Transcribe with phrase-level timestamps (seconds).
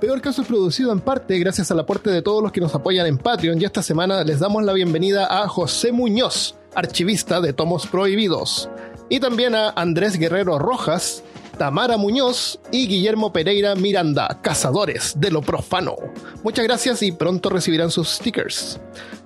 [0.00, 3.06] Peor Caso es producido en parte gracias al aporte de todos los que nos apoyan
[3.06, 7.88] en Patreon y esta semana les damos la bienvenida a José Muñoz, archivista de Tomos
[7.88, 8.70] Prohibidos,
[9.08, 11.24] y también a Andrés Guerrero Rojas,
[11.58, 15.96] Tamara Muñoz y Guillermo Pereira Miranda, cazadores de lo profano.
[16.44, 18.78] Muchas gracias y pronto recibirán sus stickers.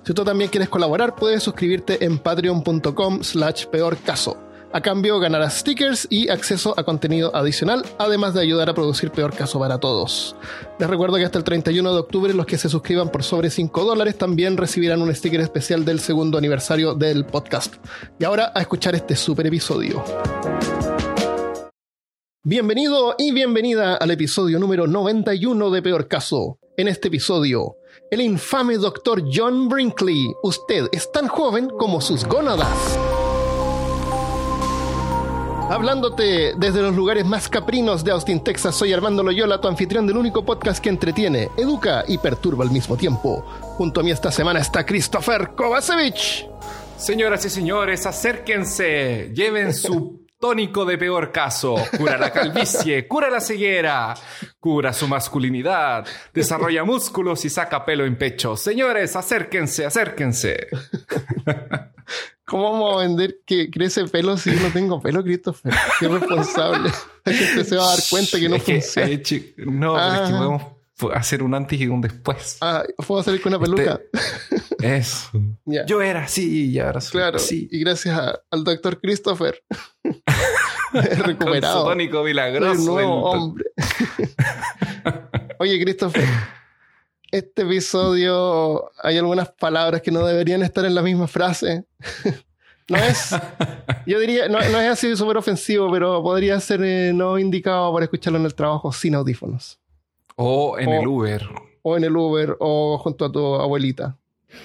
[0.03, 4.37] Si tú también quieres colaborar, puedes suscribirte en patreon.com slash peor caso.
[4.75, 9.35] A cambio ganarás stickers y acceso a contenido adicional, además de ayudar a producir Peor
[9.35, 10.35] Caso para todos.
[10.79, 13.85] Les recuerdo que hasta el 31 de octubre los que se suscriban por sobre 5
[13.85, 17.75] dólares también recibirán un sticker especial del segundo aniversario del podcast.
[18.17, 20.03] Y ahora a escuchar este super episodio.
[22.43, 26.57] Bienvenido y bienvenida al episodio número 91 de Peor Caso.
[26.77, 27.75] En este episodio,
[28.09, 29.23] el infame Dr.
[29.31, 30.33] John Brinkley.
[30.41, 32.97] Usted es tan joven como sus gónadas.
[35.73, 40.17] Hablándote desde los lugares más caprinos de Austin, Texas, soy Armando Loyola, tu anfitrión del
[40.17, 43.43] único podcast que entretiene, educa y perturba al mismo tiempo.
[43.75, 46.47] Junto a mí esta semana está Christopher Kovacevic.
[46.95, 51.73] Señoras y señores, acérquense, lleven su tónico de peor caso.
[51.97, 54.13] Cura la calvicie, cura la ceguera,
[54.59, 58.55] cura su masculinidad, desarrolla músculos y saca pelo en pecho.
[58.55, 60.67] Señores, acérquense, acérquense.
[62.53, 65.73] ¿Cómo vamos a vender que crece pelo si yo no tengo pelo, Christopher?
[65.99, 66.91] Qué responsable.
[67.25, 69.07] La gente se va a dar cuenta que no funciona.
[69.65, 70.61] no, es que podemos
[71.15, 72.59] hacer un antes y un después.
[72.61, 73.99] Ah, ¿puedo salir con una peluca?
[74.83, 75.31] eso.
[75.65, 77.39] Yo era así y ahora soy Claro.
[77.49, 79.59] Y gracias al doctor Christopher.
[80.93, 81.73] he recuperado.
[81.73, 82.75] Con su tónico milagroso.
[82.75, 83.65] Soy un nuevo hombre.
[85.57, 86.27] Oye, Christopher.
[87.33, 91.83] Este episodio hay algunas palabras que no deberían estar en la misma frase.
[92.89, 93.29] No es,
[94.05, 98.37] yo diría, no, es así súper ofensivo, pero podría ser eh, no indicado para escucharlo
[98.37, 99.79] en el trabajo sin audífonos.
[100.35, 101.47] O en el Uber.
[101.81, 104.17] O en el Uber o junto a tu abuelita.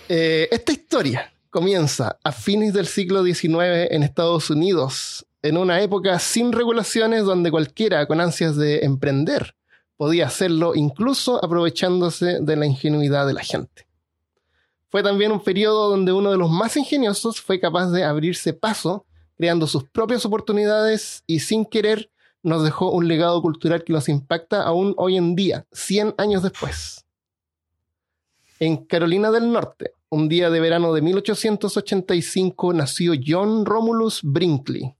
[0.09, 6.19] Eh, esta historia comienza a fines del siglo XIX en Estados Unidos, en una época
[6.19, 9.55] sin regulaciones donde cualquiera con ansias de emprender
[9.99, 13.87] podía hacerlo incluso aprovechándose de la ingenuidad de la gente.
[14.89, 19.05] Fue también un periodo donde uno de los más ingeniosos fue capaz de abrirse paso,
[19.37, 22.11] creando sus propias oportunidades y sin querer
[22.43, 27.05] nos dejó un legado cultural que nos impacta aún hoy en día, 100 años después.
[28.61, 34.95] En Carolina del Norte, un día de verano de 1885, nació John Romulus Brinkley.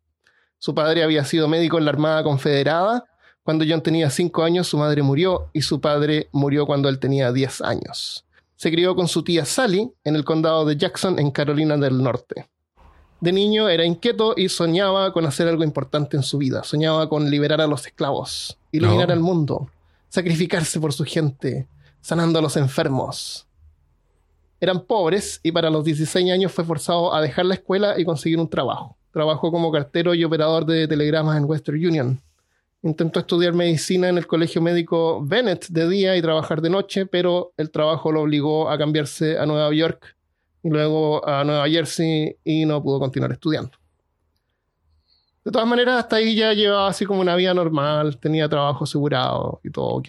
[0.59, 3.05] Su padre había sido médico en la Armada Confederada.
[3.49, 7.33] Cuando John tenía 5 años, su madre murió y su padre murió cuando él tenía
[7.33, 8.27] 10 años.
[8.57, 12.47] Se crió con su tía Sally en el condado de Jackson, en Carolina del Norte.
[13.23, 16.63] De niño era inquieto y soñaba con hacer algo importante en su vida.
[16.63, 19.71] Soñaba con liberar a los esclavos, iluminar al mundo,
[20.11, 21.67] sacrificarse por su gente,
[22.03, 23.47] sanando a los enfermos.
[24.61, 28.41] Eran pobres y para los 16 años fue forzado a dejar la escuela y conseguir
[28.41, 28.99] un trabajo.
[29.11, 32.21] Trabajó como cartero y operador de telegramas en Western Union.
[32.83, 37.53] Intentó estudiar medicina en el colegio médico Bennett de día y trabajar de noche, pero
[37.57, 40.17] el trabajo lo obligó a cambiarse a Nueva York
[40.63, 43.73] y luego a Nueva Jersey y no pudo continuar estudiando.
[45.45, 49.61] De todas maneras, hasta ahí ya llevaba así como una vida normal, tenía trabajo asegurado
[49.65, 50.09] y todo ok.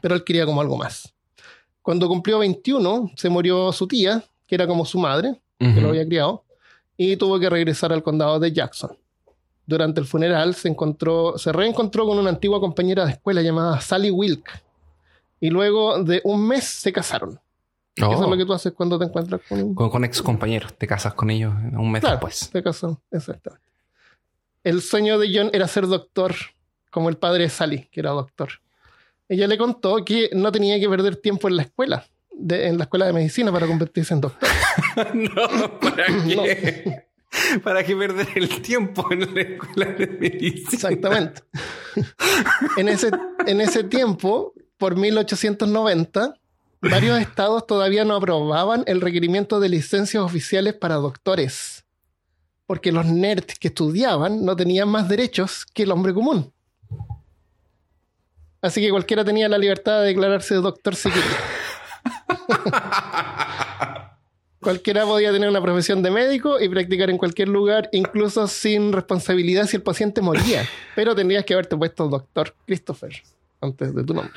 [0.00, 1.12] Pero él quería como algo más.
[1.82, 6.06] Cuando cumplió 21, se murió su tía, que era como su madre, que lo había
[6.06, 6.44] criado,
[6.96, 8.96] y tuvo que regresar al condado de Jackson.
[9.68, 14.10] Durante el funeral se, encontró, se reencontró con una antigua compañera de escuela llamada Sally
[14.10, 14.62] Wilk.
[15.40, 17.38] Y luego de un mes se casaron.
[17.94, 19.74] Eso es lo que tú haces cuando te encuentras con...
[19.74, 20.72] Con, con ex compañeros.
[20.72, 22.48] Te casas con ellos un mes después.
[22.50, 23.62] Te casó, exactamente.
[24.64, 26.34] El sueño de John era ser doctor,
[26.90, 28.48] como el padre de Sally, que era doctor.
[29.28, 33.04] Ella le contó que no tenía que perder tiempo en la escuela, en la escuela
[33.04, 34.48] de medicina para convertirse en doctor.
[35.14, 37.07] no, ¿para qué?
[37.64, 40.70] ¿Para qué perder el tiempo en la escuela de medicina?
[40.72, 41.42] Exactamente.
[42.76, 43.10] en, ese,
[43.46, 46.34] en ese tiempo, por 1890,
[46.80, 51.84] varios estados todavía no aprobaban el requerimiento de licencias oficiales para doctores,
[52.66, 56.52] porque los nerds que estudiaban no tenían más derechos que el hombre común.
[58.60, 61.10] Así que cualquiera tenía la libertad de declararse doctor si
[64.68, 69.64] cualquiera podía tener una profesión de médico y practicar en cualquier lugar, incluso sin responsabilidad
[69.64, 70.62] si el paciente moría.
[70.94, 73.14] Pero tendrías que haberte puesto doctor Christopher
[73.62, 74.34] antes de tu nombre.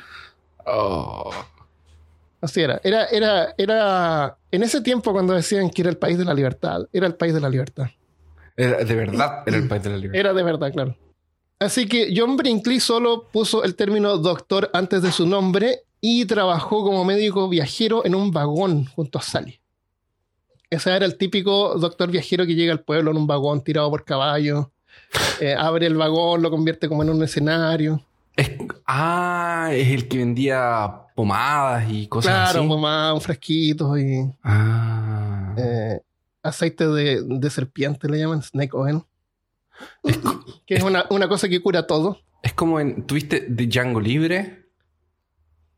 [0.64, 1.30] Oh.
[2.40, 2.80] Así era.
[2.82, 4.38] Era, era, era.
[4.50, 7.34] En ese tiempo, cuando decían que era el país de la libertad, era el país
[7.34, 7.88] de la libertad.
[8.56, 10.18] Era de verdad, era el país de la libertad.
[10.18, 10.96] Era de verdad, claro.
[11.58, 16.82] Así que John Brinkley solo puso el término doctor antes de su nombre y trabajó
[16.82, 19.61] como médico viajero en un vagón junto a Sally.
[20.72, 24.04] Ese era el típico doctor viajero que llega al pueblo en un vagón tirado por
[24.04, 24.70] caballo,
[25.40, 28.02] eh, abre el vagón, lo convierte como en un escenario.
[28.36, 28.52] Es-
[28.86, 32.68] ah, es el que vendía pomadas y cosas Claro, así.
[32.68, 35.54] mamá, un fresquito y Ah.
[35.58, 36.00] eh,
[36.42, 39.02] aceite de, de serpiente, le llaman snake oil.
[40.66, 42.18] que es una, una cosa que cura todo.
[42.42, 43.06] Es como en.
[43.06, 44.61] ¿Tuviste de Django Libre?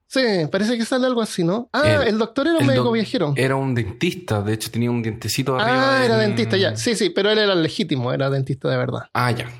[0.07, 0.21] Sí,
[0.51, 1.69] parece que sale algo así, ¿no?
[1.73, 3.33] Ah, El- el, doctor era un el médico viajero.
[3.37, 4.43] Era un dentista.
[4.43, 5.99] De hecho, tenía un dientecito arriba.
[5.99, 6.77] Ah, era dentista, ya.
[6.77, 9.09] Sí, sí, pero él era legítimo, era dentista de verdad.
[9.13, 9.51] Ah, ya.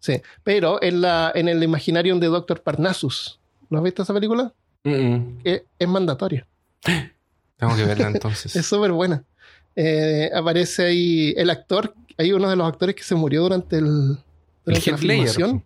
[0.00, 0.22] Sí.
[0.44, 4.52] Pero en, la, en el Imaginarium de Doctor Parnassus, ¿lo has visto esa película?
[4.84, 5.38] Mm, mm.
[5.44, 6.46] Es, es mandatoria.
[7.56, 8.54] Tengo que verla entonces.
[8.54, 9.24] Es súper buena.
[9.76, 14.18] Eh, aparece ahí el actor, hay uno de los actores que se murió durante, el,
[14.64, 15.64] la filmación.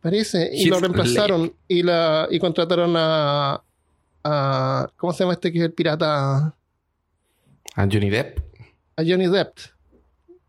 [0.00, 0.50] Parece.
[0.52, 3.62] Y lo reemplazaron y, la, y contrataron a,
[4.24, 4.90] a.
[4.96, 6.54] ¿Cómo se llama este que es el pirata?
[7.76, 8.38] A Johnny Depp.
[8.96, 9.58] A Johnny Depp.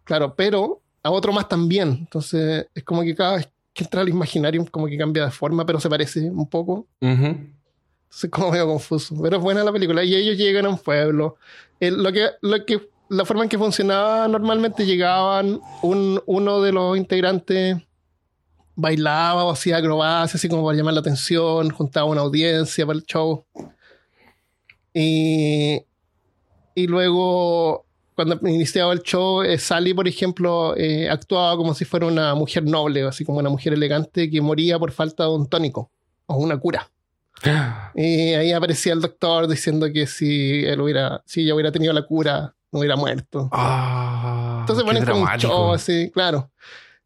[0.03, 1.89] Claro, pero a otro más también.
[2.00, 5.65] Entonces es como que cada vez que entra al Imaginarium como que cambia de forma,
[5.65, 6.88] pero se parece un poco.
[7.01, 7.25] Ujú.
[7.25, 9.15] Entonces como medio confuso.
[9.21, 10.03] Pero es buena la película.
[10.03, 11.36] Y ellos llegan a un pueblo.
[11.80, 16.71] El- lo que, lo que, la forma en que funcionaba normalmente llegaban un, uno de
[16.71, 17.77] los integrantes
[18.76, 23.06] bailaba o hacía acrobacias así como para llamar la atención, juntaba una audiencia para el
[23.06, 23.46] show.
[24.94, 25.82] Y,
[26.76, 27.86] y luego,
[28.16, 32.64] cuando iniciaba el show, eh, Sally, por ejemplo, eh, actuaba como si fuera una mujer
[32.64, 35.92] noble, así como una mujer elegante que moría por falta de un tónico
[36.26, 36.90] o una cura.
[37.96, 42.04] Y ahí aparecía el doctor diciendo que si él hubiera, si ella hubiera tenido la
[42.04, 43.50] cura, no hubiera muerto.
[43.52, 46.50] Ah, Entonces ponen como un show así, claro.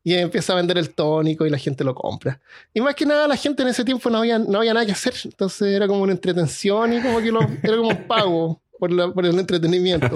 [0.05, 2.39] Y empieza a vender el tónico y la gente lo compra.
[2.73, 4.91] Y más que nada, la gente en ese tiempo no había, no había nada que
[4.91, 5.15] hacer.
[5.25, 9.11] Entonces era como una entretención y como que lo, era como un pago por, la-
[9.11, 10.15] por el entretenimiento.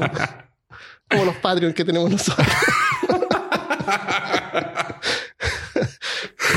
[1.09, 2.47] como los Patreon que tenemos nosotros.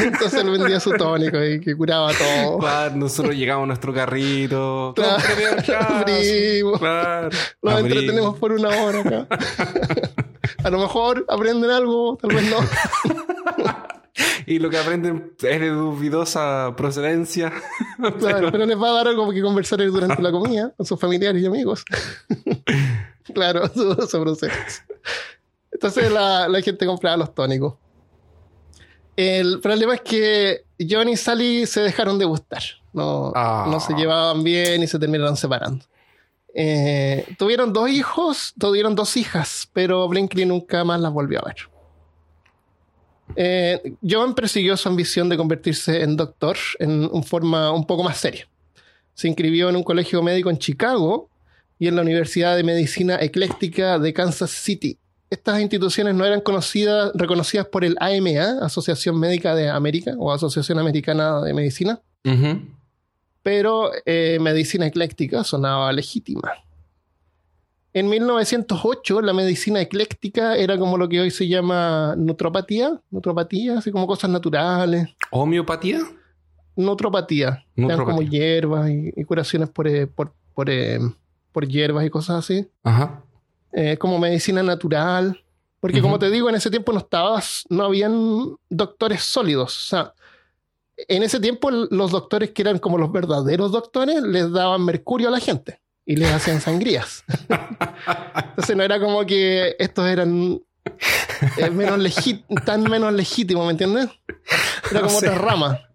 [0.02, 2.58] Entonces él vendía su tónico y que curaba todo.
[2.58, 4.93] Claro, nosotros llegamos a nuestro carrito.
[4.96, 5.23] Claro,
[6.00, 6.79] abrimos.
[6.79, 7.29] Claro.
[7.62, 7.93] Los Abrimos.
[7.93, 9.26] entretenemos por una hora acá.
[10.64, 12.56] A lo mejor aprenden algo, tal vez no.
[14.47, 17.53] Y lo que aprenden es de dudosa procedencia.
[18.19, 21.41] Claro, pero les va a dar algo que conversar durante la comida con sus familiares
[21.41, 21.85] y amigos.
[23.35, 24.55] claro, su, su proceso.
[25.70, 27.75] Entonces la, la gente compraba los tónicos.
[29.17, 32.62] El problema es que John y Sally se dejaron de gustar.
[32.93, 33.67] No, Ah.
[33.70, 35.85] no se llevaban bien y se terminaron separando.
[36.54, 41.56] Eh, tuvieron dos hijos, tuvieron dos hijas, pero Brinkley nunca más las volvió a ver.
[43.37, 48.19] Eh, John persiguió su ambición de convertirse en doctor en una forma un poco más
[48.19, 48.46] seria.
[49.14, 51.31] Se inscribió en un colegio médico en Chicago
[51.78, 54.98] y en la Universidad de Medicina Ecléctica de Kansas City.
[55.31, 60.78] Estas instituciones no eran conocidas, reconocidas por el AMA, Asociación Médica de América o Asociación
[60.78, 62.00] Americana de Medicina.
[63.43, 66.53] Pero eh, medicina ecléctica sonaba legítima.
[67.94, 73.91] En 1908 la medicina ecléctica era como lo que hoy se llama nutropatía, nutropatía, así
[73.93, 76.01] como cosas naturales, ¿Homeopatía?
[76.75, 78.05] nutropatía, eran Nutropatía.
[78.17, 81.01] como hierbas y, y curaciones por, eh, por, por, eh,
[81.53, 83.22] por hierbas y cosas así, Ajá.
[83.75, 85.43] Eh, como medicina natural,
[85.81, 90.15] porque como te digo, en ese tiempo no estabas, no habían doctores sólidos, o sea,
[91.09, 95.31] en ese tiempo los doctores que eran como los verdaderos doctores les daban mercurio a
[95.31, 97.25] la gente y les hacían sangrías.
[98.49, 100.61] Entonces no era como que estos eran
[101.56, 102.15] eh, menos
[102.65, 104.09] tan menos legítimos, ¿me entiendes?
[104.91, 105.81] Era como O sea, otra rama.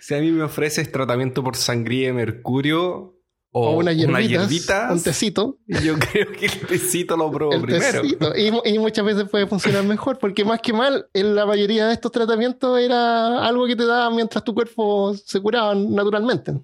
[0.00, 3.21] Si a mí me ofreces tratamiento por sangría de mercurio
[3.54, 5.58] o, O unas hierbitas, hierbitas, un tecito.
[5.66, 8.00] yo creo que el tecito lo El primero.
[8.02, 8.32] tecito.
[8.36, 11.92] Y, y muchas veces puede funcionar mejor, porque más que mal, en la mayoría de
[11.92, 16.54] estos tratamientos era algo que te daban mientras tu cuerpo se curaba naturalmente.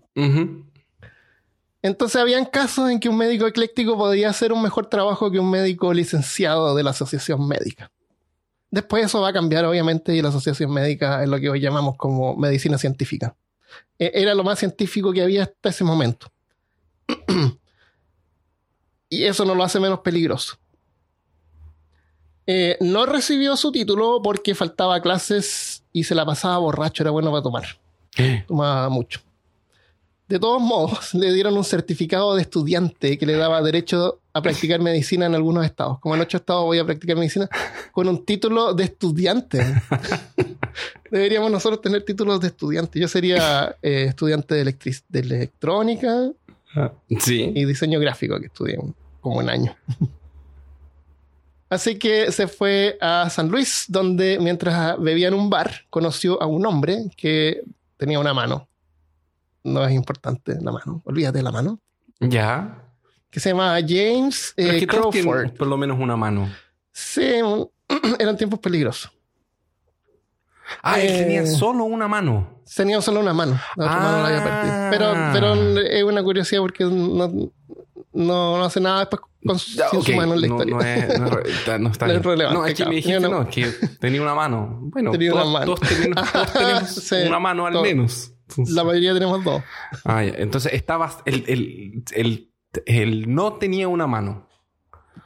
[1.83, 5.51] Entonces habían casos en que un médico ecléctico podía hacer un mejor trabajo que un
[5.51, 7.91] médico licenciado de la asociación médica.
[8.71, 11.97] Después eso va a cambiar, obviamente, y la asociación médica es lo que hoy llamamos
[11.97, 13.35] como medicina científica.
[13.99, 16.27] E- Era lo más científico que había hasta ese momento.
[19.09, 20.57] Y eso no lo hace menos peligroso.
[22.47, 27.31] Eh, no recibió su título porque faltaba clases y se la pasaba borracho, era bueno
[27.31, 27.65] para tomar
[28.47, 29.21] tomaba mucho.
[30.29, 34.81] De todos modos, le dieron un certificado de estudiante que le daba derecho a practicar
[34.81, 35.99] medicina en algunos estados.
[36.01, 37.49] Como en ocho estados voy a practicar medicina
[37.93, 39.65] con un título de estudiante.
[41.11, 43.01] Deberíamos nosotros tener títulos de estudiante.
[43.01, 44.77] Yo sería eh, estudiante de,
[45.09, 46.31] de electrónica
[47.21, 47.53] Sí.
[47.55, 48.79] y diseño gráfico que estudié
[49.21, 49.75] como un año.
[51.71, 56.47] Así que se fue a San Luis, donde mientras bebía en un bar, conoció a
[56.47, 57.63] un hombre que
[57.99, 58.69] tenía una mano.
[59.65, 61.79] No es importante la mano, olvídate de la mano.
[62.21, 62.85] Ya.
[63.31, 65.51] Que se llama James eh, Crawford.
[65.51, 66.51] por lo menos una mano.
[66.91, 67.23] Sí,
[68.19, 69.13] eran tiempos peligrosos.
[70.83, 72.63] Ah, él Eh, tenía solo una mano.
[72.77, 74.91] Tenía solo una mano, la otra mano la había perdido.
[74.91, 75.31] Pero, Ah.
[75.33, 77.29] pero es una curiosidad porque no,
[78.13, 80.75] no, no hace nada después con su, Ya, sin su ok, mano en la historia.
[80.75, 82.91] no es, no es- está- no está No es relevante, No, es que claro.
[82.91, 83.67] me dijiste no- que
[84.01, 84.79] tenía una mano.
[84.83, 85.65] Bueno, Tenía todos, una mano.
[85.75, 87.83] todos tenemos, todos tenemos Sí, una mano al todo.
[87.83, 88.33] menos.
[88.49, 89.63] Entonces- La mayoría tenemos dos.
[90.05, 90.33] Ah, ya.
[90.37, 91.19] Entonces estabas.
[91.25, 92.53] El, el, el,
[92.87, 94.49] el no tenía una mano.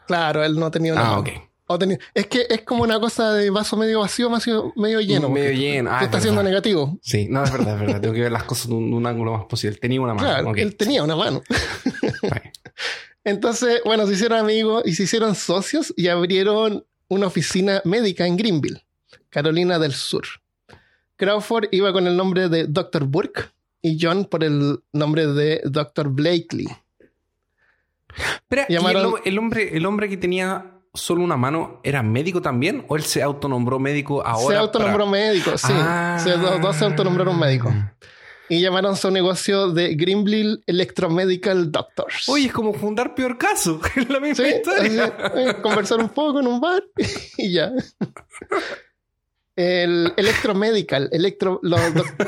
[0.06, 1.20] Claro, él no tenía una Ah, mano.
[1.22, 1.28] ok.
[1.72, 5.28] O tenía- es que es como una cosa de vaso medio vacío, medio, medio lleno.
[5.28, 5.90] Medio lleno.
[5.92, 6.98] Ah, es negativo.
[7.02, 8.00] Sí, no, es verdad, es verdad.
[8.00, 9.76] Tengo que ver las cosas de un, de un ángulo más posible.
[9.78, 10.26] Tenía una mano.
[10.28, 11.42] Claro, él tenía una mano.
[13.24, 18.36] Entonces, bueno, se hicieron amigos y se hicieron socios y abrieron una oficina médica en
[18.36, 18.84] Greenville,
[19.30, 20.24] Carolina del Sur.
[21.16, 23.04] Crawford iba con el nombre de Dr.
[23.04, 23.44] Burke
[23.80, 26.08] y John por el nombre de Dr.
[26.08, 26.66] Blakely.
[28.34, 32.02] Espera, ¿y Llamaron- el, hom- el hombre, el hombre que tenía solo una mano era
[32.02, 32.84] médico también?
[32.88, 34.56] ¿O él se autonombró médico ahora?
[34.56, 35.72] se autonombró para- médico, sí.
[35.75, 36.18] Ah.
[36.22, 37.72] Se- los dos se autonombraron médicos.
[38.49, 42.28] Y llamaron su negocio de Greenville Electromedical Doctors.
[42.28, 43.80] Oye, es como fundar peor caso.
[43.96, 45.04] Es la misma Sí, historia.
[45.25, 46.82] así, eh, conversar un poco en un bar
[47.38, 47.72] y ya.
[49.54, 51.80] El electromedical, electro, los,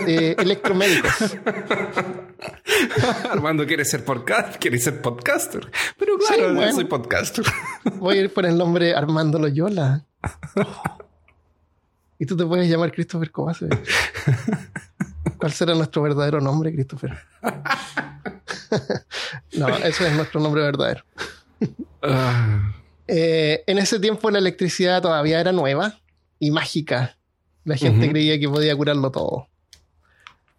[0.07, 1.37] eh, electromédicos.
[3.31, 5.71] Armando quiere ser podcast, quiere ser podcaster.
[5.99, 6.73] Pero Sí, claro, yo bueno.
[6.75, 7.45] soy podcaster.
[7.99, 10.04] Voy a ir por el nombre Armando Loyola.
[12.19, 13.81] Y tú te puedes llamar Christopher Kovacevic.
[15.38, 17.16] ¿Cuál será nuestro verdadero nombre, Christopher?
[19.54, 21.04] no, ese es nuestro nombre verdadero.
[22.02, 22.73] Ah,
[23.07, 25.99] Eh, en ese tiempo la electricidad todavía era nueva
[26.38, 27.17] y mágica.
[27.64, 29.49] La gente creía que podía curarlo todo.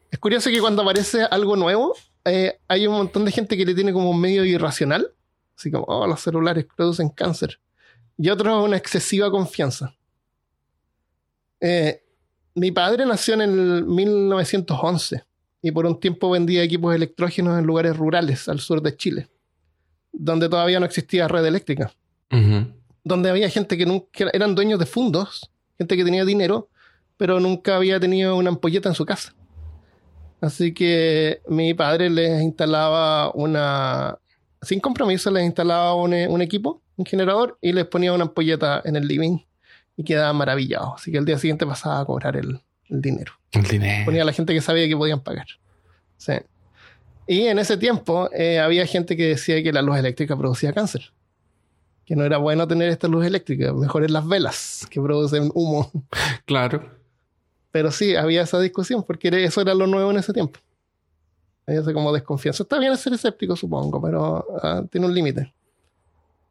[0.10, 3.76] Es curioso que cuando aparece algo nuevo, eh, hay un montón de gente que le
[3.76, 5.12] tiene como un medio irracional.
[5.58, 7.60] Así como, oh, los celulares producen cáncer.
[8.18, 9.96] Y otros una excesiva confianza.
[11.60, 12.04] Eh,
[12.56, 15.24] mi padre nació en el 1911
[15.62, 19.30] y por un tiempo vendía equipos electrógenos en lugares rurales al sur de Chile,
[20.12, 21.92] donde todavía no existía red eléctrica
[23.06, 26.70] donde había gente que nunca eran dueños de fundos, gente que tenía dinero,
[27.18, 29.34] pero nunca había tenido una ampolleta en su casa.
[30.42, 34.18] Así que mi padre les instalaba una,
[34.62, 38.82] sin compromiso, les instalaba un, eh, un equipo, un generador, y les ponía una ampolleta
[38.86, 39.40] en el living
[39.98, 40.96] y quedaban maravillados.
[40.96, 43.34] Así que el día siguiente pasaba a cobrar el, el dinero.
[43.52, 44.06] El dinero.
[44.06, 45.48] Ponía a la gente que sabía que podían pagar.
[46.18, 46.34] Sí.
[47.28, 51.12] Y en ese tiempo eh, había gente que decía que la luz eléctrica producía cáncer.
[52.06, 55.92] Que no era bueno tener esta luz eléctrica, mejor en las velas que producen humo.
[56.46, 56.90] Claro.
[57.72, 60.60] Pero sí, había esa discusión porque eso era lo nuevo en ese tiempo.
[61.68, 62.64] Había esa como desconfianza.
[62.64, 65.54] Está bien ser escéptico, supongo, pero ah, tiene un límite.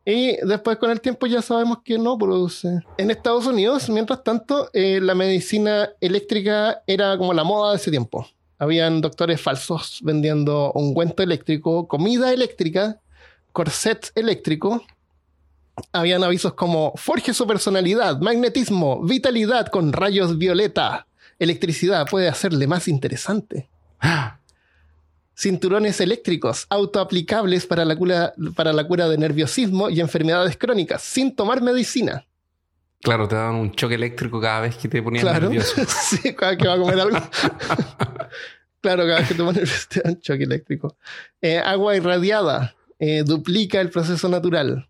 [0.05, 2.81] Y después con el tiempo ya sabemos que no produce.
[2.99, 7.91] En Estados Unidos, mientras tanto, eh, la medicina eléctrica era como la moda de ese
[7.91, 8.27] tiempo.
[8.59, 13.01] Habían doctores falsos vendiendo ungüento eléctrico, comida eléctrica,
[13.53, 14.83] corset eléctrico.
[15.93, 21.07] Habían avisos como forje su personalidad, magnetismo, vitalidad con rayos violeta.
[21.39, 23.69] Electricidad puede hacerle más interesante.
[24.01, 24.39] Ah,
[25.37, 31.35] Cinturones eléctricos autoaplicables para la, cura, para la cura de nerviosismo y enfermedades crónicas sin
[31.35, 32.25] tomar medicina.
[33.03, 35.41] Claro, te daban un choque eléctrico cada vez que te ponías Claro.
[35.41, 35.75] nervioso.
[35.89, 37.19] sí, cada vez que va a comer algo.
[38.81, 40.97] claro, cada vez que te pones te da un choque eléctrico.
[41.43, 44.87] Eh, agua irradiada eh, duplica el proceso natural.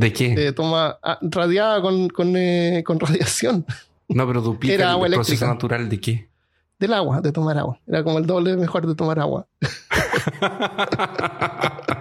[0.00, 0.32] ¿De qué?
[0.32, 3.66] Eh, toma ah, radiada con, con, eh, con radiación
[4.08, 5.46] no, pero duplica era el agua proceso eléctrica.
[5.52, 6.28] natural de qué.
[6.78, 7.78] del agua, de tomar agua.
[7.86, 9.46] Era como el doble mejor de tomar agua.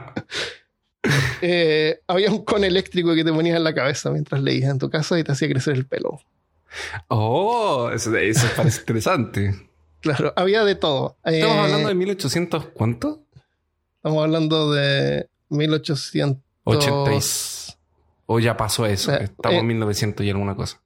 [1.41, 4.89] Eh, había un con eléctrico que te ponías en la cabeza mientras leías en tu
[4.89, 6.19] casa y te hacía crecer el pelo.
[7.07, 9.55] oh, eso, eso parece interesante.
[10.01, 11.15] Claro, había de todo.
[11.23, 13.23] Eh, Estamos hablando de 1800, ¿cuánto?
[13.95, 16.43] estamos hablando de 1800.
[18.29, 19.11] 80 y- O ya pasó eso.
[19.13, 20.81] Eh, Estamos eh, en 1900 y alguna cosa.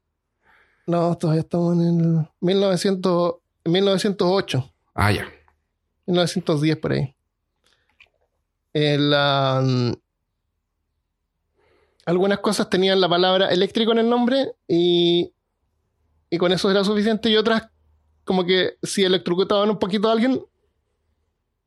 [0.86, 3.36] No, todavía estamos en el 1900,
[3.66, 5.26] 1908, Ah, ya.
[6.06, 7.16] 1910 por ahí.
[8.74, 9.94] El, um,
[12.06, 15.32] algunas cosas tenían la palabra eléctrico en el nombre y
[16.30, 17.30] y con eso era suficiente.
[17.30, 17.70] Y otras,
[18.24, 20.44] como que si electrocutaban un poquito a alguien,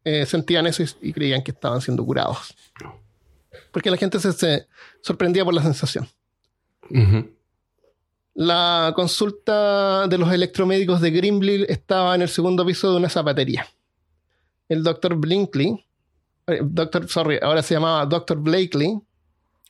[0.02, 2.52] eh, sentían eso y, y creían que estaban siendo curados.
[3.72, 4.66] Porque la gente se, se
[5.00, 6.08] sorprendía por la sensación.
[8.34, 13.66] La consulta de los electromédicos de Grimble estaba en el segundo piso de una zapatería.
[14.68, 15.84] El doctor Blinkley,
[16.46, 19.00] eh, doctor, sorry, ahora se llamaba doctor Blakely,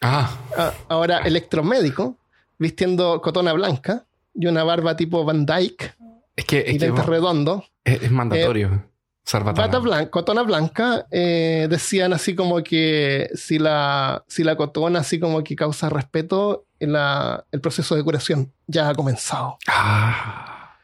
[0.02, 2.19] Ah, a- ahora electromédico,
[2.59, 5.95] vistiendo cotona blanca y una barba tipo Van Dyke
[6.37, 7.64] es que, y es, que lentes redondos.
[7.83, 8.66] es, es mandatorio.
[8.69, 8.87] usar
[9.33, 9.78] bata blanca.
[9.80, 15.42] blanca, cotona blanca, eh, decían así como que si la, si la cotona así como
[15.42, 19.59] que causa respeto, la- el proceso de curación ya ha comenzado.
[19.66, 20.76] Ah.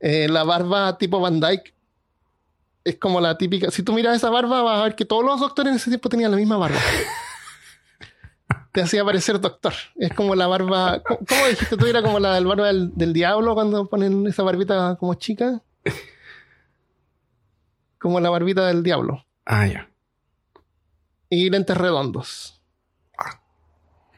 [0.00, 1.74] Eh, la barba tipo Van Dyke
[2.84, 3.70] es como la típica.
[3.70, 6.08] Si tú miras esa barba, vas a ver que todos los doctores en ese tiempo
[6.08, 6.78] tenían la misma barba.
[8.72, 9.72] Te hacía parecer doctor.
[9.96, 11.00] Es como la barba.
[11.06, 11.86] ¿Cómo, cómo dijiste tú?
[11.86, 15.62] Era como la del barba del, del diablo cuando ponen esa barbita como chica.
[18.04, 19.24] Como la barbita del diablo.
[19.46, 19.88] Ah, ya.
[21.30, 22.60] Y lentes redondos.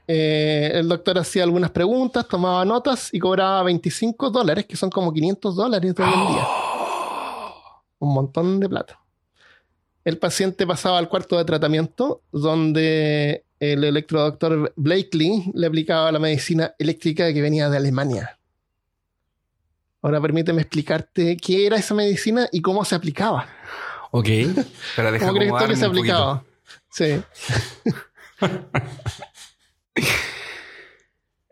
[0.09, 5.13] Eh, el doctor hacía algunas preguntas, tomaba notas y cobraba 25 dólares, que son como
[5.13, 6.47] 500 dólares de hoy en día.
[8.01, 8.99] un montón de plata.
[10.05, 16.75] El paciente pasaba al cuarto de tratamiento, donde el electrodoctor Blakely le aplicaba la medicina
[16.77, 18.37] eléctrica que venía de Alemania.
[20.07, 23.49] Ahora permíteme explicarte qué era esa medicina y cómo se aplicaba.
[24.13, 24.29] Ok.
[24.95, 26.45] Pero deja ¿Cómo crees tú que se aplicaba?
[26.91, 27.21] Sí.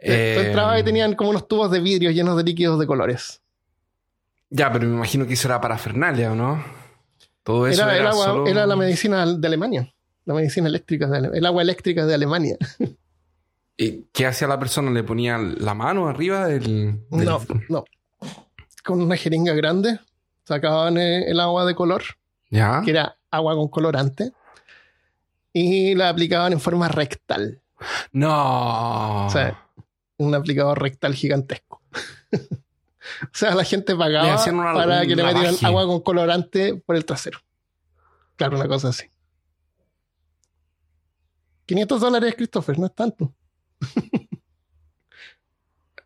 [0.06, 3.40] Eh, entrabas y tenían como unos tubos de vidrio llenos de líquidos de colores.
[4.50, 6.62] Ya, pero me imagino que eso era parafernalia, ¿o no?
[7.42, 9.94] Todo eso Era, era, el agua- solo- era la medicina de Alemania.
[10.26, 12.56] La medicina eléctrica, de Ale- el agua eléctrica de Alemania.
[13.78, 14.90] ¿Y ¿Qué hacía la persona?
[14.90, 17.00] ¿Le ponía la mano arriba del...?
[17.10, 17.84] del- No, no.
[18.84, 19.98] Con una jeringa grande
[20.44, 22.02] sacaban eh, el agua de color,
[22.50, 22.82] ¿Ya?
[22.84, 24.32] que era agua con colorante,
[25.52, 27.62] y la aplicaban en forma rectal.
[28.12, 29.26] No.
[29.26, 29.68] O sea,
[30.18, 31.82] un aplicador rectal gigantesco.
[32.32, 37.04] o sea, la gente pagaba una- para que le metieran agua con colorante por el
[37.04, 37.38] trasero.
[38.36, 39.06] Claro, una cosa así.
[41.66, 43.32] 500 dólares, Christopher, no es tanto.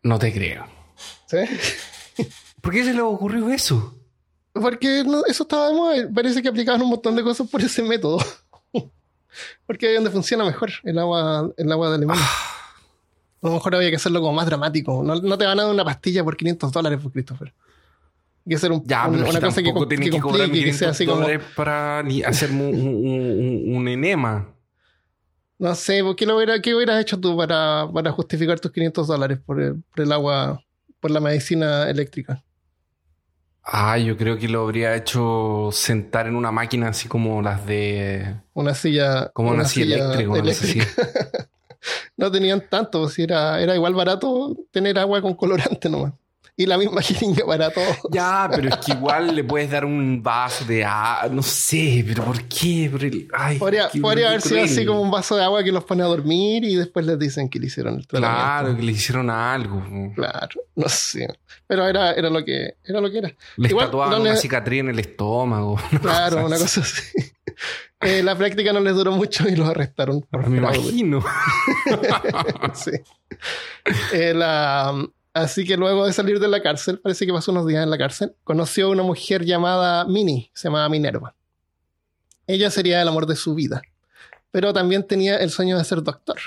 [0.03, 0.65] No te creo.
[1.27, 1.37] ¿Sí?
[2.61, 3.95] ¿Por qué se le ocurrió eso?
[4.53, 5.95] Porque no- eso estaba de moda.
[6.13, 8.17] Parece que aplicaban un montón de cosas por ese método.
[9.65, 12.25] Porque ahí es donde funciona mejor el agua, el agua de Alemania.
[13.41, 15.01] A lo mejor había que hacerlo como más dramático.
[15.03, 17.53] No, no te van a dar una pastilla por 500 dólares, por Christopher.
[18.45, 20.73] Hay que hacer un- Ya, un- pero una cosa que, que que cobrar complique, que
[20.73, 21.25] sea 500 así como...
[21.55, 24.49] para ni hacer un, un- un- un enema.
[25.57, 29.07] No sé, ¿por ¿qué, lo hubiera, qué hubieras hecho tú para, para justificar tus 500
[29.07, 30.61] dólares por el, por el agua,
[30.99, 32.43] por la medicina eléctrica?
[33.71, 38.35] Ah, yo creo que lo habría hecho sentar en una máquina así como las de...
[38.53, 39.29] Una silla...
[39.29, 40.29] Como una, silla eléctrica.
[40.31, 40.79] una cosa así.
[42.17, 46.13] No tenían tanto, si era, era igual barato tener agua con colorante nomás.
[46.59, 47.85] Y la misma jeringa para todo.
[48.11, 51.29] Ya, pero es que igual le puedes dar un vaso de agua.
[51.31, 52.89] No sé, pero ¿por qué?
[52.91, 55.71] Por el- ay, Podría, qué- podría haber sido así como un vaso de agua que
[55.71, 58.43] los pone a dormir y después les dicen que le hicieron el tratamiento.
[58.43, 59.81] Claro, que le hicieron algo.
[60.15, 61.27] Claro, no sé.
[61.65, 63.31] Pero era, era lo que era lo que era.
[63.55, 65.79] Le Igual, tatuaban no una le- cicatriz en el estómago.
[66.01, 67.01] Claro, una cosa así.
[68.01, 70.77] Eh, la práctica no les duró mucho y los arrestaron por Me fraude.
[70.77, 71.23] imagino.
[72.73, 72.91] Sí.
[74.13, 74.93] Eh, la-
[75.41, 77.97] así que luego de salir de la cárcel, parece que pasó unos días en la
[77.97, 81.35] cárcel, conoció a una mujer llamada Minnie, se llamaba Minerva.
[82.47, 83.81] Ella sería el amor de su vida,
[84.51, 86.37] pero también tenía el sueño de ser doctor.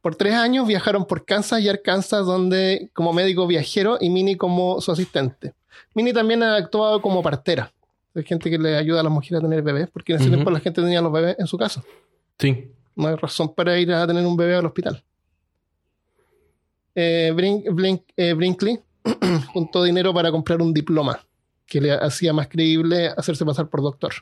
[0.00, 4.80] Por tres años viajaron por Kansas y Arkansas, donde como médico viajero y Minnie como
[4.80, 5.54] su asistente.
[5.94, 7.72] Minnie también ha actuado como partera.
[8.14, 10.50] Hay gente que le ayuda a las mujeres a tener bebés, porque en ese tiempo
[10.50, 11.82] la gente tenía los bebés en su casa.
[12.38, 12.70] Sí.
[12.94, 15.04] No hay razón para ir a tener un bebé al hospital.
[17.00, 17.32] Eh,
[18.16, 18.80] eh, Brinkley
[19.52, 21.20] juntó dinero para comprar un diploma
[21.64, 24.14] que le hacía más creíble hacerse pasar por doctor.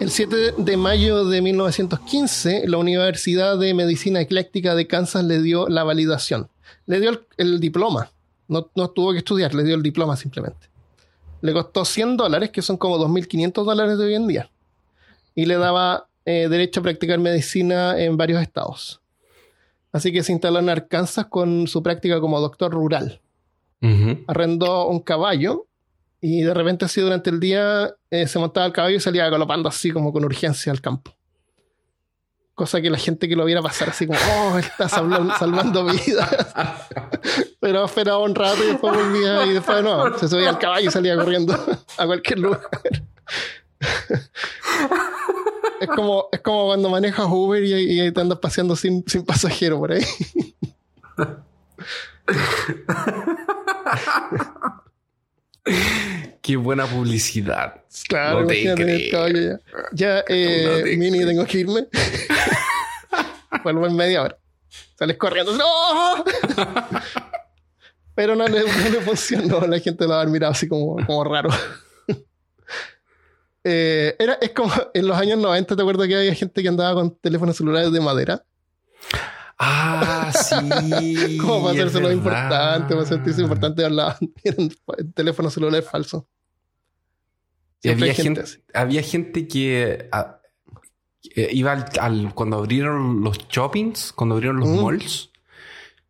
[0.00, 5.68] El 7 de mayo de 1915, la Universidad de Medicina Ecléctica de Kansas le dio
[5.68, 6.48] la validación.
[6.86, 8.10] Le dio el, el diploma.
[8.48, 10.68] No, no tuvo que estudiar, le dio el diploma simplemente.
[11.42, 14.50] Le costó 100 dólares, que son como 2.500 dólares de hoy en día.
[15.36, 19.00] Y le daba eh, derecho a practicar medicina en varios estados.
[19.94, 23.20] Así que se instaló en Arkansas con su práctica como doctor rural.
[24.26, 25.66] Arrendó un caballo
[26.20, 29.68] y de repente así durante el día eh, se montaba el caballo y salía galopando
[29.68, 31.14] así como con urgencia al campo.
[32.54, 36.28] Cosa que la gente que lo viera pasar así como, oh, está salvando, salvando vidas.
[37.60, 40.90] Pero esperaba un rato y después volvía y después no, se subía al caballo y
[40.90, 41.54] salía corriendo
[41.98, 42.68] a cualquier lugar.
[45.84, 49.78] Es como, es como cuando manejas Uber y, y te andas paseando sin, sin pasajero
[49.78, 50.04] por ahí.
[56.42, 57.82] Qué buena publicidad.
[58.08, 59.58] Claro, No te caballo ya.
[59.92, 61.28] Ya, eh, No te Mini, creo.
[61.28, 61.86] tengo que irme.
[63.64, 64.36] Vuelvo en media hora.
[64.98, 65.52] Sales corriendo.
[65.56, 66.24] ¡No!
[68.14, 69.60] Pero no le, no le funcionó.
[69.66, 71.48] La gente lo va a haber mirado así como, como raro.
[73.64, 76.94] Eh, era, es como en los años 90, ¿te acuerdas que había gente que andaba
[76.94, 78.44] con teléfonos celulares de madera?
[79.58, 81.38] Ah, sí.
[81.40, 84.16] Como para hacerse lo importante, para sentirse importante, hablaban.
[85.14, 86.24] Teléfonos celulares falsos.
[87.84, 90.40] Había gente, había gente que, ah,
[91.22, 94.82] que iba al, al- cuando abrieron los shoppings, cuando abrieron los Mm.
[94.84, 95.30] malls,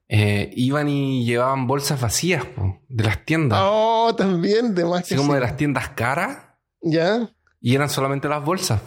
[0.08, 3.58] eh, iban y llevaban bolsas vacías po, de las tiendas.
[3.62, 5.34] Oh, también, de más así que como sí.
[5.34, 6.38] de las tiendas caras.
[6.80, 7.28] Ya,
[7.64, 8.78] Y eran solamente las bolsas.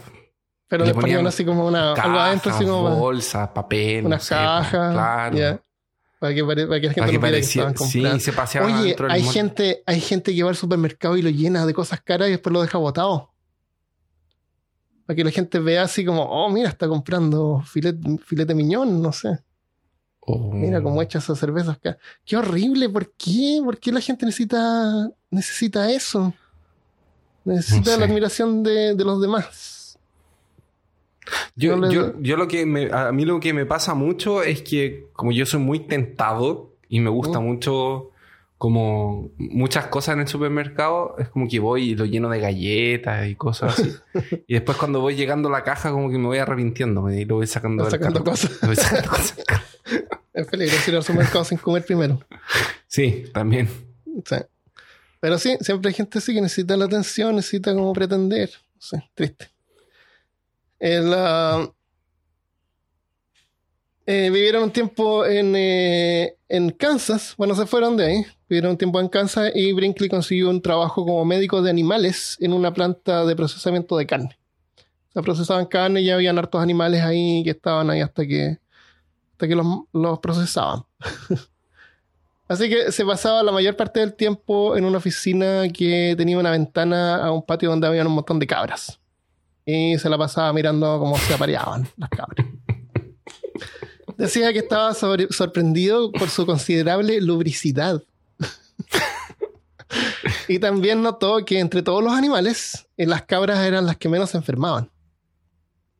[0.68, 4.06] pero Le le ponían ponían así como una, algo adentro, así Cajas, como bolsas, papel.
[4.06, 4.92] una no sé, po, caja.
[4.92, 5.36] claro.
[5.36, 5.62] ya.
[6.20, 10.00] Para que, para que la gente Para que sí, se paseaban Oye, hay gente, hay
[10.00, 12.78] gente que va al supermercado y lo llena de cosas caras y después lo deja
[12.78, 13.32] botado.
[15.06, 19.12] Para que la gente vea así como, oh, mira, está comprando filete, filete miñón, no
[19.12, 19.40] sé.
[20.20, 20.52] Oh.
[20.52, 21.98] Mira cómo echa esas cervezas acá.
[22.24, 23.60] Qué horrible, ¿por qué?
[23.64, 26.32] ¿Por qué la gente necesita, necesita eso?
[27.44, 29.98] Necesita la admiración de, de los demás.
[31.56, 34.62] Yo, No yo, yo lo que me, a mí lo que me pasa mucho es
[34.62, 37.44] que como yo soy muy tentado y me gusta Mm.
[37.44, 38.10] mucho
[38.56, 43.28] como muchas cosas en el supermercado, es como que voy y lo lleno de galletas
[43.28, 43.92] y cosas así.
[44.48, 47.36] y después cuando voy llegando a la caja como que me voy arrepintiendo y lo
[47.36, 48.32] voy sacando del sacando carro.
[48.32, 48.58] cosas.
[48.62, 49.38] Voy sacando cosas.
[50.32, 52.20] Es peligroso ir al supermercado sin comer primero.
[52.88, 53.68] Sí, también.
[54.24, 54.36] Sí.
[55.20, 58.50] Pero sí, siempre hay gente así que necesita la atención, necesita como pretender.
[58.78, 59.50] Sé, triste.
[60.78, 61.72] El, ah,
[64.10, 67.34] eh, vivieron un tiempo en, eh, en Kansas.
[67.36, 68.26] Bueno, se fueron de ahí.
[68.48, 72.54] Vivieron un tiempo en Kansas y Brinkley consiguió un trabajo como médico de animales en
[72.54, 74.38] una planta de procesamiento de carne.
[75.12, 78.58] Se procesaban carne y ya habían hartos animales ahí que estaban ahí hasta que,
[79.32, 80.84] hasta que los, los procesaban.
[82.48, 86.50] Así que se pasaba la mayor parte del tiempo en una oficina que tenía una
[86.50, 88.98] ventana a un patio donde había un montón de cabras.
[89.66, 92.46] Y se la pasaba mirando cómo se apareaban las cabras.
[94.16, 98.02] Decía que estaba sobre- sorprendido por su considerable lubricidad.
[100.48, 104.30] y también notó que entre todos los animales, eh, las cabras eran las que menos
[104.30, 104.90] se enfermaban.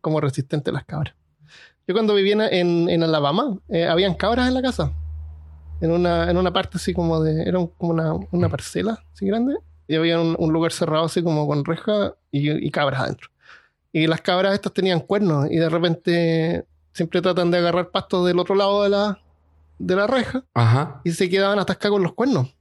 [0.01, 1.15] Como resistentes las cabras.
[1.87, 4.93] Yo cuando vivía en Alabama, eh, habían cabras en la casa
[5.81, 7.43] en una, en una parte así como de.
[7.43, 9.55] Era un- como una, una parcela así grande.
[9.87, 13.29] Y había un, un lugar cerrado así como con reja y, y cabras adentro.
[13.93, 18.39] Y las cabras estas tenían cuernos y de repente siempre tratan de agarrar pasto del
[18.39, 19.19] otro lado de la,
[19.79, 21.01] de la reja Ajá.
[21.05, 22.55] y se quedaban atascados con los cuernos.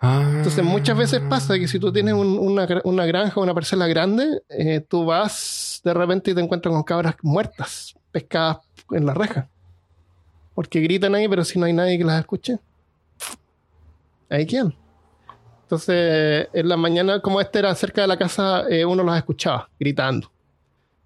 [0.00, 0.22] Ah.
[0.36, 3.86] Entonces muchas veces pasa que si tú tienes un- una, una granja o una parcela
[3.86, 8.58] grande, eh, tú vas de repente y te encuentras con cabras muertas, pescadas
[8.92, 9.48] en la reja.
[10.58, 12.58] Porque gritan ahí, pero si no hay nadie que las escuche,
[14.28, 14.74] ahí quedan.
[15.62, 19.70] Entonces, en la mañana, como este era cerca de la casa, eh, uno las escuchaba
[19.78, 20.32] gritando.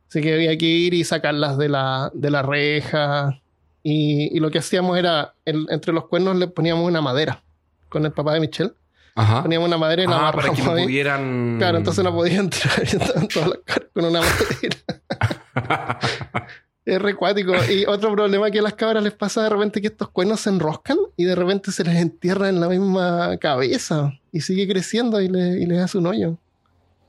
[0.09, 3.43] Así que había que ir y sacarlas de la, de la reja.
[3.83, 7.43] Y, y lo que hacíamos era, el- entre los cuernos le poníamos una madera
[7.91, 8.73] con el papá de Michelle
[9.17, 9.43] Ajá.
[9.43, 11.57] poníamos una madera y la Ah, para que no pudieran.
[11.59, 14.21] Claro, entonces no podía entrar y estaban todas las caras con una
[15.55, 16.47] madera.
[16.85, 17.53] es recuático.
[17.71, 20.51] Y otro problema que a las cabras les pasa de repente que estos cuernos se
[20.51, 25.29] enroscan y de repente se les entierra en la misma cabeza y sigue creciendo y,
[25.29, 26.39] le, y les hace un hoyo.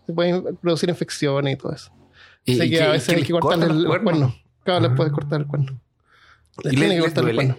[0.05, 1.91] Se pueden producir infecciones y todo eso.
[2.45, 4.01] Y- que a veces hay que los los cuernos.
[4.03, 4.43] cuernos.
[4.63, 4.95] Claro, les Ah.
[4.95, 5.79] puedes cortar el cuerno.
[6.63, 7.57] Les ¿Y tiene les, que cortar el cuerno.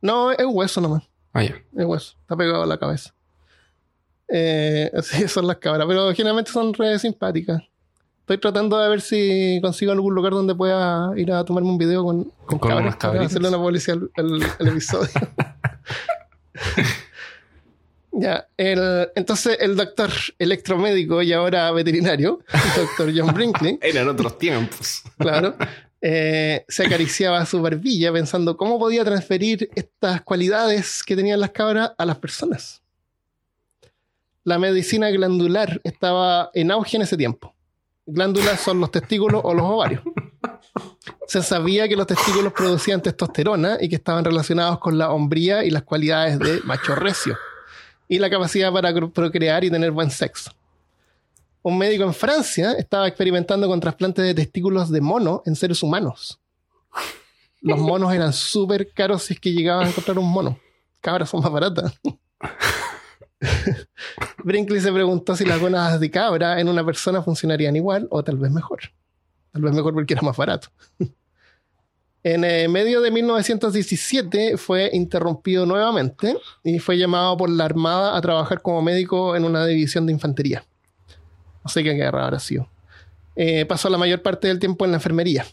[0.00, 1.02] No, es hueso nomás.
[1.32, 1.54] Ah, ya.
[1.76, 2.16] Es hueso.
[2.22, 3.14] Está pegado a la cabeza.
[4.28, 5.86] Eh, así son las cabras.
[5.86, 7.62] Pero generalmente son re simpáticas.
[8.26, 12.02] Estoy tratando de ver si consigo algún lugar donde pueda ir a tomarme un video
[12.02, 15.08] con, con, Con cabras para hacerle una publicidad al, al- al episodio.
[18.12, 18.48] ya.
[18.56, 20.10] El, entonces, el doctor
[20.40, 25.02] electromédico y ahora veterinario, el doctor John Brinkley, Eran otros tiempos.
[25.18, 25.54] claro,
[26.00, 31.92] eh, se acariciaba su barbilla pensando cómo podía transferir estas cualidades que tenían las cabras
[31.96, 32.82] a las personas.
[34.44, 37.54] La medicina glandular estaba en auge en ese tiempo.
[38.06, 40.02] Glándulas son los testículos o los ovarios.
[41.26, 45.70] Se sabía que los testículos producían testosterona y que estaban relacionados con la hombría y
[45.70, 47.36] las cualidades de macho recio
[48.08, 50.52] y la capacidad para procrear y tener buen sexo.
[51.62, 56.38] Un médico en Francia estaba experimentando con trasplantes de testículos de mono en seres humanos.
[57.60, 60.60] Los monos eran súper caros si es que llegaban a encontrar un mono.
[61.00, 61.98] Cabras son más baratas.
[64.44, 68.38] Brinkley se preguntó si las gonas de cabra en una persona funcionarían igual o tal
[68.38, 68.80] vez mejor.
[69.52, 70.68] Tal vez mejor porque era más barato.
[72.22, 78.20] En eh, medio de 1917 fue interrumpido nuevamente y fue llamado por la Armada a
[78.20, 80.64] trabajar como médico en una división de infantería.
[81.62, 82.68] No sé qué guerra habrá sido.
[83.36, 85.46] Eh, pasó la mayor parte del tiempo en la enfermería,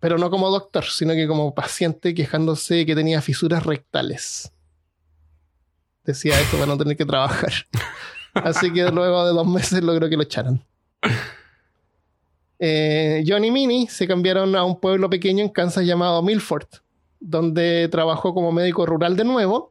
[0.00, 4.50] pero no como doctor, sino que como paciente quejándose que tenía fisuras rectales.
[6.08, 7.52] Decía esto para no tener que trabajar.
[8.32, 10.64] Así que luego de dos meses logró que lo echaran.
[12.58, 16.66] Eh, John y Minnie se cambiaron a un pueblo pequeño en Kansas llamado Milford,
[17.20, 19.70] donde trabajó como médico rural de nuevo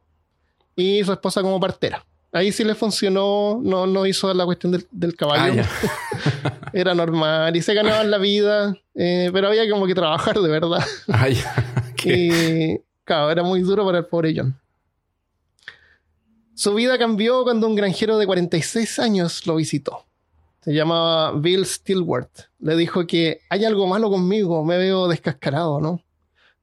[0.76, 2.06] y su esposa como partera.
[2.30, 5.64] Ahí sí le funcionó, no, no hizo la cuestión del, caballo.
[5.64, 10.48] Ah, era normal y se ganaban la vida, eh, pero había como que trabajar de
[10.48, 10.86] verdad.
[11.08, 11.26] Ah,
[12.04, 14.56] y claro, era muy duro para el pobre John.
[16.58, 20.08] Su vida cambió cuando un granjero de 46 años lo visitó
[20.68, 22.50] se llamaba Bill Stillworth.
[22.58, 26.02] Le dijo que hay algo malo conmigo, me veo descascarado, ¿no?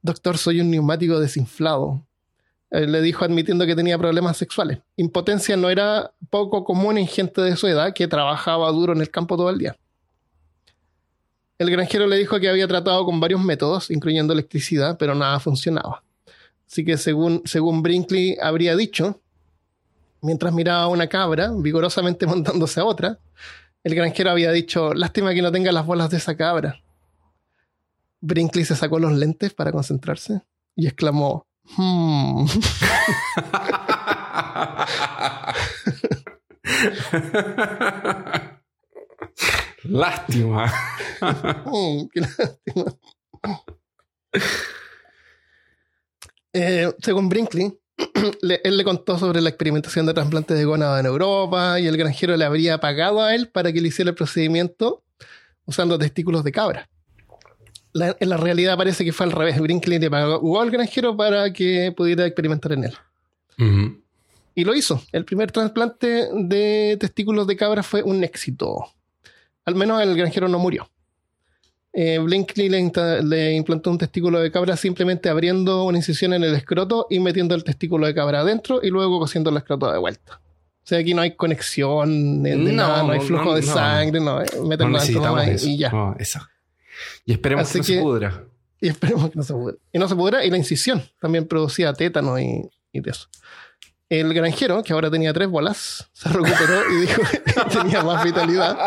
[0.03, 2.05] Doctor, soy un neumático desinflado.
[2.69, 4.77] le dijo admitiendo que tenía problemas sexuales.
[4.95, 9.09] Impotencia no era poco común en gente de su edad que trabajaba duro en el
[9.09, 9.75] campo todo el día.
[11.57, 16.03] El granjero le dijo que había tratado con varios métodos, incluyendo electricidad, pero nada funcionaba.
[16.67, 19.19] Así que según, según Brinkley habría dicho,
[20.25, 23.19] mientras miraba a una cabra vigorosamente montándose a otra,
[23.83, 26.81] el granjero había dicho, lástima que no tenga las bolas de esa cabra.
[28.19, 30.41] Brinkley se sacó los lentes para concentrarse
[30.75, 31.45] y exclamó,
[31.77, 32.45] hmm.
[39.83, 40.73] lástima.
[41.21, 42.85] Hmm, qué lástima.
[46.53, 47.79] Eh, según Brinkley,
[48.63, 52.35] él le contó sobre la experimentación de trasplantes de gónada en Europa y el granjero
[52.35, 55.03] le habría pagado a él para que le hiciera el procedimiento
[55.65, 56.89] usando testículos de cabra.
[57.93, 59.59] en la realidad parece que fue al revés.
[59.59, 62.97] Brinkley le pagó al granjero para que pudiera experimentar en él.
[64.53, 65.01] Y lo hizo.
[65.11, 68.85] El primer trasplante de testículos de cabra fue un éxito.
[69.65, 70.89] Al menos el granjero no murió
[71.97, 77.07] eh, Blinkley le, implantó un testículo de cabra simplemente abriendo una incisión en el escroto
[77.09, 80.41] y metiendo el testículo de cabra adentro y luego cosiendo el escroto de vuelta.
[80.43, 84.45] O sea, aquí no hay conexión de, nada, no hay flujo de sangre, no, eh,
[84.67, 86.15] meterlo y, y, ya.
[86.19, 86.41] eso.
[87.25, 88.43] Y esperemos que no se pudra.
[88.81, 89.77] Y esperemos que no se pudra.
[89.93, 93.29] Y no se pudra, y la incisión también producía tétano y, y de eso.
[94.09, 98.77] El granjero, que ahora tenía tres bolas, se recuperó y dijo que tenía más vitalidad.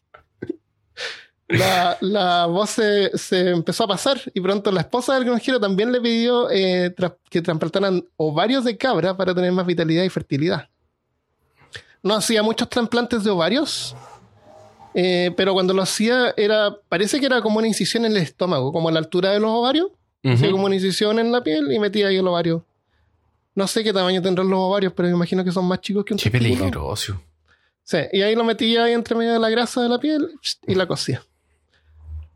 [1.49, 6.49] La, voz se, empezó a pasar y pronto la esposa del granjero también le pidió
[6.51, 6.93] eh,
[7.27, 10.69] que trasplantaran ovarios de cabra para tener más vitalidad y fertilidad.
[12.03, 13.95] No hacía muchos trasplantes de ovarios,
[14.93, 18.71] eh, pero cuando lo hacía era, parece que era como una incisión en el estómago,
[18.71, 19.88] como a la altura de los ovarios.
[20.23, 22.63] Hacía como una incisión en la piel y metía ahí el ovario.
[23.55, 26.13] No sé qué tamaño tendrán los ovarios, pero me imagino que son más chicos que
[26.13, 27.19] un Qué peligroso.
[27.89, 30.30] Sí, y ahí lo metía ahí entre medio de la grasa de la piel
[30.67, 31.23] y la cosía.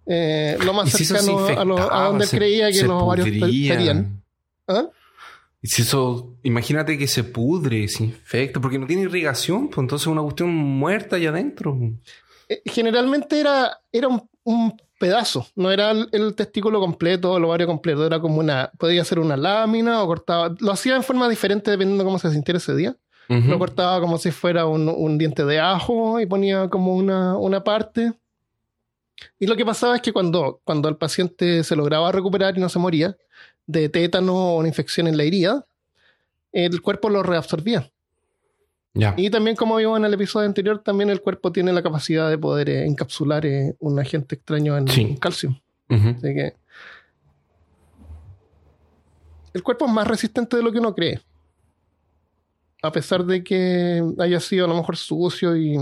[0.07, 1.45] Eh, lo más cercano
[1.91, 4.23] a, donde creía que los ovarios estarían.
[4.67, 4.87] ¿Ah?
[5.61, 10.07] Y si eso, imagínate que se pudre, se infecta, porque no tiene irrigación, pues entonces
[10.07, 11.77] es una cuestión muerta allá adentro.
[12.49, 18.19] Eh, generalmente era, era un, pedazo, no era el, testículo completo, el ovario completo, era
[18.19, 22.07] como una, podía ser una lámina o cortaba, lo hacía en forma diferente dependiendo de
[22.07, 22.97] cómo se sintiera ese día.
[23.41, 28.13] Lo cortaba como si fuera un, diente de ajo y ponía como una, parte.
[29.39, 32.69] Y lo que pasaba es que cuando, cuando el paciente se lograba recuperar y no
[32.69, 33.15] se moría
[33.65, 35.65] de tétano o una infección en la herida,
[36.51, 37.89] el cuerpo lo reabsorbía.
[39.17, 42.37] Y también, como vimos en el episodio anterior, también el cuerpo tiene la capacidad de
[42.37, 45.59] poder eh, encapsular eh, un agente extraño en, calcio.
[45.89, 46.53] Así que
[49.53, 51.21] el cuerpo es más resistente de lo que uno cree
[52.83, 55.79] a pesar de que haya sido a lo mejor sucio y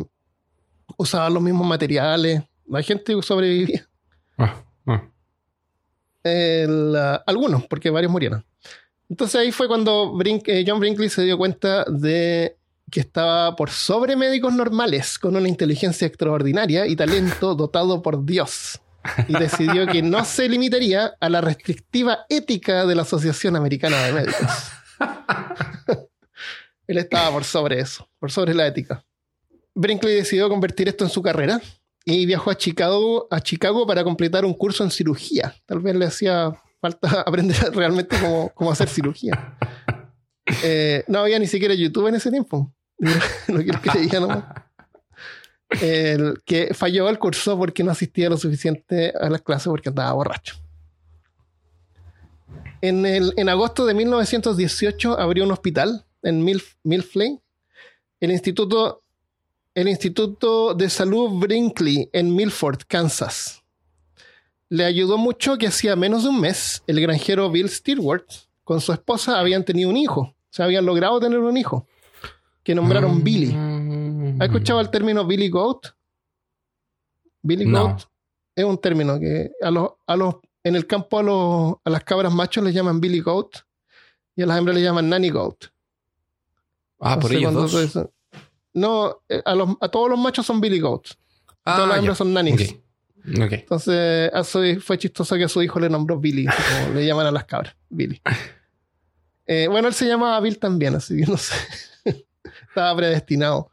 [0.97, 3.87] usaba los mismos materiales, la gente sobrevivía.
[4.37, 5.01] Ah, ah.
[7.25, 8.45] algunos, porque varios murieron.
[9.09, 12.55] Entonces ahí fue cuando eh, John Brinkley se dio cuenta de
[12.91, 18.79] que estaba por sobre médicos normales, con una inteligencia extraordinaria y talento dotado por Dios.
[19.27, 24.13] Y decidió que no se limitaría a la restrictiva ética de la Asociación Americana de
[24.13, 24.71] Médicos.
[26.91, 29.01] Él estaba por sobre eso, por sobre la ética.
[29.73, 31.61] Brinkley decidió convertir esto en su carrera
[32.03, 35.55] y viajó a Chicago, a Chicago para completar un curso en cirugía.
[35.65, 39.55] Tal vez le hacía falta aprender realmente cómo, cómo hacer cirugía.
[40.63, 42.73] Eh, no había ni siquiera YouTube en ese tiempo.
[43.47, 44.43] no quiero que le diga nomás.
[45.79, 50.11] El que falló el curso porque no asistía lo suficiente a las clases porque andaba
[50.11, 50.57] borracho.
[52.81, 57.39] En, el, en agosto de 1918 abrió un hospital en Milf, Milfley,
[58.19, 59.03] el instituto,
[59.73, 63.63] el Instituto de Salud Brinkley en Milford, Kansas.
[64.69, 68.25] Le ayudó mucho que hacía menos de un mes el granjero Bill Stewart
[68.63, 70.21] con su esposa habían tenido un hijo.
[70.21, 71.87] O sea, habían logrado tener un hijo
[72.63, 73.23] que nombraron Mm.
[73.23, 74.35] Billy.
[74.39, 75.87] ¿Has escuchado el término Billy Goat?
[77.41, 77.83] Billy No.
[77.83, 78.01] Goat
[78.55, 82.03] es un término que a los, a los, en el campo a, los, a las
[82.03, 83.57] cabras machos les llaman Billy Goat
[84.35, 85.65] y a las hembras le llaman Nanny Goat.
[87.01, 87.71] Ah, por ellos dos.
[88.73, 91.17] No, eh, a, los- a todos los machos son Billy Goats.
[91.65, 92.75] Ah, todas las hembras son nannies.
[93.57, 97.27] Entonces a su- fue chistoso que a su hijo le nombró Billy, como le llaman
[97.27, 98.21] a las cabras, Billy.
[99.47, 101.53] Eh, bueno, él se llamaba Bill también, así que no sé.
[102.69, 103.69] Estaba predestinado.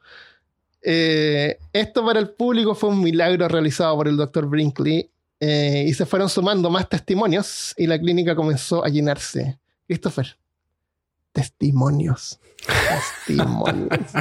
[0.83, 5.95] Eh, esto para el público fue un milagro realizado por el doctor Brinkley eh, y
[5.95, 9.61] se fueron sumando más testimonios y la clínica comenzó a llenarse.
[9.87, 10.37] Christopher,
[11.39, 12.41] testimonios.
[13.27, 14.13] Testimonios.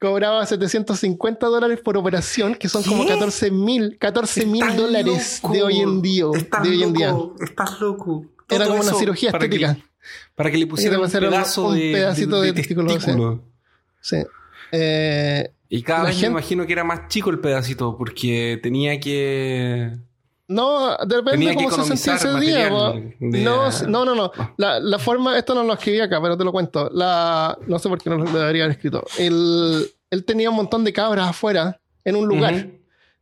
[0.00, 3.12] Cobraba 750 dólares por operación, que son como ¿Qué?
[3.14, 5.54] 14 mil 14 mil Estás dólares loco.
[5.54, 6.24] de hoy en día.
[6.34, 7.08] Estás De hoy en día.
[7.10, 7.36] loco.
[7.42, 8.26] Estás loco.
[8.50, 9.86] Era como una cirugía para que- estética.
[10.34, 13.42] Para que le pusieran un pedazo un de, pedacito de testículo, testículo.
[14.02, 14.16] Sí.
[14.72, 19.00] Eh, Y cada vez gente- me imagino que era más chico el pedacito porque tenía
[19.00, 19.92] que...
[20.48, 22.64] no, de repente Tenía que cómo se sentía ese día.
[22.70, 24.32] de- No, no, no, no.
[24.36, 24.52] Ah.
[24.58, 26.90] La, la forma, esto no lo escribí acá, pero te lo cuento.
[26.92, 29.04] La, no sé por qué no lo debería haber escrito.
[29.18, 32.66] Él, él tenía un montón de cabras afuera en un lugar.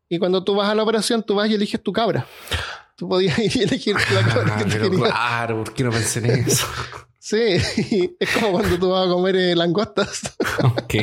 [0.08, 2.26] Y cuando tú vas a la operación, tú vas y eliges tu cabra.
[2.96, 5.08] Tú podías ir y elegir la cabra Ah, que tú pero querías.
[5.10, 6.66] claro, ¿por qué no pensé en eso?
[7.24, 7.36] Sí,
[8.18, 10.34] es como cuando tú vas a comer eh, langostas.
[10.64, 10.94] ok.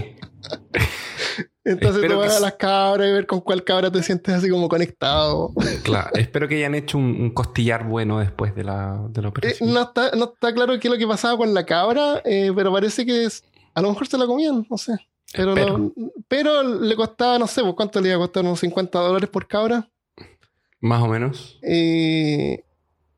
[1.72, 4.50] Entonces Espero que vas a las cabras y ver con cuál cabra te sientes así
[4.50, 5.54] como conectado.
[5.84, 9.32] Claro, espero que hayan hecho un, un costillar bueno después de la, de la Eh,
[9.32, 9.74] operación.
[9.74, 12.72] no, está, no está claro qué es lo que pasaba con la cabra, eh, pero
[12.72, 14.94] parece que es- a lo mejor se la comían, no sé.
[15.34, 15.92] Pero, no-
[16.28, 18.44] pero le costaba, no sé, pues, ¿cuánto le iba a costar?
[18.44, 19.88] ¿Unos 50 dólares por cabra?
[20.82, 21.60] Más o menos.
[21.64, 22.60] Y,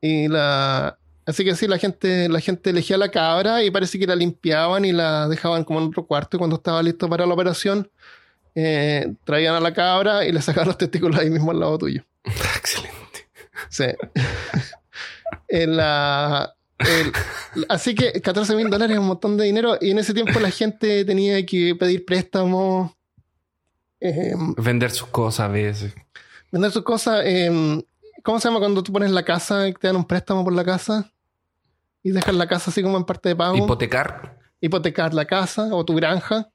[0.01, 0.97] y la...
[1.25, 4.83] Así que sí, la gente, la gente elegía la cabra y parece que la limpiaban
[4.85, 7.89] y la dejaban como en otro cuarto y cuando estaba listo para la operación
[8.55, 12.03] eh, traían a la cabra y le sacaban los testículos ahí mismo al lado tuyo.
[12.57, 13.27] Excelente.
[13.69, 13.85] Sí.
[15.47, 17.11] En la- el-
[17.69, 20.49] así que 14 mil dólares es un montón de dinero y en ese tiempo la
[20.51, 22.91] gente tenía que pedir préstamos,
[23.99, 25.93] eh, Vender sus cosas a veces.
[26.51, 27.21] vender sus cosas.
[27.25, 27.83] eh,
[28.23, 30.63] ¿Cómo se llama cuando tú pones la casa y te dan un préstamo por la
[30.63, 31.11] casa?
[32.03, 33.55] Y dejas la casa así como en parte de pago.
[33.57, 34.37] Hipotecar.
[34.59, 36.49] hipotecar la casa o tu granja.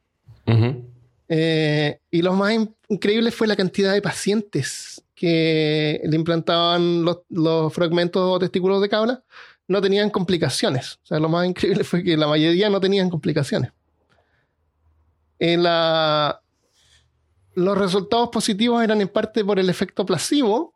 [0.47, 0.85] Ujú.
[1.29, 7.73] Eh, y lo más in- increíble fue la cantidad de pacientes que le implantaban los,
[7.73, 9.23] fragmentos o testículos de cabra.
[9.69, 10.99] No tenían complicaciones.
[11.03, 13.73] O sea, lo más increíble fue que la mayoría no tenían complicaciones.
[15.39, 16.41] La-
[17.55, 20.75] los resultados positivos eran en parte por el efecto placebo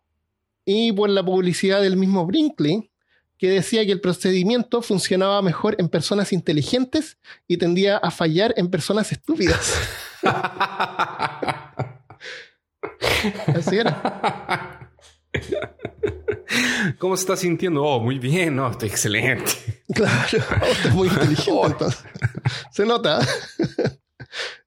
[0.65, 2.91] y por la publicidad del mismo Brinkley,
[3.39, 8.71] que decía que el procedimiento funcionaba mejor en personas inteligentes y tendía a fallar en
[8.71, 9.75] personas estúpidas.
[13.55, 14.91] Así era.
[16.99, 17.83] ¿Cómo se está sintiendo?
[17.83, 19.53] Oh, muy bien, no, estoy excelente.
[19.95, 22.05] Claro, usted es muy inteligente entonces.
[22.71, 23.21] Se nota.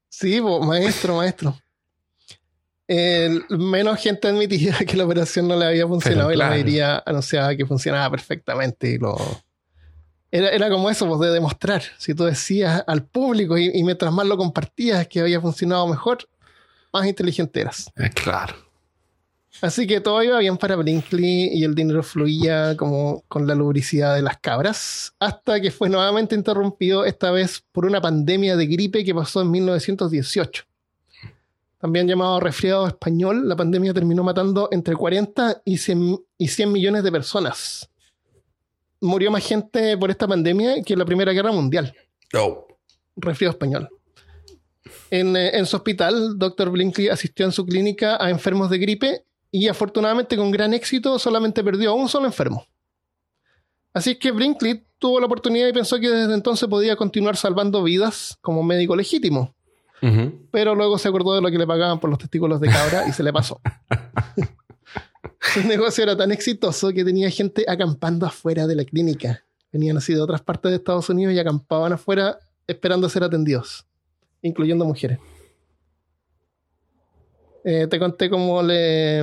[0.09, 1.57] Sí, maestro, maestro.
[2.87, 7.55] Menos gente admitía que la operación no le había funcionado Pero y la mayoría anunciaba
[7.55, 8.91] que funcionaba perfectamente.
[8.91, 9.17] Y lo...
[10.33, 11.83] era, era como eso, pues, de demostrar.
[11.99, 16.27] Si tú decías al público y, y mientras más lo compartías que había funcionado mejor,
[16.91, 17.91] más inteligente eras.
[17.95, 18.55] Eh, claro.
[19.61, 24.15] Así que todo iba bien para Brinkley y el dinero fluía como con la lubricidad
[24.15, 29.05] de las cabras, hasta que fue nuevamente interrumpido, esta vez por una pandemia de gripe
[29.05, 30.63] que pasó en 1918.
[31.77, 37.03] También llamado resfriado español, la pandemia terminó matando entre 40 y 100, y 100 millones
[37.03, 37.87] de personas.
[39.03, 41.93] Murió más gente por esta pandemia que en la Primera Guerra Mundial.
[42.33, 42.65] Oh.
[43.15, 43.89] Resfrío español.
[45.11, 46.69] En, eh, en su hospital, Dr.
[46.69, 51.63] Blinkley asistió en su clínica a enfermos de gripe y afortunadamente con gran éxito solamente
[51.63, 52.65] perdió a un solo enfermo.
[53.93, 58.37] Así que Brinkley tuvo la oportunidad y pensó que desde entonces podía continuar salvando vidas
[58.41, 59.53] como médico legítimo.
[60.51, 63.13] Pero luego se acordó de lo que le pagaban por los testículos de cabra y
[63.13, 63.61] se le pasó.
[65.53, 69.43] Su negocio era tan exitoso que tenía gente acampando afuera de la clínica.
[69.71, 72.37] Venían así de otras partes de Estados Unidos y acampaban afuera
[72.67, 73.85] esperando ser atendidos,
[74.41, 75.19] incluyendo mujeres.
[77.63, 79.21] Eh, te conté cómo le...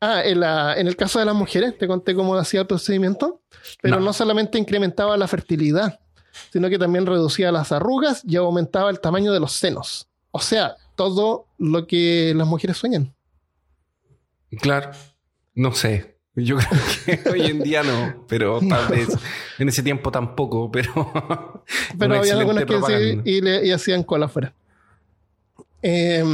[0.00, 3.40] Ah, en, la- en el caso de las mujeres, te conté cómo hacía el procedimiento,
[3.80, 4.06] pero No.
[4.06, 6.00] no solamente incrementaba la fertilidad,
[6.52, 10.08] sino que también reducía las arrugas y aumentaba el tamaño de los senos.
[10.32, 13.14] O sea, todo lo que las mujeres sueñan.
[14.60, 14.90] Claro.
[15.54, 16.16] No sé.
[16.34, 16.56] Yo
[17.04, 19.08] creo que hoy en día no, pero tal vez
[19.58, 20.92] en ese tiempo tampoco, pero.
[21.98, 24.52] Pero había algunas que sí, y, le- y hacían cola afuera.
[25.82, 26.24] Eh,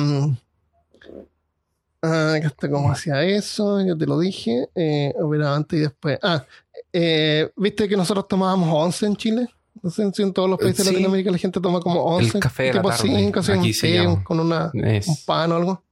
[2.02, 4.68] ah, está cómo hacía eso, ya te lo dije.
[4.74, 6.18] Eh, operaba antes y después.
[6.22, 6.44] Ah,
[6.92, 9.48] eh, ¿viste que nosotros tomábamos 11 en Chile?
[9.82, 10.84] No sé si en todos los países Sí.
[10.86, 12.40] de Latinoamérica la gente toma como 11.
[12.40, 13.02] café de la tipo tarde.
[13.16, 14.24] 5, así, Aquí un té, llama.
[14.24, 15.82] con una, Es- un pan o algo.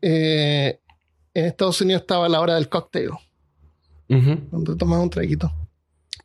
[0.00, 0.78] Eh,
[1.38, 3.10] en Estados Unidos estaba la hora del cóctel
[4.10, 4.38] Ujú.
[4.50, 5.52] donde tomaba un traguito.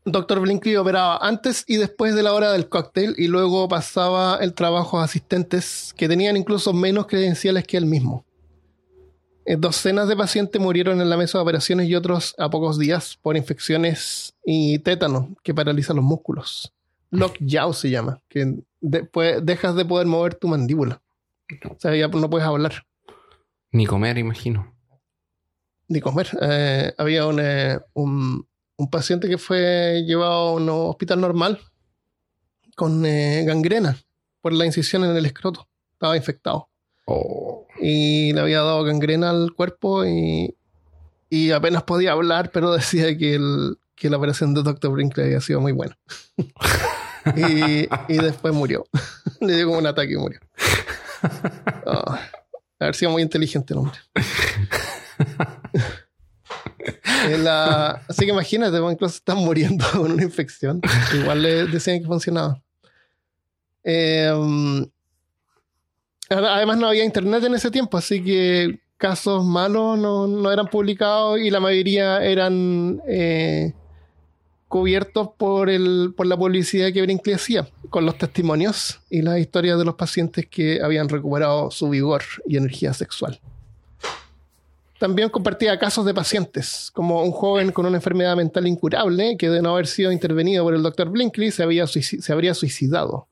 [0.05, 4.53] Doctor Blinkley operaba antes y después de la hora del cóctel y luego pasaba el
[4.53, 8.26] trabajo a asistentes que tenían incluso menos credenciales que él mismo.
[9.45, 13.18] Eh, Docenas de pacientes murieron en la mesa de operaciones y otros a pocos días
[13.22, 16.74] por infecciones y tétano que paralizan los músculos.
[17.11, 21.01] Lockjaw se llama, que después dejas de poder mover tu mandíbula.
[21.70, 22.86] O sea, ya no puedes hablar
[23.72, 24.73] Ni comer, imagino.
[25.88, 26.28] Ni comer.
[26.42, 31.60] Eh, había un, eh, un, un paciente que fue llevado a un hospital normal
[32.76, 33.98] con eh, gangrena
[34.42, 35.68] por la incisión en el escroto.
[35.94, 36.70] Estaba infectado.
[37.06, 37.68] Oh.
[37.80, 40.56] Y le había dado gangrena al cuerpo y,
[41.30, 44.92] y apenas podía hablar, pero decía que, el, que la operación de Dr.
[44.92, 45.98] Brinkley había sido muy buena.
[47.36, 48.86] y, y después murió.
[49.40, 50.40] le dio como un ataque y murió.
[51.86, 52.20] Ah,
[52.80, 53.98] haber sido muy inteligente el hombre.
[57.28, 57.48] Eh,
[58.10, 60.82] así que imagínate, incluso están muriendo con una infección.
[61.14, 62.62] Igual le decían que funcionaba.
[63.84, 64.30] Eh,
[66.30, 71.40] además no había internet en ese tiempo, así que casos malos no, no eran publicados
[71.40, 73.74] y la mayoría eran eh,
[74.68, 79.78] cubiertos por, el, por la publicidad que Brinkley hacía, con los testimonios y las historias
[79.78, 83.40] de los pacientes que habían recuperado su vigor y energía sexual.
[85.00, 89.62] También compartía casos de pacientes, como un joven con una enfermedad mental incurable que de
[89.62, 93.28] no haber sido intervenido por el doctor Blinkley se, habría suicidado.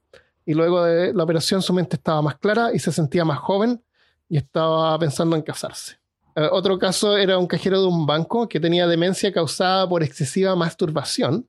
[0.45, 3.81] Y luego de la operación su mente estaba más clara y se sentía más joven
[4.27, 5.97] y estaba pensando en casarse.
[6.35, 10.55] Eh, otro caso era un cajero de un banco que tenía demencia causada por excesiva
[10.55, 11.47] masturbación.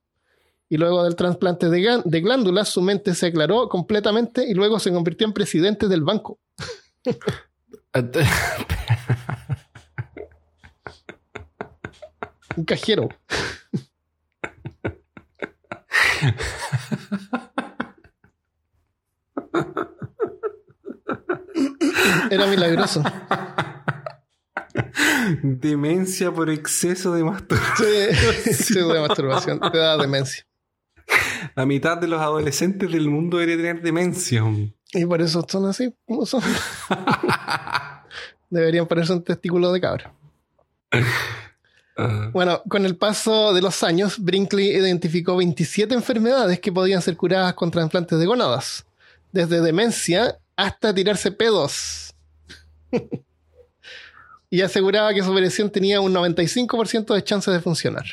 [0.69, 4.91] Y luego del trasplante de, de glándulas, su mente se aclaró completamente y luego se
[4.91, 6.39] convirtió en presidente del banco.
[12.55, 13.09] Un cajero.
[22.29, 23.03] Era milagroso.
[25.41, 27.75] Demencia por exceso de masturbación.
[27.77, 29.59] Sí, exceso de masturbación.
[29.71, 30.45] Te da demencia.
[31.55, 34.43] La mitad de los adolescentes del mundo debería tener demencia.
[34.93, 36.41] Y por eso son así como son.
[38.49, 40.13] Deberían ponerse un testículo de cabra.
[42.31, 47.53] Bueno, con el paso de los años, Brinkley identificó 27 enfermedades que podían ser curadas
[47.53, 48.85] con trasplantes de gónadas.
[49.31, 52.13] Desde demencia hasta tirarse pedos.
[54.49, 58.05] y aseguraba que su operación tenía un 95% de chances de funcionar.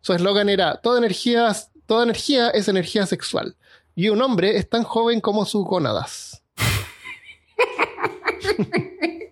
[0.00, 1.54] Su eslogan era, toda energía,
[1.86, 3.56] toda energía es energía sexual.
[3.94, 6.42] Y un hombre es tan joven como sus gónadas.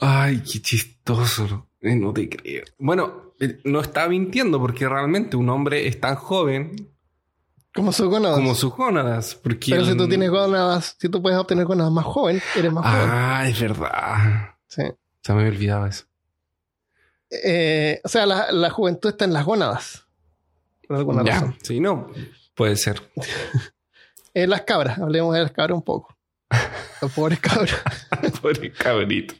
[0.00, 1.68] Ay, qué chistoso.
[1.84, 2.64] Eh, No te creo.
[2.78, 6.74] Bueno, eh, no está mintiendo porque realmente un hombre es tan joven
[7.74, 8.36] Como sus gónadas.
[8.38, 9.34] como sus gónadas.
[9.36, 12.84] Porque Pero si tú tienes gónadas, si tú puedes obtener gónadas más joven, eres más
[12.84, 13.08] joven.
[13.12, 14.54] Ah, es verdad.
[14.66, 14.82] Sí.
[15.22, 16.04] Se me había olvidado eso.
[17.30, 20.06] Eh, o sea, la, la juventud está en las gónadas.
[20.86, 21.56] Por alguna Ya, razón.
[21.62, 22.10] sí, no.
[22.54, 23.02] Puede ser.
[24.36, 26.13] En las cabras, hablemos de las cabras un poco.
[27.02, 27.74] Los pobres cabros.
[28.42, 29.34] Pobre cabrito.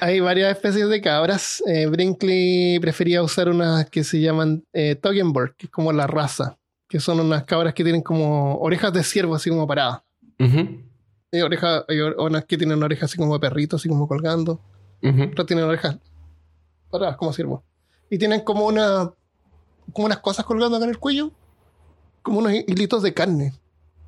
[0.00, 1.62] Hay varias especies de cabras.
[1.66, 6.58] Eh, Brinkley prefería usar unas que se llaman eh, Toggenburg, que es como la raza,
[6.88, 10.02] que son unas cabras que tienen como orejas de ciervo, así como paradas.
[10.38, 14.60] Hay, oreja, hay or- unas que tienen orejas así como de perrito, así como colgando.
[15.02, 15.22] ujú.
[15.24, 15.96] Otras tienen orejas
[16.90, 17.64] paradas como ciervo.
[18.10, 19.10] Y tienen como una
[19.92, 21.32] como unas cosas colgando acá en el cuello,
[22.22, 23.52] como unos hilitos de carne.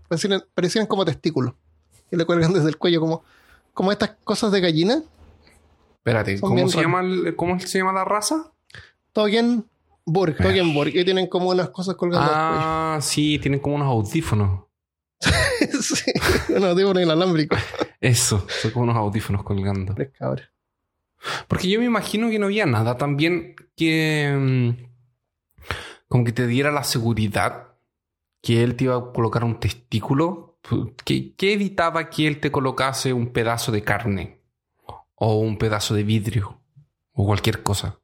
[0.09, 1.55] Parecían, parecían como testículos.
[2.17, 3.23] Le cuelgan desde el cuello como,
[3.73, 5.03] como estas cosas de gallina.
[5.97, 8.53] Espérate, Son ¿cómo se, llama el- ¿cómo se llama la raza?
[9.13, 10.37] Toggenburg.
[10.95, 14.65] Y tienen como unas cosas colgando Ah, sí, tienen como unos audífonos.
[15.81, 16.13] sí,
[16.55, 17.59] unos digo inalámbricos.
[18.01, 19.95] Eso, son como unos audífonos colgando.
[20.19, 20.51] Cabras.
[21.49, 24.35] Porque yo me imagino que no había nada también que.
[24.37, 24.85] mm,
[26.09, 27.69] como que te diera la seguridad
[28.43, 30.54] que él te iba a colocar un testículo.
[31.05, 34.41] ¿Qué, qué evitaba que él te colocase un pedazo de carne?
[35.15, 36.61] O un pedazo de vidrio.
[37.13, 37.99] O cualquier cosa.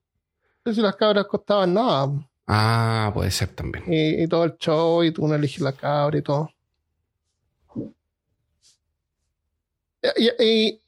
[0.64, 2.08] Si las cabras costaban nada.
[2.46, 3.84] Ah, puede ser también.
[3.86, 6.50] Y, y todo el show, y tú uno elige la cabra y todo.
[10.16, 10.80] Y,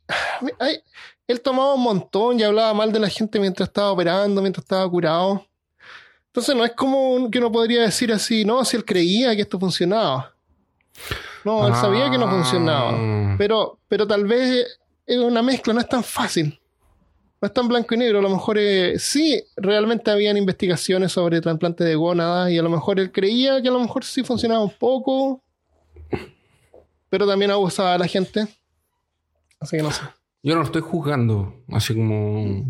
[0.59, 0.83] ay,
[1.27, 4.89] él tomaba un montón y hablaba mal de la gente mientras estaba operando, mientras estaba
[4.89, 5.47] curado.
[6.27, 9.59] Entonces no es como que uno podría decir así, no, si él creía que esto
[9.59, 10.35] funcionaba.
[11.45, 12.93] No, él sabía que no funcionaba.
[12.95, 13.35] Ah.
[13.39, 16.59] Pero, pero tal vez es una mezcla, no es tan fácil.
[17.41, 18.21] No es tan blanco y negro.
[18.21, 22.71] A lo mejor eh, sí, realmente habían investigaciones sobre trasplante de gónadas y a lo
[22.71, 25.43] mejor él creía que a lo mejor sí funcionaba un poco,
[27.09, 28.47] pero también abusaba a la gente.
[29.59, 30.03] Así que no sé.
[30.43, 31.55] Yo no lo estoy juzgando.
[31.71, 32.65] Así como.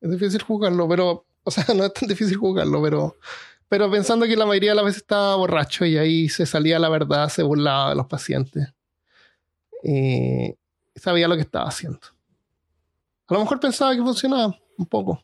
[0.00, 3.16] Es difícil jugarlo, pero, o sea, no es tan difícil jugarlo, pero,
[3.68, 6.88] pero pensando que la mayoría de las veces estaba borracho y ahí se salía la
[6.88, 8.72] verdad, se burlaba de los pacientes.
[9.82, 10.54] Y
[10.94, 12.00] sabía lo que estaba haciendo.
[13.28, 15.22] A lo mejor pensaba que funcionaba un poco,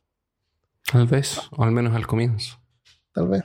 [0.90, 1.38] Tal vez.
[1.52, 2.58] O al menos al comienzo.
[3.12, 3.44] tal vez.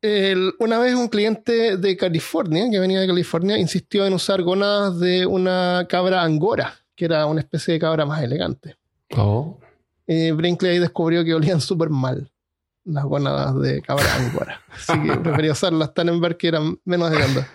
[0.00, 4.98] El- una vez un cliente de California, que venía de California, insistió en usar gónadas
[5.00, 8.76] de una cabra angora, que era una especie de cabra más elegante.
[9.16, 9.58] Oh.
[10.06, 12.30] eh, Brinkley ahí descubrió que olían súper mal
[12.88, 14.60] las gónadas de cabra angora.
[14.70, 17.46] Así que prefería usar las Tannenberg que eran menos hediondas.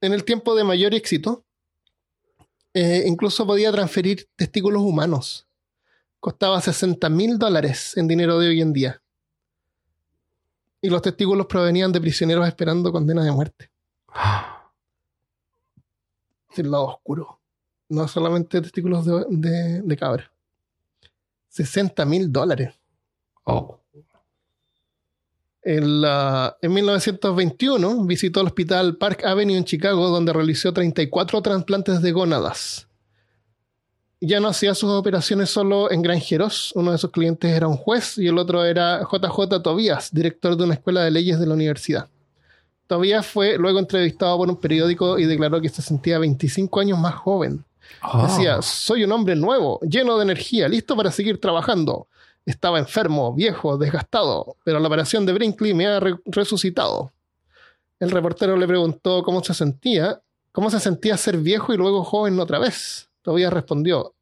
[0.00, 1.44] en el tiempo de mayor éxito,
[2.74, 5.46] eh, incluso podía transferir testículos humanos.
[6.20, 9.02] Costaba 60 mil dólares en dinero de hoy en día.
[10.82, 13.70] Y los testículos provenían de prisioneros esperando condena de muerte.
[16.50, 17.40] Es el lado oscuro.
[17.88, 20.30] No solamente testículos de, de, de cabra.
[21.54, 22.74] 60 mil dólares.
[23.44, 23.78] Oh.
[25.62, 32.02] En, la- en 1921 visitó el hospital Park Avenue en Chicago, donde realizó 34 trasplantes
[32.02, 32.88] de gónadas.
[34.20, 36.72] Ya no hacía sus operaciones solo en granjeros.
[36.74, 40.64] Uno de sus clientes era un juez y el otro era JJ Tobías, director de
[40.64, 42.08] una escuela de leyes de la universidad.
[42.86, 47.14] Tobías fue luego entrevistado por un periódico y declaró que se sentía 25 años más
[47.14, 47.64] joven.
[48.02, 48.26] Oh.
[48.26, 52.08] Decía, soy un hombre nuevo, lleno de energía, listo para seguir trabajando.
[52.46, 57.12] Estaba enfermo, viejo, desgastado, pero la operación de Brinkley me ha re- resucitado.
[57.98, 60.20] El reportero le preguntó cómo se sentía,
[60.52, 63.08] cómo se sentía ser viejo y luego joven otra vez.
[63.22, 64.14] Todavía respondió,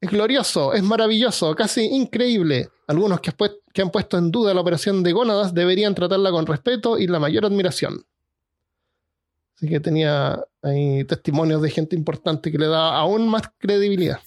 [0.00, 2.68] es glorioso, es maravilloso, casi increíble.
[2.88, 3.32] Algunos que,
[3.72, 7.18] que han puesto en duda la operación de gónadas deberían tratarla con respeto y la
[7.20, 8.04] mayor admiración.
[9.62, 14.18] Así que tenía ahí testimonios de gente importante que le da aún más credibilidad.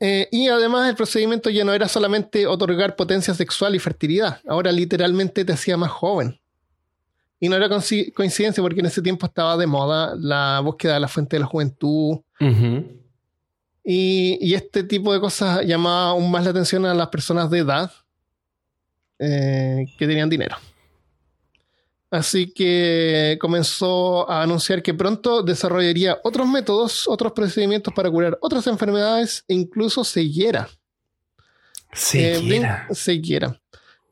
[0.00, 4.72] Eh, y además el procedimiento ya no era solamente otorgar potencia sexual y fertilidad, ahora
[4.72, 6.40] literalmente te hacía más joven.
[7.38, 11.00] Y no era coinci- coincidencia porque en ese tiempo estaba de moda la búsqueda de
[11.00, 12.20] la fuente de la juventud,
[13.84, 17.58] y, y este tipo de cosas llamaba aún más la atención a las personas de
[17.58, 17.92] edad
[19.18, 20.56] eh, que tenían dinero.
[22.10, 28.66] Así que comenzó a anunciar que pronto desarrollaría otros métodos, otros procedimientos para curar otras
[28.66, 30.68] enfermedades e incluso ceguera.
[31.92, 32.88] Eh, Ceguera.
[32.92, 33.60] ceguera.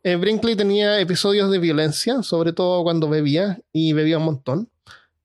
[0.05, 4.70] Eh, Brinkley tenía episodios de violencia, sobre todo cuando bebía y bebía un montón.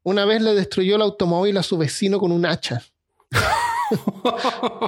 [0.02, 2.82] Una vez le destruyó el automóvil a su vecino con un hacha.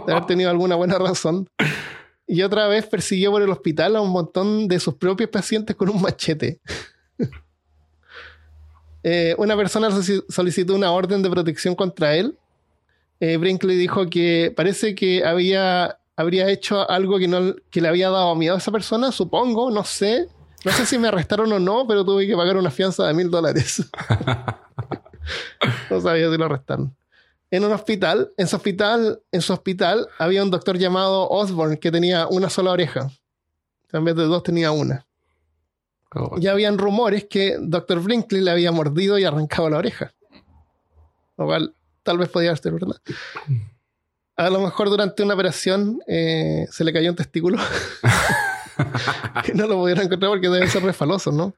[0.07, 1.47] de haber tenido alguna buena razón.
[2.27, 5.89] Y otra vez persiguió por el hospital a un montón de sus propios pacientes con
[5.89, 6.59] un machete.
[9.07, 9.91] Eh, una persona
[10.29, 12.39] solicitó una orden de protección contra él.
[13.19, 18.09] Eh, Brinkley dijo que parece que había, habría hecho algo que, no, que le había
[18.09, 20.27] dado miedo a esa persona, supongo, no sé.
[20.63, 23.29] No sé si me arrestaron o no, pero tuve que pagar una fianza de mil
[23.29, 23.87] dólares.
[25.91, 26.97] no sabía si lo arrestaron.
[27.51, 31.91] En un hospital, en su hospital, en su hospital había un doctor llamado Osborne que
[31.91, 33.11] tenía una sola oreja.
[33.91, 35.04] En vez de dos tenía una.
[36.15, 37.99] Oh, Ya habían rumores que Dr.
[38.01, 40.13] Brinkley le había mordido y arrancado la oreja.
[41.37, 42.95] Lo cual tal vez podía ser verdad.
[44.37, 47.57] A lo mejor durante una operación eh, se le cayó un testículo.
[49.45, 51.53] que no lo pudieron encontrar porque deben ser refalosos, ¿no?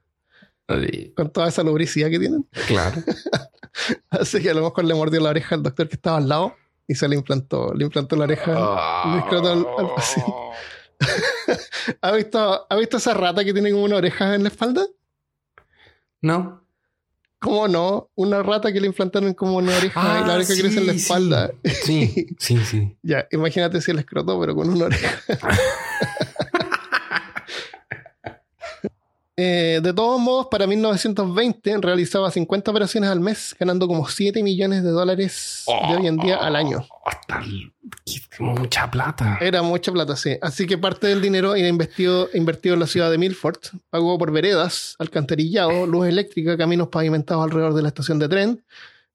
[0.69, 2.47] sí, Con toda esa lubricidad que tienen.
[2.67, 3.01] claro.
[4.09, 6.55] Así que a lo mejor le mordió la oreja al doctor que estaba al lado
[6.87, 8.51] y se le implantó, le implantó la oreja.
[9.19, 10.31] escrotó al- al paciente.
[12.01, 14.85] ¿Ha visto, ¿Ha visto esa rata que tiene como una oreja en la espalda?
[16.21, 16.63] No.
[17.39, 18.09] ¿Cómo no?
[18.15, 20.87] Una rata que le implantaron como una oreja y la oreja Ah, sí, crece en
[20.87, 20.99] la sí.
[20.99, 21.51] espalda.
[21.83, 22.97] Sí, sí, sí.
[23.03, 25.19] Ya, imagínate si el escroto, pero con una oreja.
[29.39, 34.83] Eh, de todos modos, para 1920 realizaba 50 operaciones al mes, ganando como 7 millones
[34.83, 36.83] de dólares de hoy en día al año.
[37.05, 37.71] Hasta el-
[38.39, 39.37] mucha plata.
[39.39, 40.37] Era mucha plata, sí.
[40.41, 43.57] Así que parte del dinero era invertido, invertido en la ciudad de Milford.
[43.91, 48.63] Pagó por veredas, alcantarillado, luz eléctrica, caminos pavimentados alrededor de la estación de tren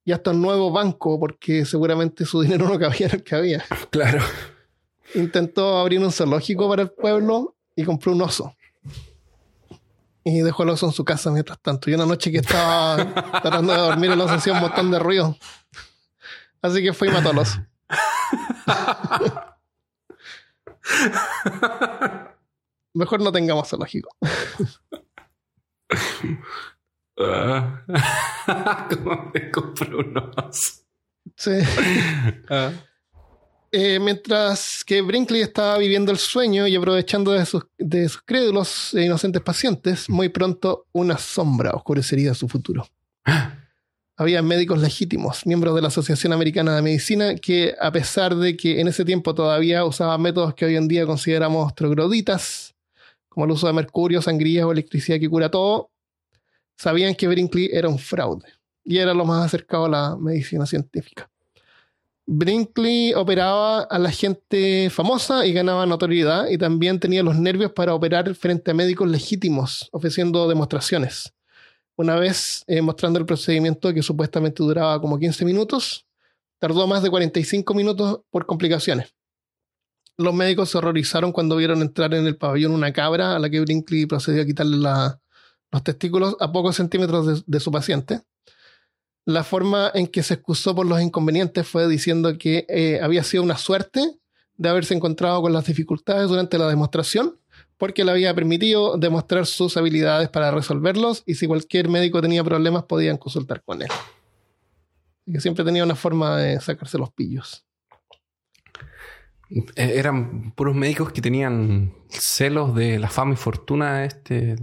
[0.04, 3.64] y hasta un nuevo banco, porque seguramente su dinero no cabía en el que había.
[3.90, 4.20] Claro.
[5.16, 8.54] Intentó abrir un zoológico para el pueblo y compró un oso.
[10.24, 11.90] Y dejó el oso en su casa mientras tanto.
[11.90, 12.96] Y una noche que estaba
[13.42, 15.36] tratando de dormir, el oso hacía un montón de ruido.
[16.60, 17.58] Así que fue y mató al oso.
[22.94, 24.10] Mejor no tengamos zoológico.
[27.18, 27.84] Ah.
[28.90, 30.84] ¿Cómo me compró unos?
[31.36, 31.58] Sí.
[33.74, 37.64] Eh, mientras que Brinkley estaba viviendo el sueño y aprovechando de sus,
[38.22, 42.86] crédulos e inocentes pacientes, muy pronto una sombra oscurecería su futuro.
[44.18, 48.78] Había médicos legítimos, miembros de la Asociación Americana de Medicina, que a pesar de que
[48.78, 52.74] en ese tiempo todavía usaban métodos que hoy en día consideramos trogloditas,
[53.30, 55.90] como el uso de mercurio, sangría o electricidad que cura todo,
[56.76, 58.44] sabían que Brinkley era un fraude
[58.84, 61.31] y era lo más acercado a la medicina científica.
[62.34, 67.94] Brinkley operaba a la gente famosa y ganaba notoriedad y también tenía los nervios para
[67.94, 71.34] operar frente a médicos legítimos, ofreciendo demostraciones.
[71.94, 76.06] Una vez eh, mostrando el procedimiento que supuestamente duraba como 15 minutos,
[76.58, 79.14] tardó más de 45 minutos por complicaciones.
[80.16, 83.60] Los médicos se horrorizaron cuando vieron entrar en el pabellón una cabra a la que
[83.60, 88.22] Brinkley procedió a quitarle los testículos a pocos centímetros de su paciente
[89.24, 93.42] la forma en que se excusó por los inconvenientes fue diciendo que eh, había sido
[93.42, 94.00] una suerte
[94.56, 97.38] de haberse encontrado con las dificultades durante la demostración,
[97.78, 102.84] porque le había permitido demostrar sus habilidades para resolverlos y si cualquier médico tenía problemas
[102.84, 103.88] podían consultar con él.
[105.26, 107.64] Y que siempre tenía una forma de sacarse los pillos.
[109.50, 114.56] Eh, Eran puros médicos que tenían celos de la fama y fortuna de este,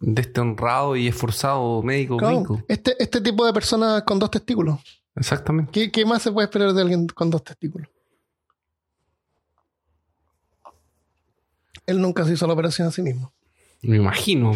[0.00, 4.78] de este honrado y esforzado médico Claro, este, este tipo de personas con dos testículos.
[5.14, 5.72] Exactamente.
[5.72, 7.88] ¿Qué, qué más se puede esperar de alguien con dos testículos?
[11.86, 13.32] Él nunca se hizo la operación a sí mismo.
[13.82, 14.52] Me imagino.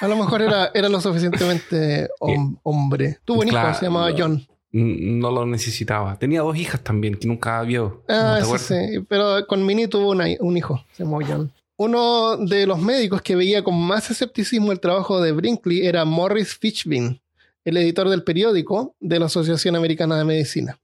[0.00, 3.18] A lo mejor era, era lo suficientemente hom- hombre.
[3.24, 4.46] Tuvo un hijo, se llamaba John.
[4.72, 6.18] No lo necesitaba.
[6.18, 8.02] Tenía dos hijas también que nunca vio.
[8.08, 8.62] Ah, ¿No acuerdas?
[8.66, 9.00] sí.
[9.08, 11.52] Pero con Minnie tuvo una- un hijo, se llamó John.
[11.84, 16.54] Uno de los médicos que veía con más escepticismo el trabajo de Brinkley era Morris
[16.56, 17.20] Fitchbin,
[17.64, 20.80] el editor del periódico de la Asociación Americana de Medicina.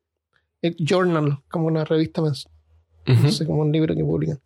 [0.61, 2.55] El Journal, como una revista mensual.
[3.09, 3.23] Ujú.
[3.23, 4.39] no sé, como un libro que publican.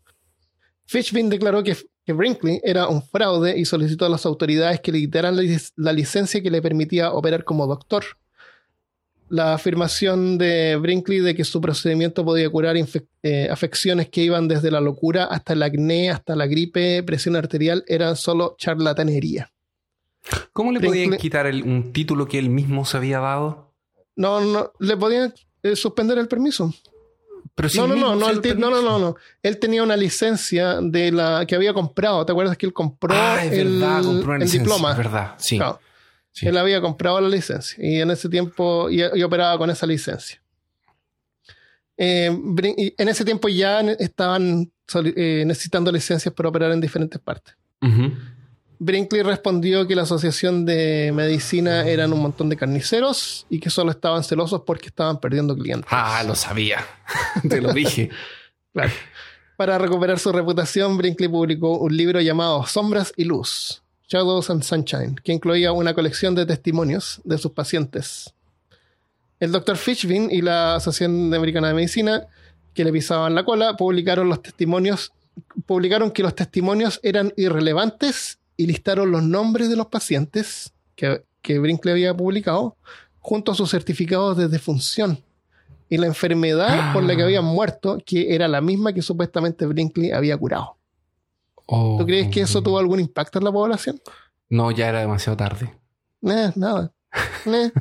[0.86, 1.76] Fitchbin declaró que,
[2.06, 5.72] que Brinkley era un fraude y solicitó a las autoridades que le quitaran la, lic-
[5.76, 8.04] la licencia que le permitía operar como doctor.
[9.30, 12.76] La afirmación de Brinkley de que su procedimiento podía curar
[13.22, 17.84] eh, afecciones que iban desde la locura hasta el acné, hasta la gripe, presión arterial,
[17.88, 19.50] eran solo charlatanería.
[20.52, 23.72] ¿Cómo le Brinkley- podían quitar el- un título que él mismo se había dado?
[24.16, 26.72] No, no, le podían eh, suspender el permiso.
[27.54, 28.70] Pero si No, no, no, no, el no, no, permitió.
[28.82, 29.16] no, no.
[29.42, 32.24] Él tenía una licencia de la que había comprado.
[32.26, 34.90] ¿Te acuerdas que él compró Ah, es el, verdad, compró una licencia, diploma?
[34.92, 35.58] Es verdad, sí.
[36.34, 36.46] Sí.
[36.46, 40.40] Él había comprado la licencia y en ese tiempo y, y operaba con esa licencia.
[41.96, 44.70] Eh, en ese tiempo ya estaban
[45.16, 47.54] eh, necesitando licencias para operar en diferentes partes.
[48.78, 53.90] Brinkley respondió que la Asociación de Medicina eran un montón de carniceros y que solo
[53.90, 55.88] estaban celosos porque estaban perdiendo clientes.
[55.90, 56.84] Ah, lo sabía.
[57.48, 58.10] Te lo dije.
[59.56, 65.16] Para recuperar su reputación, Brinkley publicó un libro llamado Sombras y Luz, Shadows and Sunshine,
[65.22, 68.34] que incluía una colección de testimonios de sus pacientes.
[69.40, 69.76] El Dr.
[69.76, 72.26] Fishbein y la Asociación Americana de Medicina,
[72.74, 75.12] que le pisaban la cola, publicaron los testimonios,
[75.66, 81.58] publicaron que los testimonios eran irrelevantes y listaron los nombres de los pacientes que, que
[81.58, 82.76] Brinkley había publicado
[83.20, 85.18] junto a sus certificados de defunción
[85.88, 90.12] y la enfermedad por la que habían muerto, que era la misma que supuestamente Brinkley
[90.12, 90.76] había curado.
[91.66, 91.96] Oh.
[91.98, 94.00] ¿Tú crees que eso tuvo algún impacto en la población?
[94.48, 95.74] No, ya era demasiado tarde.
[96.22, 96.92] Eh, nada.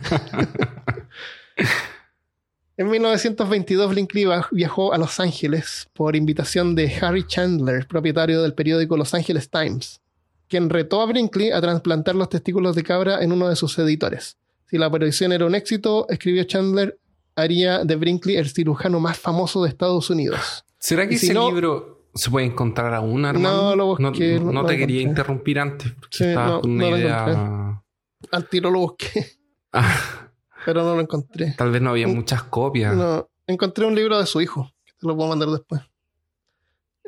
[2.76, 8.98] En 1922, Brinkley viajó a Los Ángeles por invitación de Harry Chandler, propietario del periódico
[8.98, 10.02] Los Angeles Times,
[10.48, 14.38] quien retó a Brinkley a trasplantar los testículos de cabra en uno de sus editores.
[14.66, 16.98] Si la operación era un éxito, escribió Chandler,
[17.36, 20.66] haría de Brinkley el cirujano más famoso de Estados Unidos.
[20.80, 23.70] ¿Será que si ese no- libro se puede encontrar aún, hermano?
[23.72, 25.09] No, lo busqué, No, no- te quería encontré.
[25.22, 27.84] interrumpir antes porque Sí, estaba no, con una no lo idea.
[28.32, 29.28] Al tiro lo busqué,
[29.74, 30.30] Ah,
[30.66, 31.53] pero no lo encontré.
[31.57, 32.95] tal vez no había muchas copias.
[32.95, 35.82] No, encontré un libro de su hijo, que te lo puedo mandar después.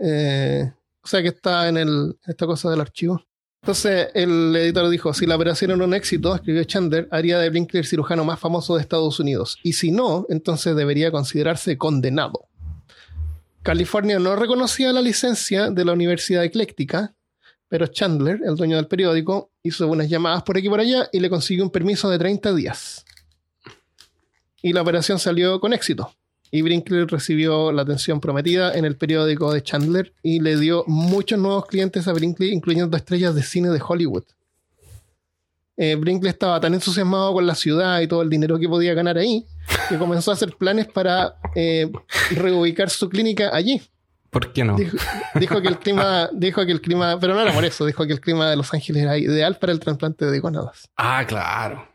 [0.01, 0.71] Eh,
[1.03, 3.21] o sea que está en el, esta cosa del archivo.
[3.61, 7.79] Entonces el editor dijo, si la operación era un éxito, escribió Chandler, haría de Brinkley
[7.81, 9.57] el cirujano más famoso de Estados Unidos.
[9.63, 12.47] Y si no, entonces debería considerarse condenado.
[13.65, 17.15] California no reconocía la licencia de la Universidad Ecléctica,
[17.67, 21.19] pero Chandler, el dueño del periódico, hizo unas llamadas por aquí y por allá y
[21.19, 23.05] le consiguió un permiso de 30 días
[24.65, 26.11] y la operación salió con éxito.
[26.49, 31.37] Y Brinkley recibió la atención prometida en el periódico de Chandler y le dio muchos
[31.37, 34.23] nuevos clientes a Brinkley, incluyendo estrellas de cine de Hollywood.
[35.77, 39.17] Eh, Brinkley estaba tan entusiasmado con la ciudad y todo el dinero que podía ganar
[39.17, 39.45] ahí
[39.89, 41.91] que comenzó a hacer planes para eh,
[42.31, 43.81] reubicar su clínica allí.
[44.29, 44.75] ¿Por qué no?
[44.75, 44.97] Dijo,
[45.35, 48.13] dijo que el clima, dijo que el clima, pero no era por eso, dijo que
[48.13, 50.89] el clima de Los Ángeles era ideal para el trasplante de gonadas.
[50.97, 51.87] Ah, claro.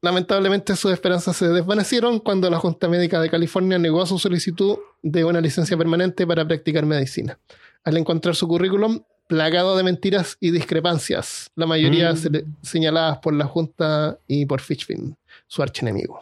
[0.00, 5.24] Lamentablemente sus esperanzas se desvanecieron cuando la Junta Médica de California negó su solicitud de
[5.24, 7.38] una licencia permanente para practicar medicina.
[7.84, 12.16] Al encontrar su currículum plagado de mentiras y discrepancias, la mayoría Mm.
[12.16, 15.16] se- señaladas por la Junta y por Fitchfin,
[15.46, 16.20] su archienemigo.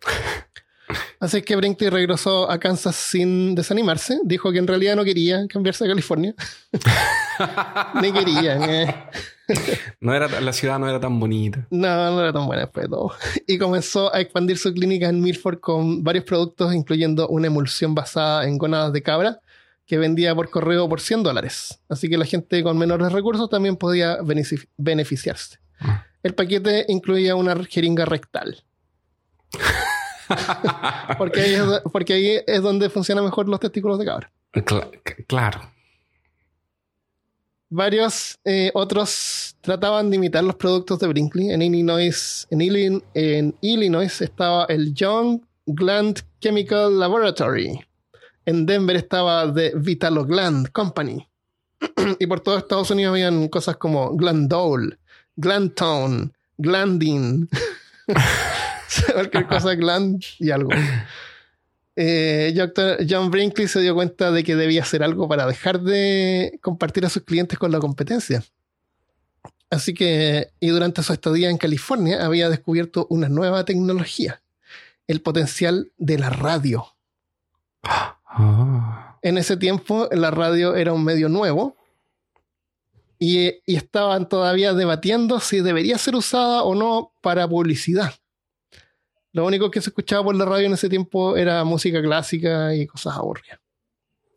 [1.20, 4.18] Así que Brinkley regresó a Kansas sin desanimarse.
[4.24, 6.34] Dijo que en realidad no quería cambiarse a California.
[8.02, 8.56] Ni quería.
[8.58, 8.94] eh.
[10.00, 11.66] No era, la ciudad no era tan bonita.
[11.70, 13.12] No, no era tan buena después de todo.
[13.46, 18.46] Y comenzó a expandir su clínica en Milford con varios productos, incluyendo una emulsión basada
[18.46, 19.40] en gónadas de cabra
[19.86, 21.80] que vendía por correo por 100 dólares.
[21.88, 25.58] Así que la gente con menores recursos también podía benefici- beneficiarse.
[25.80, 26.06] Ah.
[26.22, 28.64] El paquete incluía una jeringa rectal.
[31.18, 31.62] porque, ahí es,
[31.92, 34.32] porque ahí es donde funcionan mejor los testículos de cabra.
[35.26, 35.70] Claro.
[37.68, 41.50] Varios eh, otros trataban de imitar los productos de Brinkley.
[41.50, 47.80] En Illinois, en, Illin- en Illinois estaba el Young Gland Chemical Laboratory.
[48.46, 51.26] En Denver estaba The Vitalogland Company.
[52.18, 54.98] y por todo Estados Unidos habían cosas como Glandol,
[55.36, 57.48] Glandtone, Glandin.
[59.12, 60.70] Cualquier cosa Gland y algo.
[61.96, 62.54] Eh.
[63.08, 67.08] John Brinkley se dio cuenta de que debía hacer algo para dejar de compartir a
[67.08, 68.44] sus clientes con la competencia.
[69.70, 74.42] Así que, y durante su estadía en California, había descubierto una nueva tecnología,
[75.08, 76.86] el potencial de la radio.
[78.36, 79.18] Ah.
[79.22, 81.76] En ese tiempo, la radio era un medio nuevo
[83.18, 88.12] y, y estaban todavía debatiendo si debería ser usada o no para publicidad.
[89.32, 92.86] Lo único que se escuchaba por la radio en ese tiempo era música clásica y
[92.86, 93.58] cosas aburridas.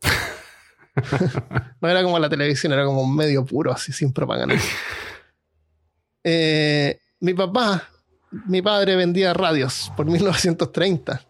[1.80, 4.56] no era como la televisión, era como un medio puro, así sin propaganda.
[6.30, 7.88] Eh, mi papá,
[8.48, 11.24] mi padre vendía radios por 1930.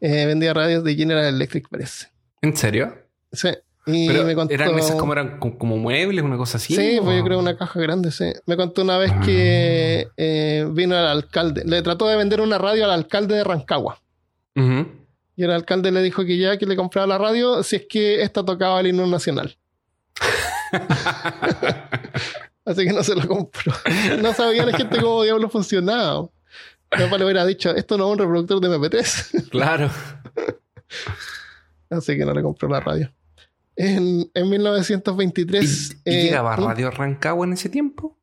[0.00, 2.08] Eh, vendía radios de General Electric, parece.
[2.42, 2.94] ¿En serio?
[3.32, 3.48] Sí.
[3.86, 4.52] Y Pero me contó.
[4.54, 6.74] eran esas como eran co- como muebles, una cosa así.
[6.74, 7.04] Sí, ¿o?
[7.04, 8.32] pues yo creo una caja grande, sí.
[8.46, 11.62] Me contó una vez que eh, vino al alcalde.
[11.64, 14.00] Le trató de vender una radio al alcalde de Rancagua.
[14.54, 18.22] Y el alcalde le dijo que ya que le compraba la radio si es que
[18.22, 19.56] esta tocaba el himno nacional.
[22.64, 23.72] Así que no se lo compró.
[24.20, 26.28] No sabía la gente cómo diablo funcionaba.
[26.88, 29.48] Papá le hubiera dicho, esto no es un reproductor de MP3.
[29.50, 29.90] Claro.
[31.90, 33.12] Así que no le compró la radio.
[33.76, 35.90] En, en ¿Y, 1923...
[36.04, 38.18] y eh, llegaba Radio Rancagua en ese tiempo?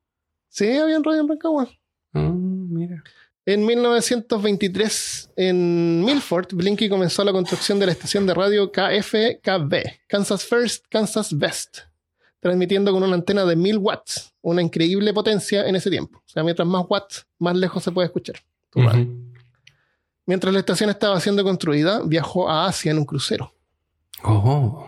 [0.50, 1.70] Sí, había radio en Rancagua.
[2.14, 3.04] Ah, mira.
[3.48, 10.46] En 1923, en Milford, Blinky comenzó la construcción de la estación de radio KFKB, Kansas
[10.46, 11.82] First, Kansas Best,
[12.40, 16.18] transmitiendo con una antena de 1000 watts, una increíble potencia en ese tiempo.
[16.18, 18.38] O sea, mientras más watts, más lejos se puede escuchar.
[20.26, 23.54] Mientras la estación estaba siendo construida, viajó a Asia en un crucero.
[24.24, 24.88] Oh.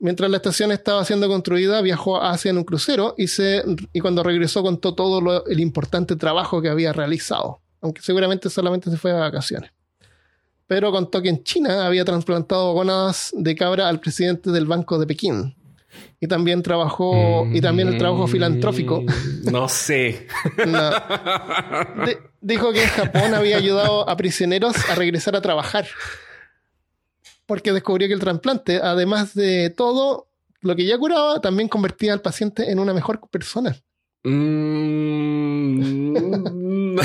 [0.00, 3.62] Mientras la estación estaba siendo construida, viajó a Asia en un crucero y, se,
[3.92, 8.90] y cuando regresó contó todo lo- el importante trabajo que había realizado, aunque seguramente solamente
[8.90, 9.70] se fue de vacaciones.
[10.66, 15.06] Pero contó que en China había trasplantado gónadas de cabra al presidente del Banco de
[15.06, 15.54] Pekín.
[16.20, 19.02] Y también trabajó, y también el trabajo filantrófico.
[19.02, 20.26] Mm, No sé.
[20.66, 20.90] No.
[22.06, 25.86] De- dijo que en Japón había ayudado a prisioneros a regresar a trabajar.
[27.46, 30.28] Porque descubrió que el trasplante, además de todo
[30.62, 33.76] lo que ya curaba, también convertía al paciente en una mejor persona.
[34.24, 35.84] Mm.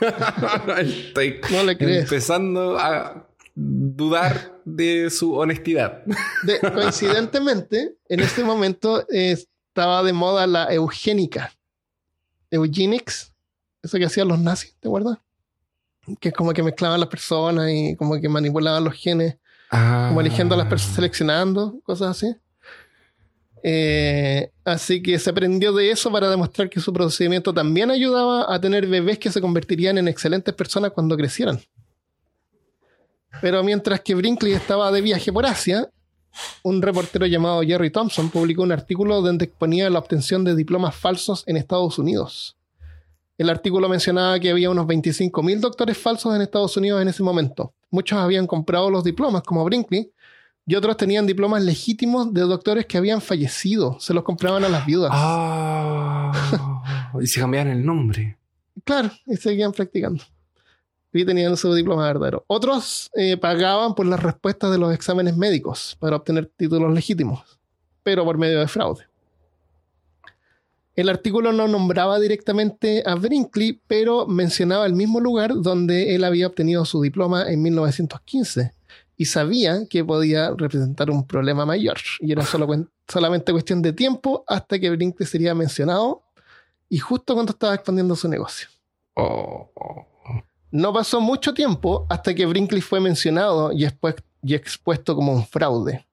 [1.50, 2.02] No le crees.
[2.04, 3.27] empezando a
[3.60, 6.04] dudar de su honestidad.
[6.44, 11.52] De- coincidentemente, en este momento eh, estaba de moda la eugénica.
[12.50, 13.32] Eugenics.
[13.82, 15.18] Eso que hacían los nazis, ¿te acuerdas?
[16.20, 19.36] Que es como que mezclaban las personas y como que manipulaban los genes.
[19.70, 22.34] como eligiendo a las personas, seleccionando, cosas así.
[23.62, 28.60] Eh, así que se aprendió de eso para demostrar que su procedimiento también ayudaba a
[28.60, 31.60] tener bebés que se convertirían en excelentes personas cuando crecieran.
[33.40, 35.88] Pero mientras que Brinkley estaba de viaje por Asia,
[36.62, 41.44] un reportero llamado Jerry Thompson publicó un artículo donde exponía la obtención de diplomas falsos
[41.46, 42.56] en Estados Unidos.
[43.36, 47.72] El artículo mencionaba que había unos 25.000 doctores falsos en Estados Unidos en ese momento.
[47.90, 50.10] Muchos habían comprado los diplomas, como Brinkley,
[50.66, 53.98] y otros tenían diplomas legítimos de doctores que habían fallecido.
[54.00, 55.10] Se los compraban a las viudas.
[55.14, 56.32] Ah,
[57.20, 58.36] y se cambiaron el nombre.
[58.84, 60.22] Claro, y seguían practicando.
[61.12, 62.44] Y tenían su diploma verdadero.
[62.46, 67.58] Otros eh, pagaban por las respuestas de los exámenes médicos para obtener títulos legítimos,
[68.02, 69.04] pero por medio de fraude.
[70.98, 76.48] El artículo no nombraba directamente a Brinkley, pero mencionaba el mismo lugar donde él había
[76.48, 78.72] obtenido su diploma en 1915
[79.16, 81.98] y sabía que podía representar un problema mayor.
[82.18, 82.66] Y era solo
[83.06, 86.22] solamente cuestión de tiempo hasta que Brinkley sería mencionado
[86.88, 88.68] y justo cuando estaba expandiendo su negocio.
[89.14, 90.06] Oh, oh.
[90.70, 95.46] No pasó mucho tiempo hasta que Brinkley fue mencionado y, expu- y expuesto como un
[95.46, 96.06] fraude.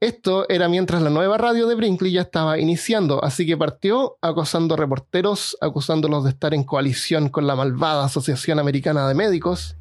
[0.00, 4.74] Esto era mientras la nueva radio de Brinkley ya estaba iniciando, así que partió acosando
[4.74, 9.76] reporteros, acusándolos de estar en coalición con la malvada Asociación Americana de Médicos,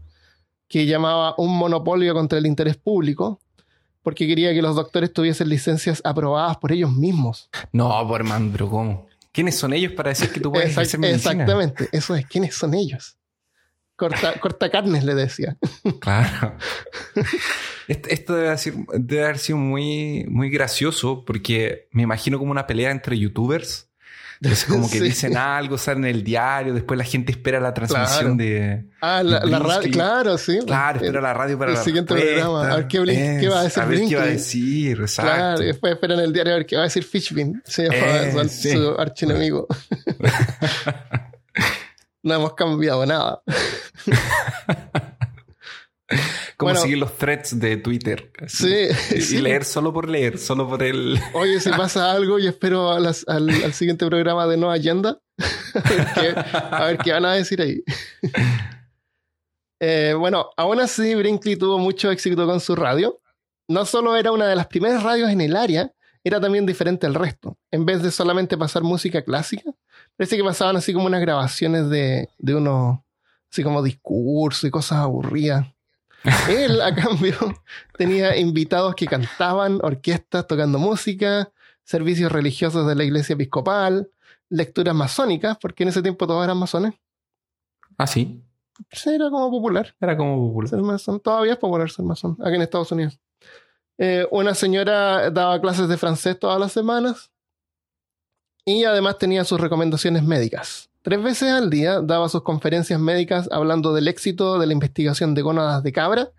[0.68, 3.42] que llamaba un monopolio contra el interés público,
[4.04, 7.50] porque quería que los doctores tuviesen licencias aprobadas por ellos mismos.
[7.72, 9.08] No, por man, pero ¿cómo?
[9.32, 11.32] ¿Quiénes son ellos para decir que tú puedes ejercer medicina?
[11.32, 13.18] exactamente, eso es, ¿quiénes son ellos?
[14.10, 15.58] Corta, corta carnes, le decía.
[15.99, 16.58] Claro.
[17.88, 22.66] Esto, esto debe, ser- debe haber sido muy, muy gracioso porque me imagino como una
[22.66, 23.88] pelea entre youtubers.
[24.43, 25.04] Entonces como que Sí.
[25.04, 28.49] dicen algo, salen en el diario, después la gente espera la transmisión Claro.
[28.52, 28.86] de...
[28.99, 29.70] Ah, la, la Brinkley.
[29.70, 30.60] radio, claro, sí.
[30.66, 32.41] Claro, El- espera la radio para el la siguiente respuesta.
[32.45, 32.74] programa.
[32.74, 35.32] A ver qué Blink- qué va a decir A ver qué va a decir, exacto.
[35.32, 37.62] Claro, después esperan el diario a ver qué va a decir Fishbin.
[37.66, 38.72] Se llama Eh, su, sí.
[38.72, 39.68] su archienemigo.
[42.24, 43.41] no hemos cambiado nada.
[46.57, 46.82] Como bueno.
[46.82, 48.32] seguir los threads de Twitter.
[48.47, 49.41] Sí, Y, sí.
[49.41, 51.17] leer solo por leer, solo por el...
[51.34, 55.17] Oye, si pasa algo, yo espero a las- al, al siguiente programa de No Agenda.
[55.74, 57.82] a, ver qué, a ver qué van a decir ahí.
[59.80, 63.19] Eh, bueno, aún así, Brinkley tuvo mucho éxito con su radio.
[63.69, 65.91] No solo era una de las primeras radios en el área,
[66.24, 67.57] era también diferente al resto.
[67.72, 69.72] En vez de solamente pasar música clásica,
[70.22, 72.99] parece que pasaban así como unas grabaciones de, de unos,
[73.51, 75.65] así como discursos y cosas aburridas.
[76.47, 77.34] Él, a cambio,
[77.97, 81.51] tenía invitados que cantaban, orquestas tocando música,
[81.84, 84.11] servicios religiosos de la iglesia episcopal,
[84.47, 86.93] lecturas masónicas, porque en ese tiempo todos eran masones.
[87.97, 88.43] Ah, sí.
[89.07, 90.69] Era como popular Era como popular.
[90.69, 91.19] ser masón.
[91.19, 93.19] Todavía es popular ser masón, aquí en Estados Unidos.
[93.97, 97.32] Eh, una señora daba clases de francés todas las semanas
[98.66, 100.89] y además tenía sus recomendaciones médicas.
[101.01, 105.41] Tres veces al día daba sus conferencias médicas hablando del éxito de la investigación de
[105.41, 106.30] gónadas de cabra,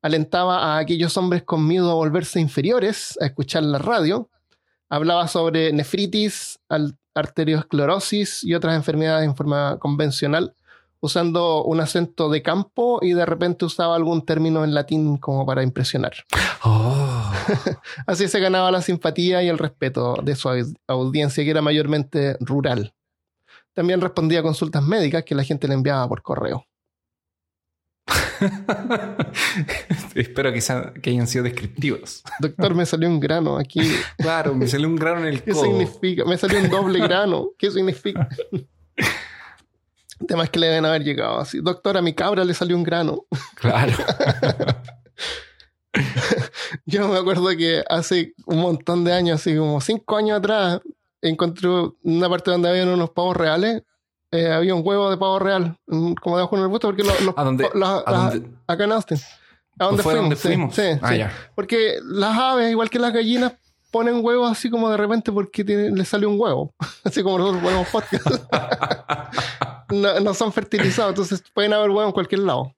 [0.00, 4.28] alentaba a aquellos hombres con miedo a volverse inferiores a escuchar la radio,
[4.88, 6.60] hablaba sobre nefritis,
[7.14, 10.54] arteriosclerosis y otras enfermedades en forma convencional,
[11.00, 15.62] usando un acento de campo y de repente usaba algún término en latín como para
[15.62, 16.14] impresionar.
[16.64, 17.32] Oh.
[18.06, 22.36] Así se ganaba la simpatía y el respeto de su au- audiencia, que era mayormente
[22.40, 22.94] rural.
[23.74, 26.66] También respondía a consultas médicas que la gente le enviaba por correo.
[30.14, 32.22] Espero que, sean- que hayan sido descriptivos.
[32.40, 33.80] Doctor, me salió un grano aquí.
[34.18, 35.64] Claro, me salió un grano en el ¿Qué codo.
[35.64, 36.24] significa?
[36.24, 37.48] Me salió un doble grano.
[37.58, 38.28] ¿Qué significa?
[40.26, 41.60] Temas que le deben haber llegado así.
[41.60, 43.24] Doctor, a mi cabra le salió un grano.
[43.56, 43.92] Claro.
[46.84, 50.80] Yo me acuerdo que hace un montón de años, así como cinco años atrás,
[51.22, 51.68] encontré
[52.02, 53.82] una parte donde habían unos pavos reales.
[54.30, 57.18] Eh, había un huevo de pavo real, mm, como debajo en el busto, porque los,
[57.22, 59.18] los- ¿A dónde- las- a las- dónde- acá en Austin.
[59.78, 60.24] ¿A dónde ¿Fue fuimos?
[60.30, 60.74] donde Sí, fuimos?
[60.74, 61.18] Sí, Ah, sí.
[61.18, 61.32] ya.
[61.54, 63.52] Porque las aves, igual que las gallinas,
[63.92, 66.74] ponen huevos así como de repente porque tiene- les sale un huevo.
[67.04, 68.26] Así como nosotros ponemos podcast.
[69.90, 72.74] no, no son fertilizados, entonces pueden haber huevos en cualquier lado.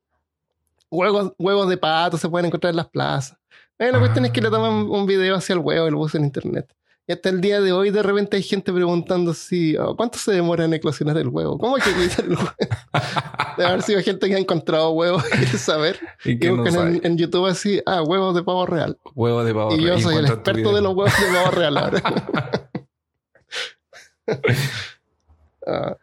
[0.91, 3.37] Huevos, huevos de pato se pueden encontrar en las plazas.
[3.79, 6.25] Eh, la cuestión es que le toman un video hacia el huevo y lo en
[6.25, 6.75] internet.
[7.07, 10.33] Y hasta el día de hoy, de repente hay gente preguntando si oh, cuánto se
[10.33, 11.57] demora en eclosionar el huevo.
[11.57, 12.53] ¿Cómo hay que quitar el huevo?
[13.57, 15.99] Debe haber sido gente que ha encontrado huevos y quiere saber.
[16.25, 18.99] Y que no en, en YouTube así, ah, huevos de pavo real.
[19.15, 19.75] Huevo de pavo.
[19.75, 20.03] Y yo real.
[20.03, 22.03] soy el experto de los huevos de pavo real ahora.
[25.67, 25.99] Ah.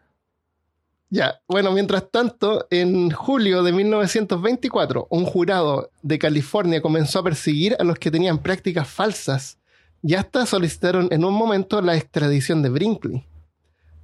[1.15, 7.75] Ya, bueno, mientras tanto, en julio de 1924, un jurado de California comenzó a perseguir
[7.79, 9.57] a los que tenían prácticas falsas
[10.03, 13.25] y hasta solicitaron en un momento la extradición de Brinkley.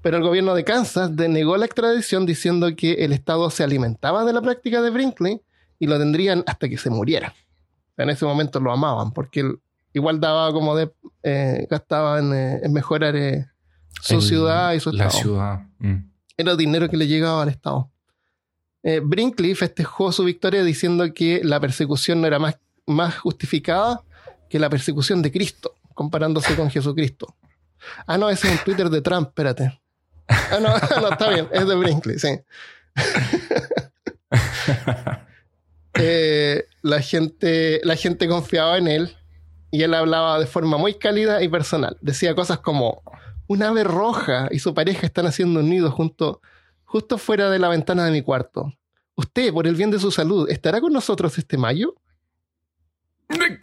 [0.02, 4.34] Pero el gobierno de Kansas denegó la extradición diciendo que el Estado se alimentaba de
[4.34, 5.42] la práctica de Brinkley
[5.78, 7.36] y lo tendrían hasta que se muriera.
[7.98, 9.60] En ese momento lo amaban porque él
[9.94, 10.92] igual daba como de...
[11.24, 13.46] eh, gastaba en, eh, en mejorar eh,
[14.02, 15.60] su El- ciudad y su La estado ciudad.
[15.80, 16.11] mm.
[16.42, 17.90] Era dinero que le llegaba al Estado.
[18.84, 24.02] Eh, Brinkley festejó su victoria diciendo que la persecución no era más, más justificada
[24.50, 27.36] que la persecución de Cristo, comparándose con Jesucristo.
[28.06, 29.80] Ah, no, ese es un Twitter de Trump, espérate.
[30.28, 30.70] Ah, no,
[31.02, 32.40] no, está bien, es de Brinkley, sí.
[35.96, 39.18] Eh, la, gente, la gente confiaba en él
[39.72, 41.98] y él hablaba de forma muy cálida y personal.
[42.02, 43.04] Decía cosas como,
[43.52, 46.40] un ave roja y su pareja están haciendo un nido junto,
[46.86, 48.72] justo fuera de la ventana de mi cuarto.
[49.16, 51.96] Usted, por el bien de su salud, ¿estará con nosotros este mayo?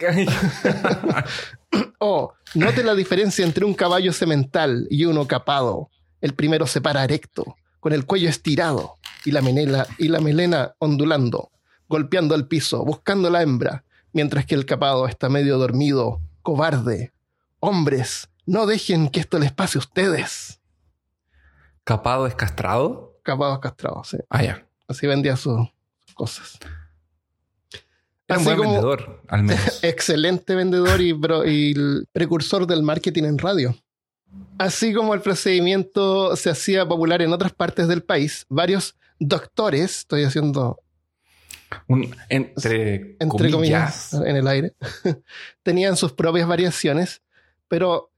[2.01, 5.89] Oh, note la diferencia entre un caballo semental y uno capado.
[6.21, 10.73] El primero se para erecto, con el cuello estirado y la, menela, y la melena
[10.79, 11.51] ondulando,
[11.89, 13.83] golpeando el piso, buscando la hembra,
[14.13, 17.11] mientras que el capado está medio dormido, cobarde.
[17.59, 20.59] Hombres, no dejen que esto les pase a ustedes.
[21.83, 23.19] ¿Capado es castrado?
[23.23, 24.17] Capados castrados, sí.
[24.29, 24.65] Ah, ya.
[24.87, 25.67] Así vendía sus
[26.13, 26.57] cosas.
[28.27, 29.79] Era un buen como- vendedor, al menos.
[29.83, 33.75] excelente vendedor y, bro- y el precursor del marketing en radio.
[34.59, 40.23] Así como el procedimiento se hacía popular en otras partes del país, varios doctores, estoy
[40.23, 40.79] haciendo
[41.87, 44.29] Un- entre, entre comillas, comillas.
[44.29, 44.73] en el aire,
[45.63, 47.21] tenían sus propias variaciones,
[47.67, 48.08] pero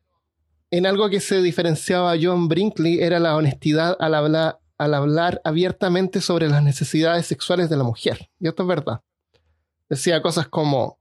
[0.72, 5.42] en algo que se diferenciaba a John Brinkley era la honestidad al hablar, al hablar
[5.44, 8.30] abiertamente sobre las necesidades sexuales de la mujer.
[8.40, 9.02] Y esto es verdad.
[9.90, 10.98] Decía cosas como,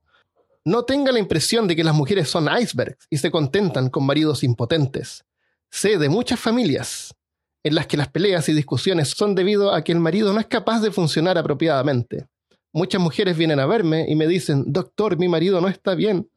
[0.64, 4.42] no tenga la impresión de que las mujeres son icebergs y se contentan con maridos
[4.42, 5.24] impotentes.
[5.70, 7.14] Sé de muchas familias
[7.62, 10.46] en las que las peleas y discusiones son debido a que el marido no es
[10.46, 12.26] capaz de funcionar apropiadamente.
[12.72, 16.28] Muchas mujeres vienen a verme y me dicen, doctor, mi marido no está bien.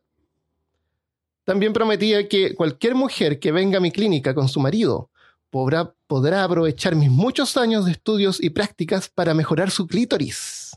[1.44, 5.10] También prometía que cualquier mujer que venga a mi clínica con su marido
[5.50, 10.72] podrá, podrá aprovechar mis muchos años de estudios y prácticas para mejorar su clítoris.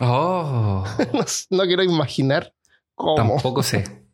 [0.00, 2.54] Oh, No, no quiero imaginar
[2.94, 3.16] cómo.
[3.16, 3.84] tampoco sé.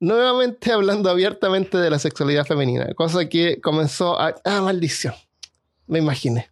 [0.00, 4.34] Nuevamente hablando abiertamente de la sexualidad femenina, cosa que comenzó a...
[4.44, 5.14] Ah, maldición.
[5.86, 6.50] Me imaginé.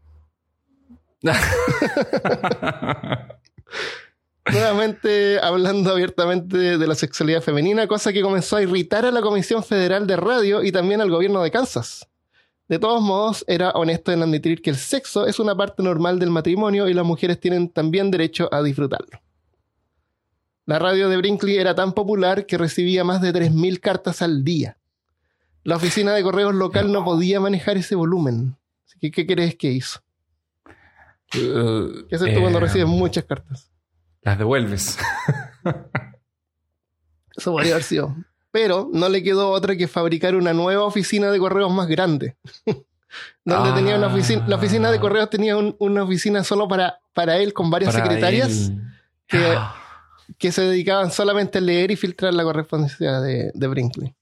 [4.52, 9.62] Nuevamente hablando abiertamente de, la sexualidad femenina, cosa que comenzó a irritar a la Comisión
[9.62, 12.08] Federal de Radio y también al gobierno de Kansas.
[12.68, 16.30] De todos modos, era honesto en admitir que el sexo es una parte normal del
[16.30, 19.20] matrimonio y las mujeres tienen también derecho a disfrutarlo.
[20.66, 24.78] La radio de Brinkley era tan popular que recibía más de 3.000 cartas al día.
[25.64, 28.56] La oficina de correos local no podía manejar ese volumen.
[28.86, 30.00] Así que, ¿qué crees que hizo?
[31.34, 33.69] Uh, ¿Qué haces tú cuando eh, recibes muchas cartas?
[34.22, 34.98] Las devuelves.
[37.36, 38.14] Eso podría haber sido.
[38.50, 42.36] Pero no le quedó otra que fabricar una nueva oficina de correos más grande.
[43.44, 43.74] Donde Ah.
[43.74, 44.44] tenía una oficina.
[44.46, 48.04] La oficina de correos tenía un- una oficina solo para, para él con varias Para
[48.04, 48.82] secretarias él.
[49.26, 49.76] que- Ah,
[50.38, 54.14] que se dedicaban solamente a leer y filtrar la correspondencia de, de Brinkley.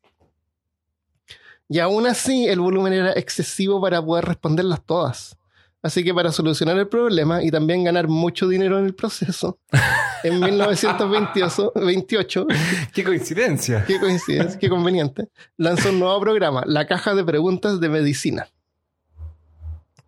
[1.68, 5.36] Y aún así, el volumen era excesivo para poder responderlas todas.
[5.82, 9.58] Así que para solucionar el problema y también ganar mucho dinero en el proceso,
[10.24, 12.46] en 1928,
[12.92, 13.84] ¡Qué coincidencia!
[13.86, 18.48] qué coincidencia, qué conveniente, lanzó un nuevo programa, la caja de preguntas de medicina.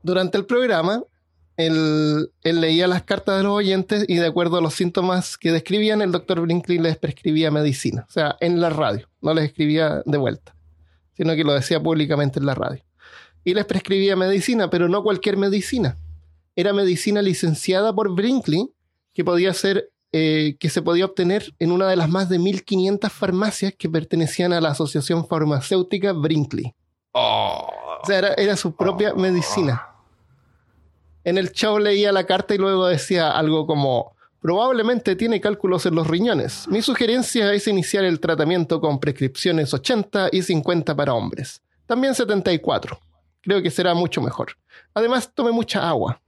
[0.03, 1.05] Durante el programa,
[1.57, 5.53] él, él leía las cartas de los oyentes y de acuerdo a los síntomas que
[5.53, 8.07] describían, el doctor Brinkley les prescribía medicina.
[8.09, 10.57] O sea, en la radio, no les escribía de vuelta,
[11.13, 12.83] sino que lo decía públicamente en la radio.
[13.45, 15.97] Y les prescribía medicina, pero no cualquier medicina.
[16.57, 18.71] Era medicina licenciada por Brinkley,
[19.15, 23.13] que podía ser, eh, que se podía obtener en una de las más de 1500
[23.13, 26.75] farmacias que pertenecían a la Asociación Farmacéutica Brinkley.
[27.13, 27.67] Oh.
[28.03, 29.87] O sea, era, era su propia medicina.
[31.25, 35.95] En el show leía la carta y luego decía algo como, probablemente tiene cálculos en
[35.95, 36.67] los riñones.
[36.69, 41.63] Mi sugerencia es iniciar el tratamiento con prescripciones 80 y 50 para hombres.
[41.87, 42.99] También 74.
[43.43, 44.57] Creo que será mucho mejor.
[44.95, 46.21] Además, tome mucha agua.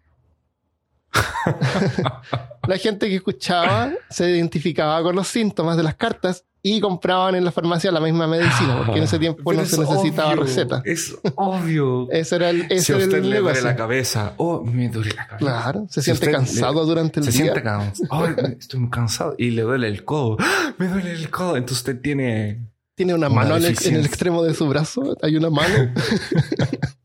[2.66, 7.44] la gente que escuchaba se identificaba con los síntomas de las cartas y compraban en
[7.44, 10.42] la farmacia la misma medicina, porque en ese tiempo Pero no es se necesitaba obvio,
[10.44, 10.80] receta.
[10.84, 12.08] Es obvio.
[12.10, 14.88] Ese era el, ese si a era usted el le duele la cabeza, oh, me
[14.88, 15.38] duele la cabeza.
[15.38, 17.40] Claro, se Si siente cansado le- durante el se día.
[17.42, 18.08] siente cansado.
[18.24, 20.36] Ay, estoy muy cansado y le duele el codo.
[20.38, 20.72] ¡Ah!
[20.78, 21.56] Me duele el codo.
[21.56, 22.60] Entonces usted tiene.
[22.94, 25.16] Tiene una Una mano en el, en el extremo de su brazo.
[25.22, 25.92] Hay una mano.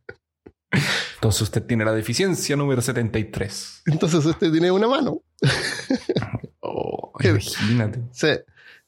[1.17, 3.81] Entonces usted tiene la deficiencia número 73.
[3.87, 5.21] Entonces usted tiene una mano.
[6.69, 8.01] Oh, imagínate.
[8.11, 8.27] Sí.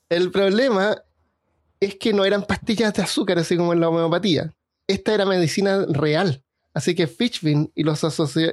[0.09, 0.97] El problema
[1.79, 4.53] es que no eran pastillas de azúcar así como en la homeopatía.
[4.85, 6.43] Esta era medicina real.
[6.73, 8.03] Así que Fitchvin y los,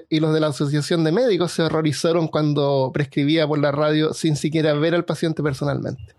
[0.08, 4.36] y los de la Asociación de Médicos se horrorizaron cuando prescribía por la radio sin
[4.36, 6.14] siquiera ver al paciente personalmente.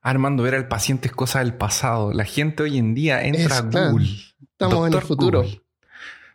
[0.00, 2.12] Armando, ver al paciente es cosa del pasado.
[2.12, 3.92] La gente hoy en día entra Es, a claro.
[3.92, 4.08] Google.
[4.42, 5.42] Estamos en el futuro.
[5.42, 5.62] Google.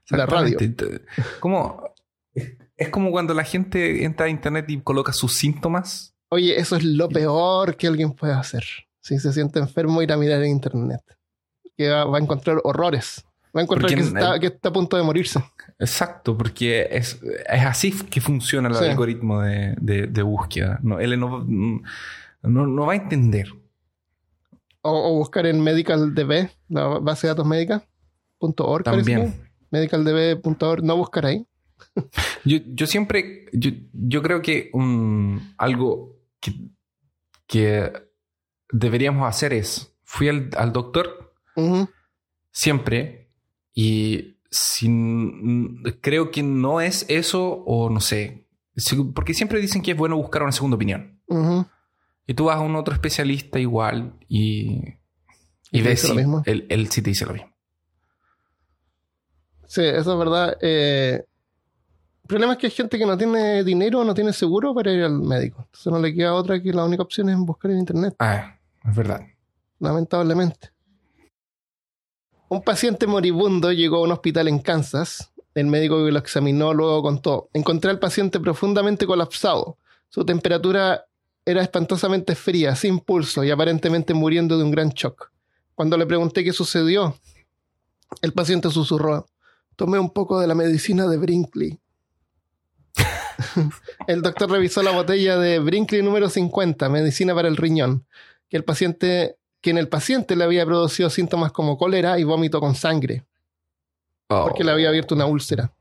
[0.09, 0.57] La radio.
[1.39, 1.83] Como,
[2.77, 6.13] es como cuando la gente entra a internet y coloca sus síntomas.
[6.29, 8.63] Oye, eso es lo peor que alguien puede hacer.
[8.99, 11.01] Si se siente enfermo, ir a mirar en internet.
[11.77, 13.23] Que va, va a encontrar horrores.
[13.55, 15.43] Va a encontrar Porque que, en está, el- que está a punto de morirse.
[15.79, 18.85] Exacto, porque es, es así que funciona el Sí.
[18.85, 20.79] algoritmo de, de- de búsqueda.
[20.83, 21.81] No, él no, no,
[22.67, 23.47] no va a entender.
[24.81, 27.83] O, o buscar en MedicalDB, la base de datos médica.
[28.37, 28.83] punto org.
[28.83, 29.33] También.
[29.71, 31.45] medicaldb.org, no buscar ahí.
[32.43, 36.53] Yo, yo siempre, yo, yo creo que un, algo que,
[37.45, 37.91] que
[38.71, 41.33] deberíamos hacer es, fui al, al doctor
[42.51, 43.31] siempre
[43.73, 48.47] y sin, creo que no es eso o no sé,
[49.13, 51.21] porque siempre dicen que es bueno buscar una segunda opinión.
[52.25, 54.83] Y tú vas a un otro especialista igual y,
[55.71, 56.43] ¿Y ves si mismo?
[56.45, 57.56] él, él sí te dice lo mismo.
[59.67, 60.57] Sí, eso es verdad.
[60.61, 61.23] Eh,
[62.23, 64.91] el problema es que hay gente que no tiene dinero o no tiene seguro para
[64.91, 65.61] ir al médico.
[65.65, 68.15] Entonces no le queda otra que la única opción es buscar en internet.
[68.19, 69.21] Ah, es verdad.
[69.79, 70.71] lamentablemente.
[72.49, 75.31] Un paciente moribundo llegó a un hospital en Kansas.
[75.53, 79.77] El médico que lo examinó luego contó, encontré al paciente profundamente colapsado.
[80.09, 81.05] Su temperatura
[81.45, 85.31] era espantosamente fría, sin pulso y aparentemente muriendo de un gran shock.
[85.75, 87.17] Cuando le pregunté qué sucedió,
[88.21, 89.27] el paciente susurró,
[89.77, 91.79] tomé un poco de la medicina de Brinkley.
[94.07, 98.05] el doctor revisó la botella de Brinkley número 50, medicina para el riñón,
[98.49, 102.59] que el paciente que en el paciente le había producido síntomas como cólera y vómito
[102.59, 103.25] con sangre,
[104.27, 105.73] porque le había abierto una úlcera.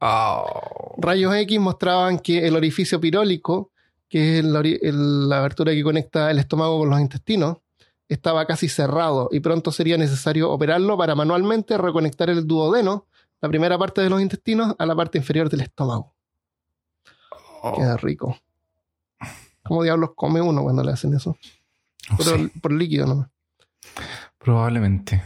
[0.00, 0.94] Oh.
[0.98, 3.70] Rayos X mostraban que el orificio pirólico,
[4.08, 7.58] que es la, abertura que conecta el estómago con los intestinos,
[8.08, 13.06] estaba casi cerrado y pronto sería necesario operarlo para manualmente reconectar el duodeno,
[13.40, 16.14] la primera parte de los intestinos, a la parte inferior del estómago.
[17.62, 17.76] Oh.
[17.76, 18.38] Queda rico.
[19.62, 21.36] ¿Cómo diablos come uno cuando le hacen eso?
[22.62, 23.28] Por líquido nomás.
[24.38, 25.22] probablemente.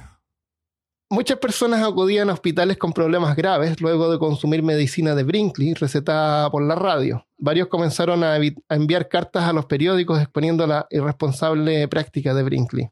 [1.13, 6.49] Muchas personas acudían a hospitales con problemas graves luego de consumir medicina de Brinkley recetada
[6.51, 7.27] por la radio.
[7.37, 8.37] Varios comenzaron a
[8.69, 12.91] enviar cartas a los periódicos exponiendo la irresponsable práctica de Brinkley.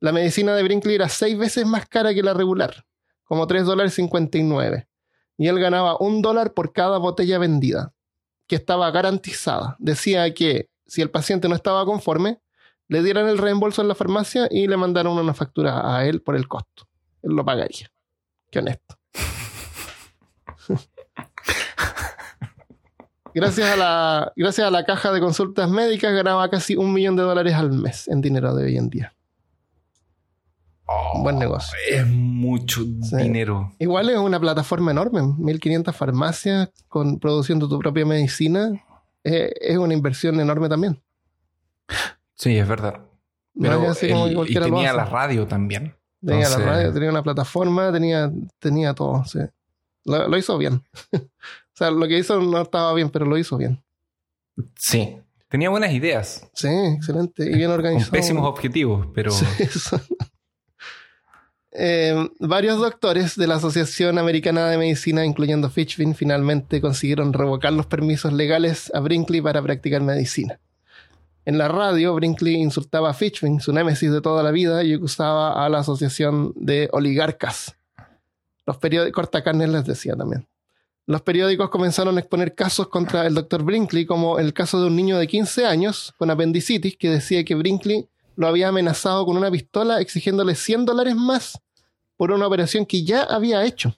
[0.00, 2.86] La medicina de Brinkley era seis veces más cara que la regular,
[3.28, 4.88] como 3 dólares 59.
[5.36, 7.92] Y él ganaba un dólar por cada botella vendida,
[8.48, 9.76] que estaba garantizada.
[9.78, 12.40] Decía que si el paciente no estaba conforme,
[12.88, 16.34] le dieran el reembolso en la farmacia y le mandaron una factura a él por
[16.34, 16.88] el costo
[17.22, 17.90] él lo pagaría.
[18.50, 18.98] Qué honesto.
[23.34, 27.22] gracias, a la, gracias a la caja de consultas médicas ganaba casi un millón de
[27.22, 29.14] dólares al mes en dinero de hoy en día.
[30.86, 31.76] Oh, Buen negocio.
[31.90, 32.06] Es
[32.38, 33.72] mucho dinero.
[33.78, 35.22] Igual es una plataforma enorme.
[35.38, 38.84] 1500 farmacias con, produciendo tu propia medicina.
[39.24, 41.02] eh, es una inversión enorme también.
[42.36, 43.00] Sí, es verdad.
[43.60, 45.94] Pero así como el- y tenía la radio también.
[46.24, 49.24] Tenía Entonces- la radio, tenía una plataforma, tenía, tenía todo.
[49.24, 49.40] sí.
[50.04, 50.82] Lo, lo hizo bien.
[51.12, 51.20] o
[51.74, 53.82] sea, lo que hizo no estaba bien, pero lo hizo bien.
[54.76, 55.18] Sí.
[55.48, 56.48] Tenía buenas ideas.
[56.54, 57.44] Sí, excelente.
[57.44, 58.12] Y bien Con organizado.
[58.12, 59.30] pésimos objetivos, pero...
[59.32, 60.00] Sí, eso.
[61.80, 67.86] Eh, varios doctores de la Asociación Americana de Medicina, incluyendo Fitchvin, finalmente consiguieron revocar los
[67.86, 70.58] permisos legales a Brinkley para practicar medicina.
[71.44, 75.64] En la radio, Brinkley insultaba a Fitchvin, su némesis de toda la vida, y acusaba
[75.64, 77.76] a la Asociación de Oligarcas.
[78.66, 80.48] Los periódicos, cortacarnes les decía también.
[81.06, 84.96] Los periódicos comenzaron a exponer casos contra el doctor Brinkley, como el caso de un
[84.96, 89.48] niño de 15 años con apendicitis que decía que Brinkley lo había amenazado con una
[89.48, 91.62] pistola exigiéndole 100 dólares más
[92.18, 93.96] por una operación que ya había hecho.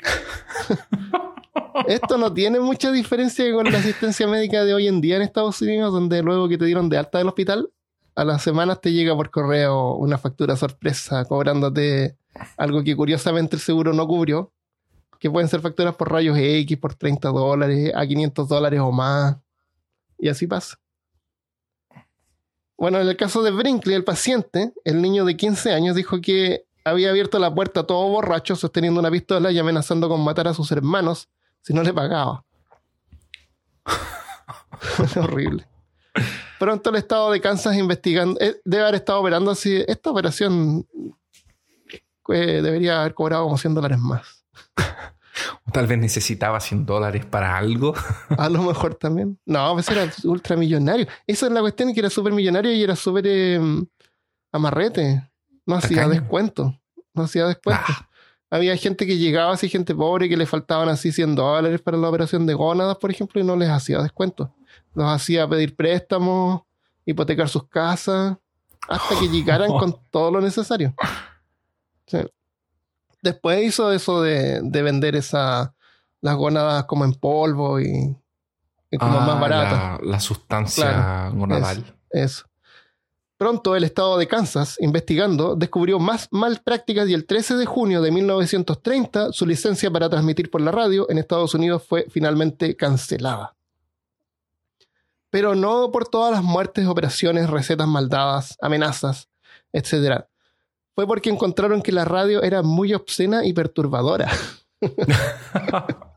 [1.86, 5.62] Esto no tiene mucha diferencia con la asistencia médica de hoy en día en Estados
[5.62, 7.70] Unidos, donde luego que te dieron de alta del hospital,
[8.16, 12.16] a las semanas te llega por correo una factura sorpresa cobrándote
[12.56, 14.52] algo que curiosamente el seguro no cubrió,
[15.20, 19.36] que pueden ser facturas por rayos X, por 30 dólares, a 500 dólares o más.
[20.18, 20.76] Y así pasa.
[22.76, 26.64] Bueno, en el caso de Brinkley, el paciente, el niño de 15 años, dijo que
[26.84, 30.70] había abierto la puerta todo borracho, sosteniendo una pistola y amenazando con matar a sus
[30.72, 31.28] hermanos
[31.62, 32.44] si no le pagaba.
[35.16, 35.66] Horrible.
[36.58, 39.82] Pronto el estado de Kansas investigando, eh, debe haber estado operando así.
[39.86, 40.86] Esta operación
[42.28, 44.44] eh, debería haber cobrado como 100 dólares más.
[45.66, 47.94] O tal vez necesitaba 100 dólares para algo.
[48.36, 49.38] A lo mejor también.
[49.46, 51.06] No, a veces era ultramillonario.
[51.26, 53.60] Esa es la cuestión, que era súper millonario y era súper eh,
[54.52, 55.29] amarrete.
[55.70, 56.78] No hacía descuento.
[57.14, 57.82] No hacía descuento.
[57.88, 58.08] Ah.
[58.50, 62.08] Había gente que llegaba así, gente pobre, que le faltaban así 100 dólares para la
[62.08, 64.52] operación de gónadas, por ejemplo, y no les hacía descuento.
[64.94, 66.62] Los hacía pedir préstamos,
[67.06, 68.36] hipotecar sus casas,
[68.88, 70.94] hasta que llegaran con todo lo necesario.
[72.06, 72.18] Sí.
[73.22, 75.74] Después hizo eso de, de vender esa,
[76.20, 78.16] las gónadas como en polvo y,
[78.90, 80.00] y como Ah, más baratas.
[80.02, 81.96] La, la sustancia Claro, gonadal.
[82.10, 82.46] Eso.
[83.40, 88.02] Pronto el estado de Kansas, investigando, descubrió más mal prácticas y el 13 de junio
[88.02, 93.56] de 1930 su licencia para transmitir por la radio en Estados Unidos fue finalmente cancelada.
[95.30, 99.30] Pero no por todas las muertes, operaciones, recetas maldadas, amenazas,
[99.72, 100.26] etc.
[100.94, 104.30] Fue porque encontraron que la radio era muy obscena y perturbadora.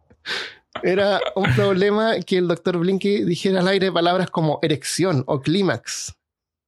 [0.83, 6.13] Era un problema que el doctor Blinky dijera al aire palabras como erección o clímax.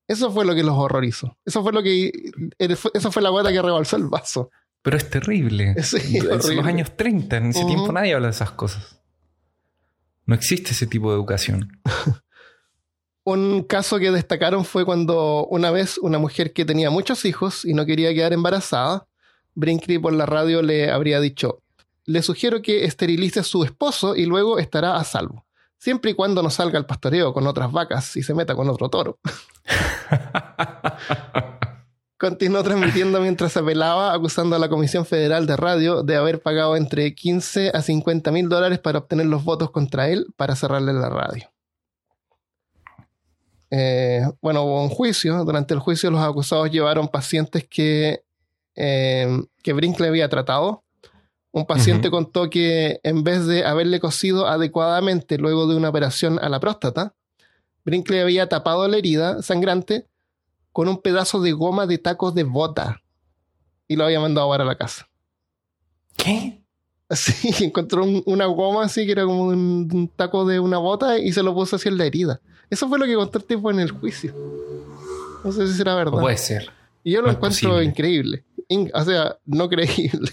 [0.08, 1.38] Eso fue lo que los horrorizó.
[1.46, 2.12] Eso fue lo que.
[2.58, 4.52] Eso fue la gota que rebalsó el vaso.
[4.82, 5.76] Pero es terrible.
[5.84, 9.02] Sí, en los años 30, en ese tiempo nadie habla de esas cosas.
[10.26, 11.82] No existe ese tipo de educación.
[13.24, 17.74] Un caso que destacaron fue cuando una vez una mujer que tenía muchos hijos y
[17.74, 19.08] no quería quedar embarazada,
[19.56, 21.64] Brinkley por la radio le habría dicho:
[22.06, 25.45] Le sugiero que esterilice a su esposo y luego estará a salvo.
[25.78, 28.90] Siempre y cuando no salga al pastoreo con otras vacas y se meta con otro
[28.90, 29.20] toro.
[32.18, 37.14] Continuó transmitiendo mientras apelaba, acusando a la Comisión Federal de Radio de haber pagado entre
[37.14, 41.52] 15 a 50 mil dólares para obtener los votos contra él para cerrarle la radio.
[43.70, 45.44] Eh, bueno, hubo un juicio.
[45.44, 48.24] Durante el juicio, los acusados llevaron pacientes que,
[48.76, 49.28] eh,
[49.62, 50.85] que Brinkley había tratado.
[51.56, 56.50] Un paciente contó que en vez de haberle cosido adecuadamente luego de una operación a
[56.50, 57.14] la próstata,
[57.86, 60.08] Brinkley había tapado la herida sangrante
[60.74, 63.02] con un pedazo de goma de tacos de bota
[63.88, 65.08] y lo había mandado para la casa.
[66.18, 66.62] ¿Qué?
[67.10, 71.20] Así, encontró un- una goma así que era como un, un taco de una bota
[71.20, 72.42] y se lo puso así en la herida.
[72.70, 74.34] Eso fue lo que contó el tipo en el juicio.
[75.44, 76.20] No sé si será verdad.
[76.20, 76.72] Puede ser.
[77.04, 78.44] y yo lo no encuentro increíble.
[78.70, 80.32] In- o sea, no creíble.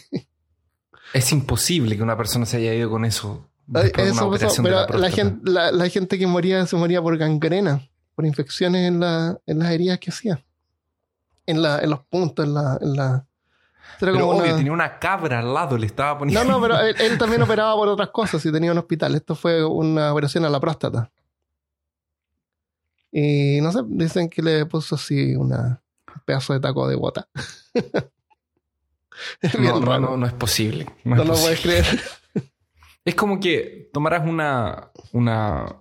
[1.12, 3.48] Es imposible que una persona se haya ido con eso.
[3.96, 8.26] Eso pasó, pero la gente, la, la gente que moría se moría por gangrena, por
[8.26, 10.44] infecciones en, la, en las heridas que hacía.
[11.46, 12.78] En, la, en los puntos, en la...
[12.82, 12.96] En
[14.00, 16.42] Pero como obvio, una- tenía una cabra al lado, le estaba poniendo.
[16.44, 19.14] No, no, pero él, él también operaba por otras cosas y tenía un hospital.
[19.14, 21.10] Esto fue una operación a la próstata.
[23.10, 25.82] Y no sé, dicen que le puso así una,
[26.14, 27.28] un pedazo de taco de bota.
[29.40, 30.00] es bien No, no, raro.
[30.00, 30.86] no, no es posible.
[31.04, 31.56] No, No es lo posible.
[31.56, 32.00] puedes creer.
[33.04, 34.92] Es como que tomaras una.
[35.12, 35.76] una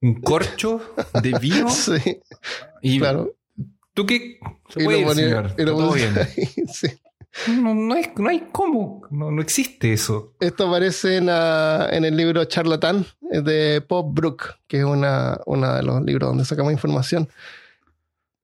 [0.00, 0.80] un corcho
[1.22, 2.20] de vino sí,
[2.82, 3.34] y claro.
[3.94, 4.38] ¿Tú qué?
[4.68, 5.44] Se Y puede lo ir, ponía- señor.
[5.46, 6.18] y Está lo todo ponía bien.
[6.36, 6.88] ahí, sí.
[7.60, 9.02] No, no hay, no hay cómo.
[9.10, 10.34] No, no existe eso.
[10.38, 15.74] Esto aparece en, en el libro Charlatán eh, de Pop Brook, que es una, uno
[15.74, 17.28] de los libros donde sacamos información.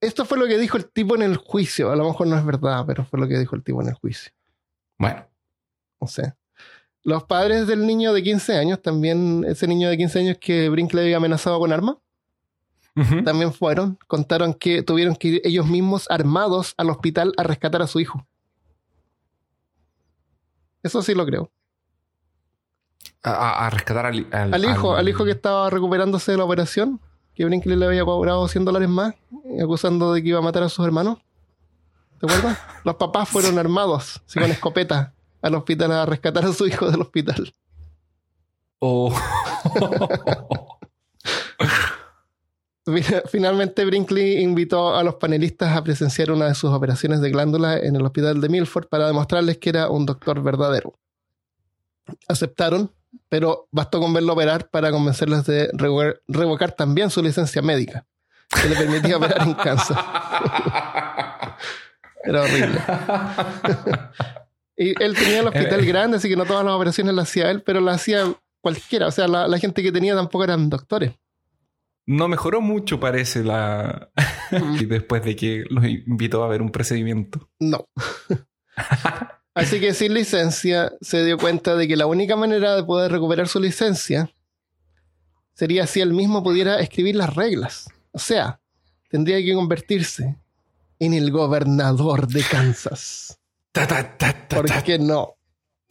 [0.00, 1.90] Esto fue lo que dijo el tipo en el juicio.
[1.90, 3.94] A lo mejor no es verdad, pero fue lo que dijo el tipo en el
[3.94, 4.32] juicio.
[4.98, 5.26] Bueno.
[6.00, 6.34] No sé.
[7.02, 11.04] Los padres del niño de 15 años, también ese niño de 15 años que Brinkley
[11.04, 11.98] había amenazado con arma,
[13.24, 17.86] también fueron, contaron que tuvieron que ir ellos mismos armados al hospital a rescatar a
[17.86, 18.26] su hijo.
[20.82, 21.50] Eso sí lo creo.
[23.22, 26.38] A, a- a rescatar al, al, Al hijo, al- al hijo que estaba recuperándose de
[26.38, 27.00] la operación,
[27.40, 29.14] que Brinkley le había cobrado 100 dólares más,
[29.62, 31.16] acusando de que iba a matar a sus hermanos.
[32.20, 32.58] ¿Te acuerdas?
[32.84, 37.00] Los papás fueron armados, así con escopeta, al hospital a rescatar a su hijo del
[37.00, 37.54] hospital.
[38.78, 39.10] Oh.
[42.84, 47.78] Fina- Finalmente, Brinkley invitó a los panelistas a presenciar una de sus operaciones de glándula
[47.78, 50.92] en el hospital de Milford para demostrarles que era un doctor verdadero.
[52.28, 52.90] Aceptaron,
[53.30, 58.04] pero bastó con verlo operar para convencerles de revo- revocar también su licencia médica,
[58.60, 59.96] que le permitía operar en cáncer.
[62.22, 62.78] Era horrible.
[64.76, 67.62] y él tenía el hospital grande, así que no todas las operaciones las hacía él,
[67.62, 68.24] pero las hacía
[68.60, 69.06] cualquiera.
[69.06, 71.12] O sea, la, la gente que tenía tampoco eran doctores.
[72.06, 74.10] No mejoró mucho, parece, la.
[74.80, 77.48] y después de que los invitó a ver un procedimiento.
[77.58, 77.86] No.
[79.60, 83.46] Así que sin licencia se dio cuenta de que la única manera de poder recuperar
[83.46, 84.30] su licencia
[85.52, 87.86] sería si él mismo pudiera escribir las reglas.
[88.12, 88.58] O sea,
[89.10, 90.38] tendría que convertirse
[90.98, 93.38] en el gobernador de Kansas.
[93.70, 95.36] Ta, ta, ta, ta, ¿Por qué no?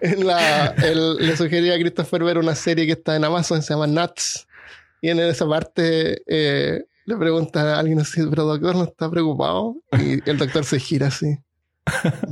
[0.00, 3.86] En la, le sugería a Christopher ver una serie que está en Amazon, se llama
[3.86, 4.46] Nuts.
[5.02, 9.74] Y en esa parte eh, le pregunta a alguien así, pero doctor, ¿no está preocupado?
[9.98, 11.36] Y el doctor se gira así.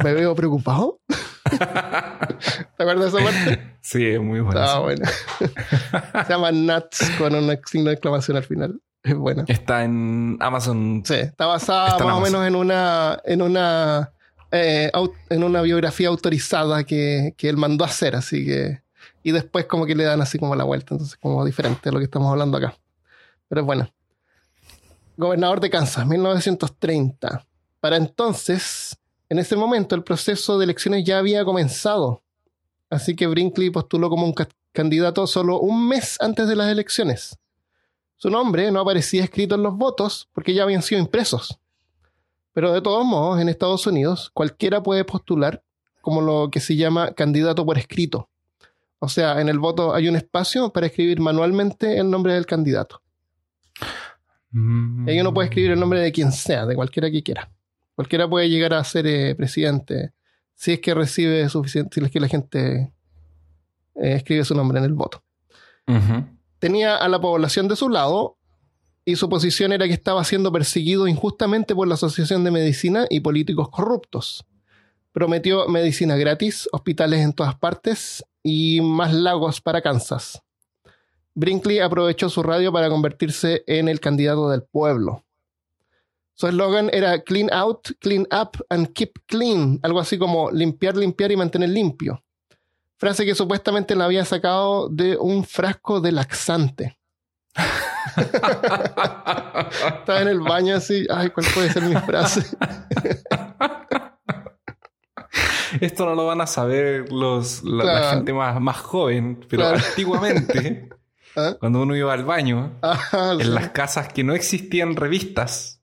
[0.05, 1.01] ¿Me veo preocupado?
[1.51, 3.77] ¿Te acuerdas de esa parte?
[3.81, 4.61] Sí, es muy bueno.
[4.61, 5.05] Ah, bueno.
[6.27, 8.81] se llama Nuts con un signo de exclamación al final.
[9.03, 9.45] Es bueno.
[9.49, 11.03] Está en Amazon.
[11.05, 14.13] Sí, está basada Está más o menos en una, en una,
[14.53, 14.93] eh,
[15.29, 18.81] en una biografía autorizada que, que él mandó a hacer, así que,
[19.23, 21.99] y después como que le dan así como la vuelta, entonces como diferente de lo
[21.99, 22.77] que estamos hablando acá.
[23.49, 23.91] Pero bueno.
[25.17, 27.47] Gobernador de Kansas, 1930.
[27.81, 28.97] Para entonces,
[29.29, 32.23] en ese momento, el proceso de elecciones ya había comenzado.
[32.89, 37.37] Así que Brinkley postuló como un ca- candidato solo un mes antes de las elecciones.
[38.17, 41.59] Su nombre no aparecía escrito en los votos porque ya habían sido impresos.
[42.53, 45.63] Pero de todos modos, en Estados Unidos, cualquiera puede postular
[46.01, 48.30] como lo que se llama candidato por escrito.
[49.01, 53.03] O sea, en el voto hay un espacio para escribir manualmente el nombre del candidato.
[54.51, 55.09] Mm.
[55.09, 57.51] Y ahí uno puede escribir el nombre de quien sea, de cualquiera que quiera.
[57.95, 60.13] Cualquiera puede llegar a ser eh, presidente
[60.55, 62.93] si es que recibe suficiente, si es que la gente
[63.95, 65.23] eh, escribe su nombre en el voto.
[66.61, 68.37] Tenía a la población de su lado
[69.05, 73.21] y su posición era que estaba siendo perseguido injustamente por la Asociación de Medicina y
[73.21, 74.45] políticos corruptos.
[75.11, 80.43] Prometió medicina gratis, hospitales en todas partes y más lagos para Kansas.
[81.35, 85.25] Brinkley aprovechó su radio para convertirse en el candidato del pueblo.
[86.35, 91.31] Su eslogan era Clean Out, Clean Up and Keep Clean, algo así como limpiar, limpiar
[91.33, 92.23] y mantener limpio
[93.01, 96.99] frase que supuestamente la había sacado de un frasco de laxante.
[98.17, 102.45] Estaba en el baño así, ay, ¿cuál puede ser mi frase?
[105.81, 109.79] Esto no lo van a saber los, la, gente más, más joven, pero Claro.
[109.89, 110.89] antiguamente,
[111.37, 111.55] ¿Ah?
[111.61, 113.43] cuando uno iba al baño, Ajá, sí.
[113.43, 115.81] en las casas que no existían revistas,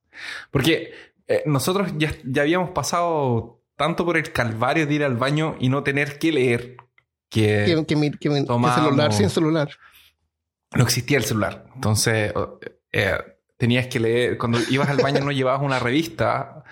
[0.51, 0.91] porque
[1.27, 5.69] eh, nosotros ya, ya habíamos pasado tanto por el calvario de ir al baño y
[5.69, 6.77] no tener que leer,
[7.29, 9.69] que que, que celular sin celular.
[10.75, 11.65] no existía el celular.
[11.75, 12.33] Entonces,
[12.91, 13.17] eh,
[13.57, 16.63] tenías que leer, cuando ibas al baño no llevabas una revista,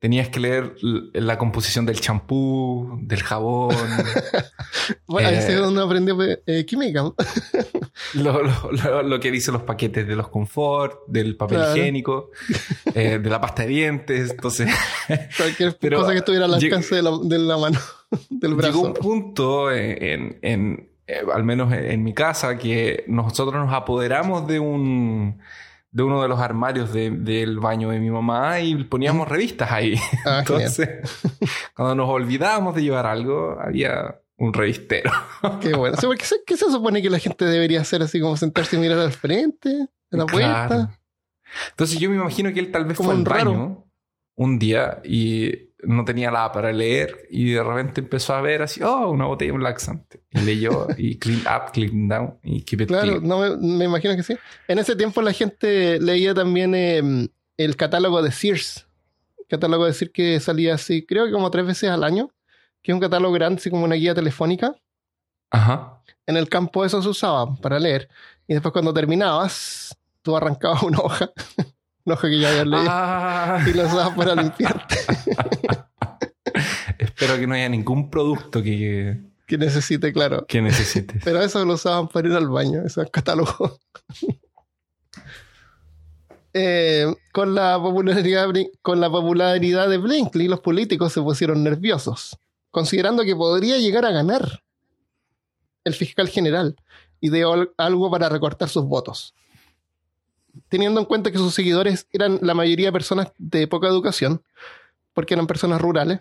[0.00, 3.76] tenías que leer la composición del champú, del jabón,
[5.06, 5.46] Bueno, ahí Eh.
[5.46, 6.12] es donde aprendí
[6.46, 7.02] eh, química.
[8.14, 11.76] lo, lo- lo- lo que dicen los paquetes de los confort, del papel Claro.
[11.76, 12.30] higiénico,
[12.94, 14.30] eh, de la pasta de dientes.
[14.30, 14.68] Entonces,
[15.36, 17.78] Cualquier Pero, cosa que estuviera al alcance de la, de la mano,
[18.30, 18.80] del llegó brazo.
[18.82, 24.46] un punto en, en- eh, al menos en, en mi casa, que nosotros nos apoderamos
[24.46, 25.40] de un
[25.92, 29.94] de uno de los armarios de- del baño de mi mamá y poníamos revistas ahí.
[30.24, 30.68] Ah, genial.
[30.68, 30.88] Entonces,
[31.74, 35.10] cuando nos olvidábamos de llevar algo, había un revistero.
[35.60, 35.96] Qué bueno.
[35.98, 38.76] O sea, ¿qué, se, qué se supone que la gente debería hacer así como sentarse
[38.76, 40.66] y mirar al frente, a la puerta?
[40.66, 40.90] Claro.
[41.70, 43.84] Entonces yo me imagino que él tal vez Como fue al baño
[44.36, 48.82] un día y no tenía nada para leer y de repente empezó a ver así,
[48.82, 50.22] oh, una botella de un laxante.
[50.30, 53.28] Y leyó y clean up, clean down y keep it Claro, clean.
[53.28, 54.36] no me, me imagino que sí.
[54.68, 58.86] En ese tiempo la gente leía también eh, el catálogo de Sears.
[59.48, 62.30] Catálogo de Sears que salía así, creo que como tres veces al año,
[62.82, 64.74] que es un catálogo grande, así como una guía telefónica.
[65.50, 66.02] Ajá.
[66.26, 68.08] En el campo eso se usaba para leer.
[68.46, 71.30] Y después cuando terminabas, tú arrancabas una hoja,
[72.04, 74.96] hoja que ya habías leído, Ah, y la usabas para limpiarte,
[76.98, 80.46] espero que no haya ningún producto que, que necesite, claro.
[80.46, 81.22] que necesites.
[81.24, 83.80] Pero eso lo usaban para ir al baño, esos catálogos.
[86.52, 88.48] Eh, con, la popularidad,
[88.82, 92.36] con la popularidad de Brinkley, los políticos se pusieron nerviosos,
[92.72, 94.60] considerando que podría llegar a ganar
[95.84, 96.76] el fiscal general
[97.20, 97.44] y de
[97.76, 99.34] algo para recortar sus votos.
[100.68, 104.42] Teniendo en cuenta que sus seguidores eran la mayoría personas de poca educación,
[105.12, 106.20] porque eran personas rurales,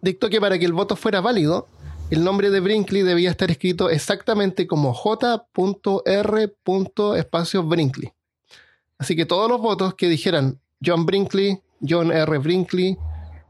[0.00, 1.68] dictó que para que el voto fuera válido,
[2.10, 6.54] el nombre de Brinkley debía estar escrito exactamente como J.R.
[7.64, 8.12] Brinkley.
[8.98, 12.38] Así que todos los votos que dijeran John Brinkley, John R.
[12.38, 12.98] Brinkley,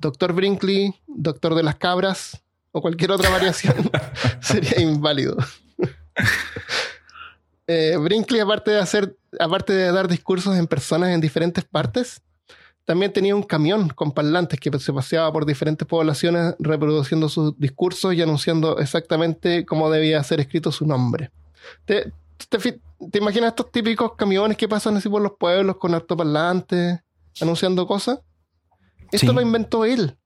[0.00, 3.90] Doctor Brinkley, Doctor de las Cabras o cualquier otra variación
[4.40, 5.36] sería inválido.
[7.74, 12.22] Eh, Brinkley, aparte de hacer, aparte de dar discursos en personas en diferentes partes,
[12.84, 18.12] también tenía un camión con parlantes que se paseaba por diferentes poblaciones reproduciendo sus discursos
[18.14, 21.30] y anunciando exactamente cómo debía ser escrito su nombre.
[21.84, 22.12] ¿Te,
[22.48, 22.58] te,
[23.10, 27.00] te imaginas estos típicos camiones que pasan así por los pueblos con altoparlantes
[27.40, 28.18] anunciando cosas?
[29.12, 29.32] Esto Sí.
[29.34, 30.16] lo inventó él.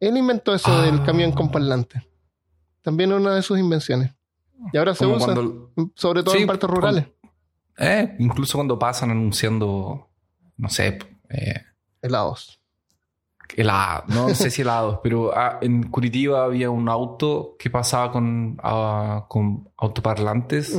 [0.00, 0.82] Él inventó eso Ah.
[0.82, 2.02] del camión con parlantes.
[2.82, 4.12] También una de sus invenciones.
[4.72, 7.06] Y ahora se usa, cuando- sobre todo Sí, en partes rurales.
[7.78, 10.08] eh, incluso cuando pasan anunciando,
[10.56, 10.98] no sé,
[11.30, 11.62] eh,
[12.02, 12.60] Helados.
[13.56, 18.58] helado, no sé si helados, pero ah, en Curitiba había un auto que pasaba con,
[18.62, 20.78] ah, con autoparlantes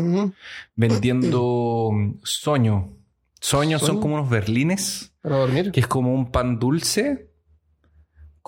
[0.76, 1.92] vendiendo
[2.24, 2.94] soño.
[3.42, 5.72] Soños son como unos berlines, Para dormir.
[5.72, 7.29] que es como un pan dulce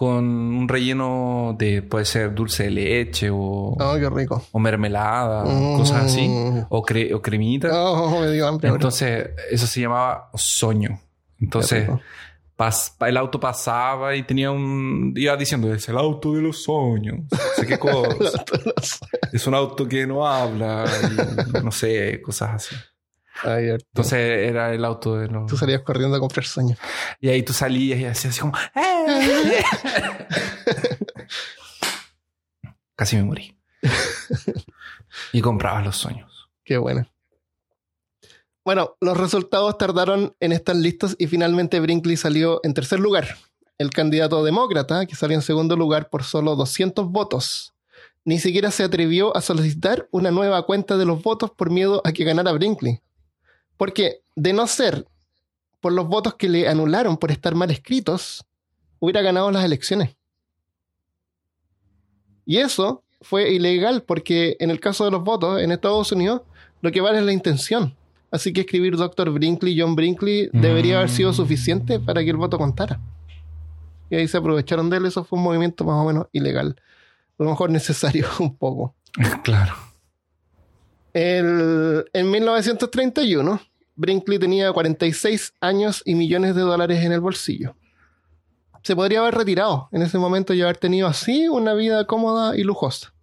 [0.01, 4.43] con un relleno de, puede ser dulce de leche o, Oh, qué rico.
[4.51, 5.77] o mermelada, Mm.
[5.77, 6.27] cosas así,
[6.69, 7.69] o, cre- o cremita.
[7.71, 8.69] Oh, me dio hambre.
[8.69, 10.99] Entonces, eso se llamaba soño.
[11.39, 11.87] Entonces,
[12.57, 15.13] pas- el auto pasaba y tenía un.
[15.15, 17.19] iba diciendo: es el auto de los sueños.
[17.31, 18.43] No sé qué cosa.
[19.31, 20.85] es un auto que no habla.
[21.59, 22.75] y no sé, cosas así.
[23.43, 24.13] Entonces,
[24.49, 25.47] era el auto de los.
[25.47, 26.77] Tú salías corriendo a comprar sueños.
[27.19, 28.53] Y ahí tú salías y hacías así como.
[28.76, 29.63] "Eh".
[32.95, 33.57] Casi me morí.
[35.34, 36.49] y comprabas los sueños.
[36.63, 37.07] Qué bueno.
[38.63, 43.38] Bueno, los resultados tardaron en estar listos y finalmente Brinkley salió en tercer lugar.
[43.80, 47.73] El candidato demócrata, que salió en segundo lugar por solo 200 votos,
[48.23, 52.11] ni siquiera se atrevió a solicitar una nueva cuenta de los votos por miedo a
[52.11, 53.01] que ganara Brinkley.
[53.81, 55.07] Porque de no ser
[55.79, 58.45] por los votos que le anularon por estar mal escritos,
[58.99, 60.15] hubiera ganado las elecciones.
[62.45, 66.43] Y eso fue ilegal porque en el caso de los votos en Estados Unidos
[66.81, 67.95] lo que vale es la intención.
[68.29, 69.31] Así que escribir Dr.
[69.31, 71.33] Brinkley, John Brinkley, debería haber sido Mm.
[71.33, 72.99] suficiente para que el voto contara.
[74.11, 75.07] Y ahí se aprovecharon de él.
[75.07, 76.75] Eso fue un movimiento más o menos ilegal.
[77.39, 78.93] A lo mejor necesario un poco.
[79.43, 79.73] claro.
[81.13, 83.59] El- en 1931,
[84.01, 87.75] Brinkley tenía 46 años y millones de dólares en el bolsillo.
[88.81, 92.63] Se podría haber retirado en ese momento y haber tenido así una vida cómoda y
[92.63, 93.13] lujosa.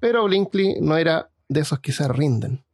[0.00, 2.64] Pero Brinkley no era de esos que se rinden.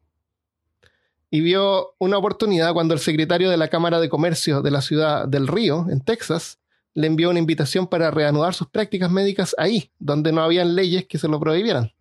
[1.30, 5.26] Y vio una oportunidad cuando el secretario de la Cámara de Comercio de la ciudad
[5.26, 6.60] del Río, en Texas,
[6.94, 11.18] le envió una invitación para reanudar sus prácticas médicas ahí, donde no habían leyes que
[11.18, 11.92] se lo prohibieran.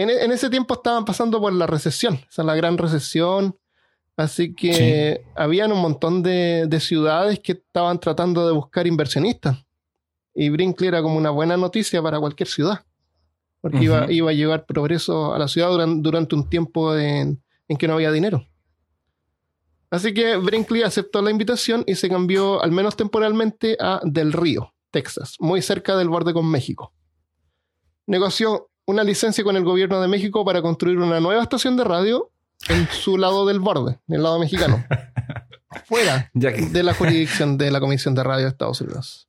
[0.00, 3.56] En, e- en ese tiempo estaban pasando por la recesión, o sea, la gran recesión.
[4.16, 9.58] Así que habían un montón de, de ciudades que estaban tratando de buscar inversionistas.
[10.34, 12.84] Y Brinkley era como una buena noticia para cualquier ciudad.
[13.60, 17.86] Porque iba, a llevar progreso a la ciudad duran- durante un tiempo en, en que
[17.86, 18.46] no había dinero.
[19.90, 24.72] Así que Brinkley aceptó la invitación y se cambió, al menos temporalmente, a Del Río,
[24.90, 26.94] Texas, muy cerca del borde con México.
[28.06, 32.30] Negoció una licencia con el gobierno de México para construir una nueva estación de radio
[32.68, 34.84] en su lado del borde, en el lado mexicano,
[35.86, 39.28] fuera Ya que, de la jurisdicción de la Comisión de Radio de Estados Unidos.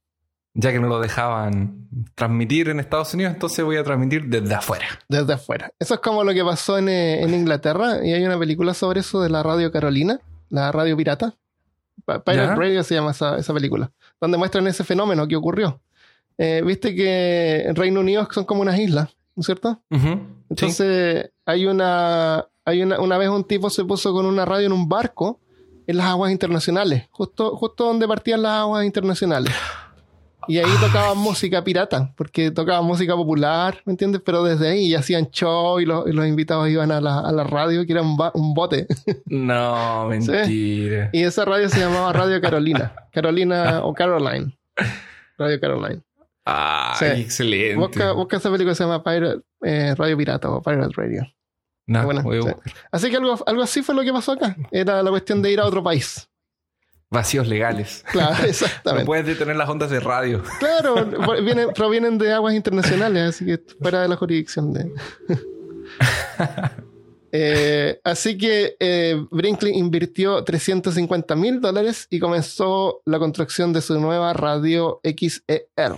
[0.54, 4.86] Ya que no lo dejaban transmitir en Estados Unidos, entonces voy a transmitir desde afuera.
[5.08, 5.72] Desde afuera.
[5.80, 8.06] Eso es como lo que pasó en, eh, en Inglaterra.
[8.06, 10.20] Y hay una película sobre eso de la radio Carolina,
[10.50, 11.36] la radio pirata.
[12.06, 12.56] Pirate Ya.
[12.56, 13.92] Radio se llama esa, esa película.
[14.20, 15.80] Donde muestran ese fenómeno que ocurrió.
[16.38, 19.82] Eh, Viste que en Reino Unido son como unas islas, ¿no es cierto?
[20.50, 24.74] Entonces, hay una, hay una, una vez un tipo se puso con una radio en
[24.74, 25.40] un barco
[25.88, 29.54] en las aguas internacionales, justo, justo donde partían las aguas internacionales.
[30.48, 34.22] Y ahí tocaban música pirata, porque tocaban música popular, ¿me entiendes?
[34.26, 37.32] Pero desde ahí y hacían show y los, y los invitados iban a la, a
[37.32, 38.88] la radio, que era un, un bote.
[39.28, 41.10] No, mentira.
[41.14, 42.94] y esa radio se llamaba Radio Carolina.
[43.12, 44.58] Carolina o Caroline.
[45.38, 46.02] Radio Caroline.
[46.46, 47.76] Ah, excelente.
[47.76, 51.24] Busca, busca esa película que se llama Pirate, eh, Radio Pirata o Pirate Radio.
[51.88, 52.38] No, sí.
[52.38, 52.58] buscar.
[52.92, 54.56] Así que algo, algo así fue lo que pasó acá.
[54.72, 56.28] Era la cuestión de ir a otro país.
[57.10, 58.06] Vacíos legales.
[58.12, 59.06] Claro, No exactamente.
[59.06, 60.42] puedes detener las ondas de radio.
[60.60, 61.06] Claro,
[61.44, 64.92] vienen, provienen de aguas internacionales, así que fuera de la jurisdicción de.
[67.34, 73.98] Eh, así que eh, Brinkley invirtió 350 mil dólares y comenzó la construcción de su
[74.02, 75.98] nueva radio XER.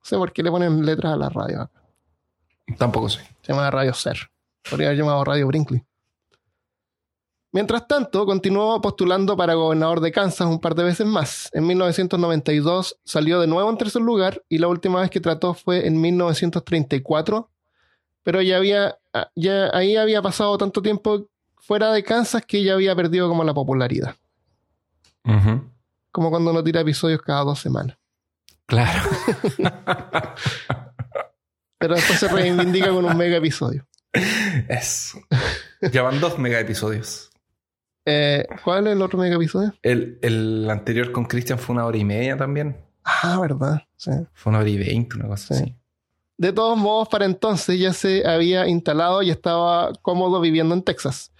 [0.00, 1.70] No sé por qué le ponen letras a la radio.
[2.78, 3.20] Tampoco sé.
[3.42, 4.30] Se llama Radio Ser.
[4.68, 5.84] Podría haber llamado Radio Brinkley.
[7.52, 11.50] Mientras tanto, continuó postulando para gobernador de Kansas un par de veces más.
[11.52, 15.86] En 1992 salió de nuevo en tercer lugar y la última vez que trató fue
[15.86, 17.50] en 1934.
[18.22, 18.98] Pero ya había,
[19.34, 23.54] ya ahí había pasado tanto tiempo fuera de Kansas que ya había perdido como la
[23.54, 24.14] popularidad.
[26.12, 27.96] Como cuando uno tira episodios cada dos semanas.
[28.70, 29.02] Claro.
[31.78, 33.86] Pero después se reivindica con un mega episodio.
[34.68, 35.18] Eso.
[35.92, 37.30] Llevan dos mega episodios.
[38.06, 39.74] Eh, ¿Cuál es el otro mega episodio?
[39.82, 42.76] El, el anterior con Christian fue una hora y media también.
[43.04, 43.82] Ah, verdad.
[43.96, 44.10] Sí.
[44.34, 45.62] Fue una hora y veinte, una cosa Sí.
[45.64, 45.76] así.
[46.38, 51.32] De todos modos, para entonces ya se había instalado y estaba cómodo viviendo en Texas.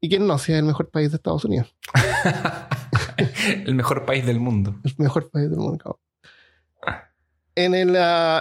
[0.00, 0.38] ¿Y quién no?
[0.38, 1.74] Si es el mejor país de Estados Unidos.
[3.66, 4.76] el mejor país del mundo.
[4.84, 5.78] El mejor país del mundo.
[5.78, 6.00] cabrón.
[7.58, 7.96] En el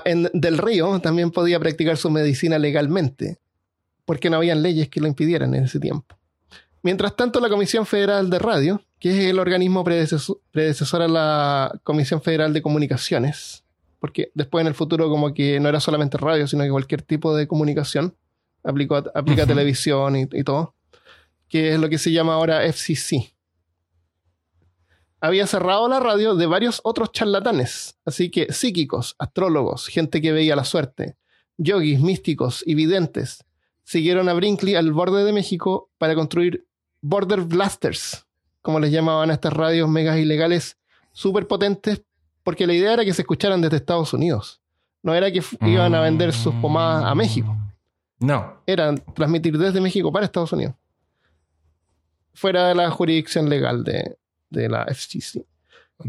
[0.05, 3.39] en Del Río también podía practicar su medicina legalmente,
[4.05, 6.15] porque no habían leyes que lo impidieran en ese tiempo.
[6.83, 11.79] Mientras tanto, la Comisión Federal de Radio, que es el organismo predecesor, predecesor a la
[11.83, 13.63] Comisión Federal de Comunicaciones,
[13.99, 17.35] porque después en el futuro como que no era solamente radio, sino que cualquier tipo
[17.35, 18.13] de comunicación,
[18.63, 20.75] aplicó, aplica televisión y, y todo,
[21.49, 23.33] que es lo que se llama ahora FCC.
[25.19, 30.55] Había cerrado la radio de varios otros charlatanes, así que psíquicos, astrólogos, gente que veía
[30.55, 31.17] la suerte,
[31.57, 33.43] yogis, místicos y videntes,
[33.83, 36.67] siguieron a Brinkley al borde de México para construir
[37.01, 38.25] border blasters,
[38.61, 40.77] como les llamaban a estas radios megas ilegales
[41.13, 42.03] súper potentes,
[42.43, 44.61] porque la idea era que se escucharan desde Estados Unidos.
[45.01, 47.55] No era que iban a vender sus pomadas a México,
[48.19, 48.61] No.
[48.67, 50.75] era transmitir desde México para Estados Unidos.
[52.33, 54.17] Fuera de la jurisdicción legal de,
[54.49, 55.45] de la FCC.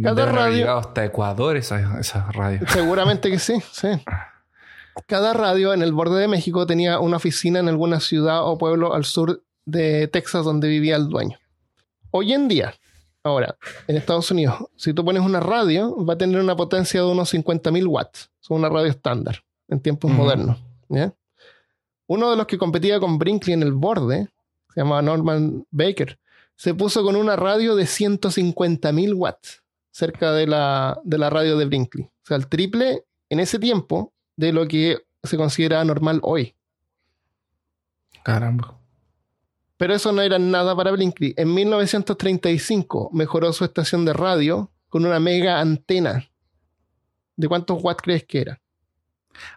[0.02, 2.60] Cada radio- hasta Ecuador esa, esa radio.
[2.68, 3.88] Seguramente que sí, sí.
[5.06, 8.94] Cada radio en el borde de México tenía una oficina en alguna ciudad o pueblo
[8.94, 11.38] al sur de Texas donde vivía el dueño.
[12.10, 12.74] Hoy en día,
[13.22, 13.56] ahora,
[13.86, 17.32] en Estados Unidos, si tú pones una radio, va a tener una potencia de unos
[17.32, 18.30] 50.000 watts.
[18.42, 20.58] Es una radio estándar en tiempos modernos.
[20.88, 21.12] ¿ya?
[22.06, 24.28] Uno de los que competía con Brinkley en el borde,
[24.74, 26.18] se llamaba Norman Baker,
[26.58, 29.62] se puso con una radio de 150.000 watts
[29.92, 32.04] cerca de la, de la radio de Brinkley.
[32.06, 36.56] O sea, el triple en ese tiempo de lo que se considera normal hoy.
[38.24, 38.78] Caramba.
[39.76, 41.34] Pero eso no era nada para Brinkley.
[41.36, 46.28] En 1935 mejoró su estación de radio con una mega antena.
[47.36, 48.60] ¿De cuántos watts crees que era?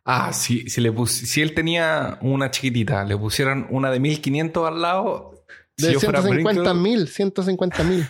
[0.06, 4.68] Ah, si, si, le pus- si él tenía una chiquitita, le pusieran una de 1500
[4.68, 5.41] al lado.
[5.78, 8.08] Si De fuera 150 Brinkley- mil, 150 mil.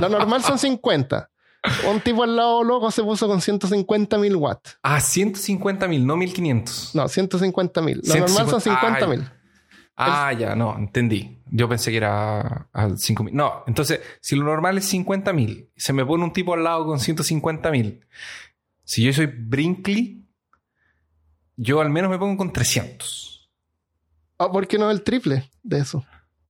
[0.00, 1.30] Lo normal son 50.
[1.90, 4.78] Un tipo al lado loco se puso con 150 mil watts.
[4.82, 6.94] Ah, 150 mil, no 1500.
[6.94, 8.00] No, 150 mil.
[8.04, 9.24] Lo normal son 50 mil.
[9.96, 11.40] Ah, ya, no, entendí.
[11.50, 13.34] Yo pensé que era a 5 mil.
[13.34, 16.84] No, entonces, si lo normal es 50 mil, se me pone un tipo al lado
[16.84, 18.04] con 150 mil.
[18.82, 20.26] Si yo soy Brinkley,
[21.56, 23.48] yo al menos me pongo con 300.
[24.38, 26.04] Ah, ¿Por qué no el triple de eso?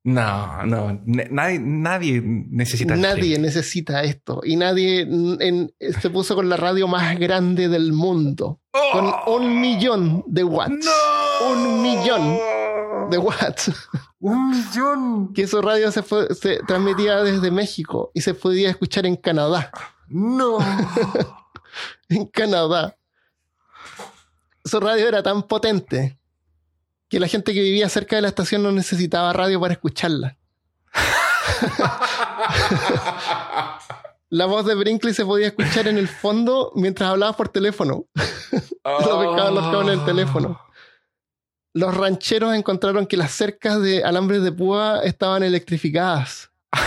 [0.07, 2.95] No, no, nadie, nadie necesita.
[2.95, 4.43] Nadie necesita esto.
[4.45, 8.61] Y nadie en- en- se puso con la radio más grande del mundo.
[8.93, 10.85] Con un millón de watts.
[10.85, 11.51] ¡No!
[11.53, 12.39] Un millón
[13.11, 13.73] de watts.
[14.21, 15.33] Un millón.
[15.33, 19.71] Que su radio se, fue- se transmitía desde México y se podía escuchar en Canadá.
[20.09, 20.59] No.
[22.11, 22.97] en Canadá,
[24.65, 26.19] su radio era tan potente
[27.09, 30.37] que la gente que vivía cerca de la estación no necesitaba radio para escucharla.
[34.31, 38.07] la voz de Brinkley se podía escuchar en el fondo mientras hablaba por teléfono.
[38.85, 40.61] Lo pescaban los cables del teléfono.
[41.73, 46.51] Los rancheros encontraron que las cercas de alambres de púa estaban electrificadas.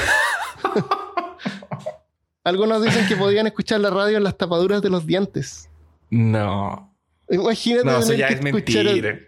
[2.44, 5.70] Algunos dicen que podían escuchar la radio en las tapaduras de los dientes.
[6.10, 6.96] No.
[7.30, 7.86] Imagínate.
[7.86, 9.20] No, eso ya es el- mentira.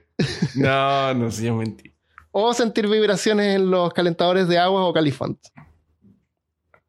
[0.55, 1.93] No, no, ya es mentira.
[2.31, 5.39] O sentir vibraciones en los calentadores de agua o califont.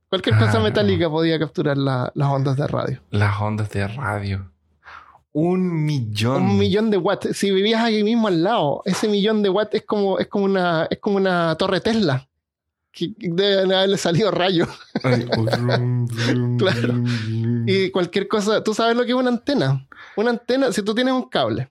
[0.09, 0.62] Cualquier cosa Ah.
[0.62, 3.01] metálica podía capturar la- las ondas de radio.
[3.11, 4.51] Las ondas de radio.
[5.32, 6.43] Un millón.
[6.43, 7.36] Un millón de watts.
[7.36, 10.89] Si vivías ahí mismo al lado, ese millón de watts es como, es como, una,
[10.90, 12.27] es como una torre Tesla.
[12.93, 14.69] Que deben haberle salido rayos.
[15.05, 16.09] Brum,
[16.59, 16.94] Claro.
[17.66, 19.86] Y cualquier cosa, tú sabes lo que es una antena.
[20.16, 21.70] Una antena, si tú tienes un cable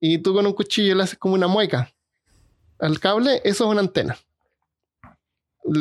[0.00, 1.92] y tú con un cuchillo le haces como una mueca
[2.78, 4.16] al cable, eso es una antena.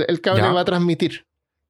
[0.07, 0.51] El cable Ya.
[0.51, 1.25] va a transmitir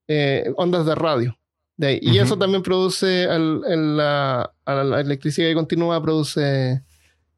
[0.07, 1.37] eh, ondas de radio.
[1.77, 1.99] De ahí.
[2.01, 3.61] Y eso también produce, al-
[3.95, 6.83] la, a la electricidad que continúa, produce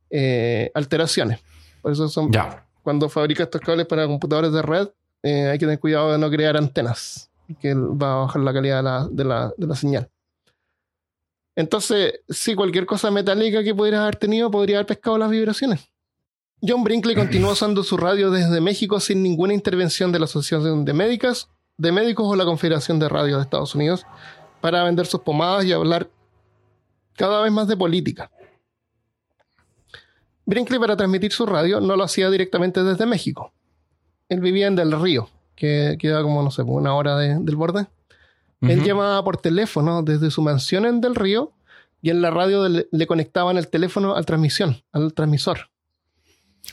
[0.09, 1.39] eh, alteraciones.
[1.81, 2.65] Por eso son, Ya.
[2.81, 4.87] cuando fabrica estos cables para computadores de red,
[5.21, 7.29] eh, hay que tener cuidado de no crear antenas,
[7.59, 10.09] que va a bajar la calidad de la, de la- de la señal.
[11.61, 15.87] Entonces, si cualquier cosa metálica que pudieras haber tenido podría haber pescado las vibraciones.
[16.61, 20.93] John Brinkley continuó usando su radio desde México sin ninguna intervención de la Asociación de
[20.93, 24.05] Médicas, de Médicos o la Confederación de Radio de Estados Unidos
[24.59, 26.09] para vender sus pomadas y hablar
[27.15, 28.29] cada vez más de política.
[30.45, 33.53] Brinkley para transmitir su radio no lo hacía directamente desde México.
[34.29, 37.87] Él vivía en Del Río, que queda como, no sé, una hora de- del borde.
[38.61, 41.51] Él llamaba por teléfono desde su mansión en Del Río
[42.01, 45.69] y en la radio le, le conectaban el teléfono al transmisión, al transmisor.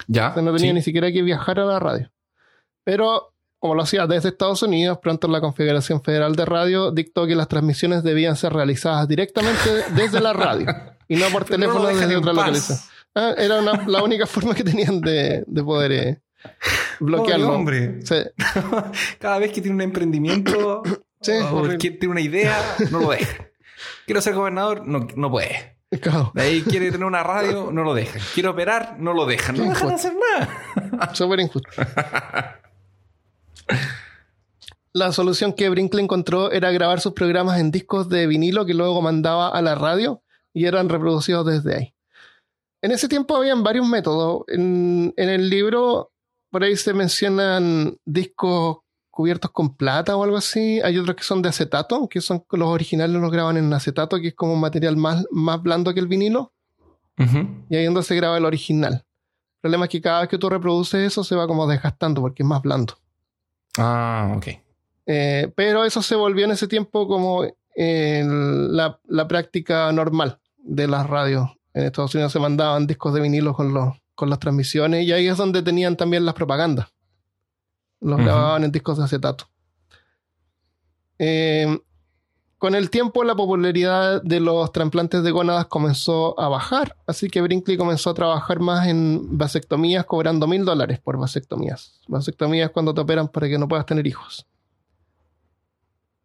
[0.06, 0.30] Ya.
[0.30, 0.74] O sea, no tenía sí.
[0.74, 2.10] ni siquiera que viajar a la radio.
[2.84, 7.34] Pero como lo hacía desde Estados Unidos, pronto la Confederación Federal de Radio dictó que
[7.34, 9.58] las transmisiones debían ser realizadas directamente
[9.96, 10.66] desde la radio
[11.08, 12.78] y no por no teléfono desde otra localización.
[13.14, 16.20] Ah, era una- la única forma que tenían de, de poder eh,
[17.00, 17.46] bloquearlo.
[17.46, 18.06] Pobre hombre.
[18.06, 18.16] Sí,
[19.18, 20.82] Cada vez que tiene un emprendimiento
[21.20, 21.78] Sí, o horrible.
[21.78, 22.56] que tiene una idea,
[22.90, 23.48] no lo deja.
[24.06, 25.76] Quiero ser gobernador, no, no puede.
[26.00, 28.20] claro, De ahí quiere tener una radio, no lo dejan.
[28.34, 29.56] Quiere operar, no lo dejan.
[29.56, 29.94] No dejan injusto.
[29.94, 30.12] hacer
[30.90, 31.14] nada.
[31.14, 31.68] súper injusto.
[34.92, 39.00] La solución que Brinkley encontró era grabar sus programas en discos de vinilo que luego
[39.02, 40.22] mandaba a la radio
[40.52, 41.94] y eran reproducidos desde ahí.
[42.82, 44.44] En ese tiempo habían varios métodos.
[44.48, 46.12] En, en el libro,
[46.50, 48.78] por ahí se mencionan discos
[49.18, 50.80] cubiertos con plata o algo así.
[50.80, 54.28] Hay otros que son de acetato, que son los originales los graban en acetato, que
[54.28, 56.52] es como un material más, más blando que el vinilo.
[57.68, 58.92] Y ahí es donde se graba el original.
[58.94, 62.44] El problema es que cada vez que tú reproduces eso se va como desgastando porque
[62.44, 62.94] es más blando.
[63.76, 64.46] Ah, ok.
[65.06, 67.42] Eh, pero eso se volvió en ese tiempo como
[67.74, 71.50] eh, la, la práctica normal de las radios.
[71.74, 75.26] En Estados Unidos se mandaban discos de vinilo con, los, con las transmisiones y ahí
[75.26, 76.86] es donde tenían también las propagandas.
[78.00, 79.48] Los grababan en discos de acetato.
[81.18, 81.78] Eh,
[82.58, 87.40] con el tiempo la popularidad de los trasplantes de gónadas comenzó a bajar, así que
[87.40, 92.00] Brinkley comenzó a trabajar más en vasectomías cobrando mil dólares por vasectomías.
[92.08, 94.44] Vasectomías cuando te operan para que no puedas tener hijos.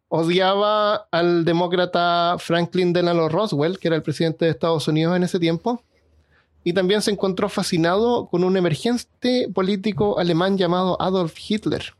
[0.08, 5.38] Odiaba al demócrata Franklin Delano Roswell, que era el presidente de Estados Unidos en ese
[5.38, 5.84] tiempo,
[6.64, 11.94] y también se encontró fascinado con un emergente político alemán llamado Adolf Hitler.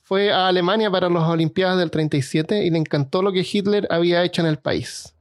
[0.00, 4.24] Fue a Alemania para las Olimpiadas del 37 y le encantó lo que Hitler había
[4.24, 5.14] hecho en el país.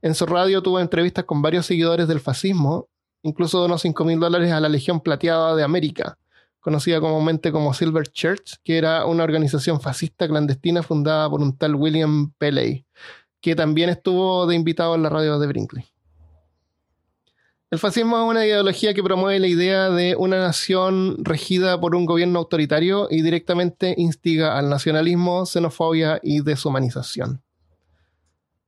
[0.00, 2.88] En su radio tuvo entrevistas con varios seguidores del fascismo,
[3.22, 6.18] incluso donó 5 mil dólares a la Legión Plateada de América,
[6.60, 11.74] conocida comúnmente como Silver Church, que era una organización fascista clandestina fundada por un tal
[11.74, 12.86] William Pelley,
[13.40, 15.84] que también estuvo de invitado en la radio de Brinkley.
[17.70, 22.06] El fascismo es una ideología que promueve la idea de una nación regida por un
[22.06, 27.42] gobierno autoritario y directamente instiga al nacionalismo, xenofobia y deshumanización.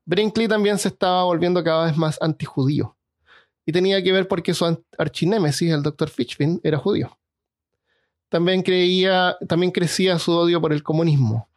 [0.04, 2.94] Brinkley también se estaba volviendo cada vez más antijudío.
[3.64, 4.66] Y tenía que ver porque su
[4.98, 6.10] archinémesis, el Dr.
[6.10, 7.16] Fitchpin, era judío.
[8.28, 11.48] También, creía, también crecía su odio por el comunismo.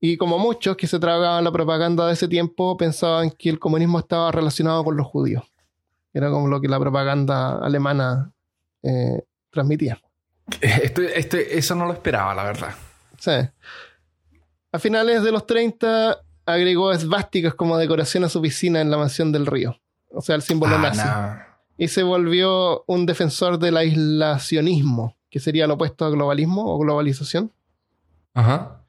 [0.00, 4.00] Y como muchos que se tragaban la propaganda de ese tiempo, pensaban que el comunismo
[4.00, 5.44] estaba relacionado con los judíos.
[6.16, 8.32] Era como lo que la propaganda alemana
[8.82, 10.00] eh, transmitía.
[10.60, 12.74] Esto, esto- eso no lo esperaba, la verdad.
[13.18, 13.32] Sí.
[14.72, 19.30] A finales de los 30, agregó esvásticas como decoración a su piscina en la mansión
[19.32, 19.76] del río.
[20.10, 21.02] O sea, el símbolo Ah, nazi.
[21.04, 21.38] no.
[21.76, 27.52] Y se volvió un defensor del aislacionismo, que sería lo opuesto a globalismo o globalización.
[28.32, 28.80] Ajá.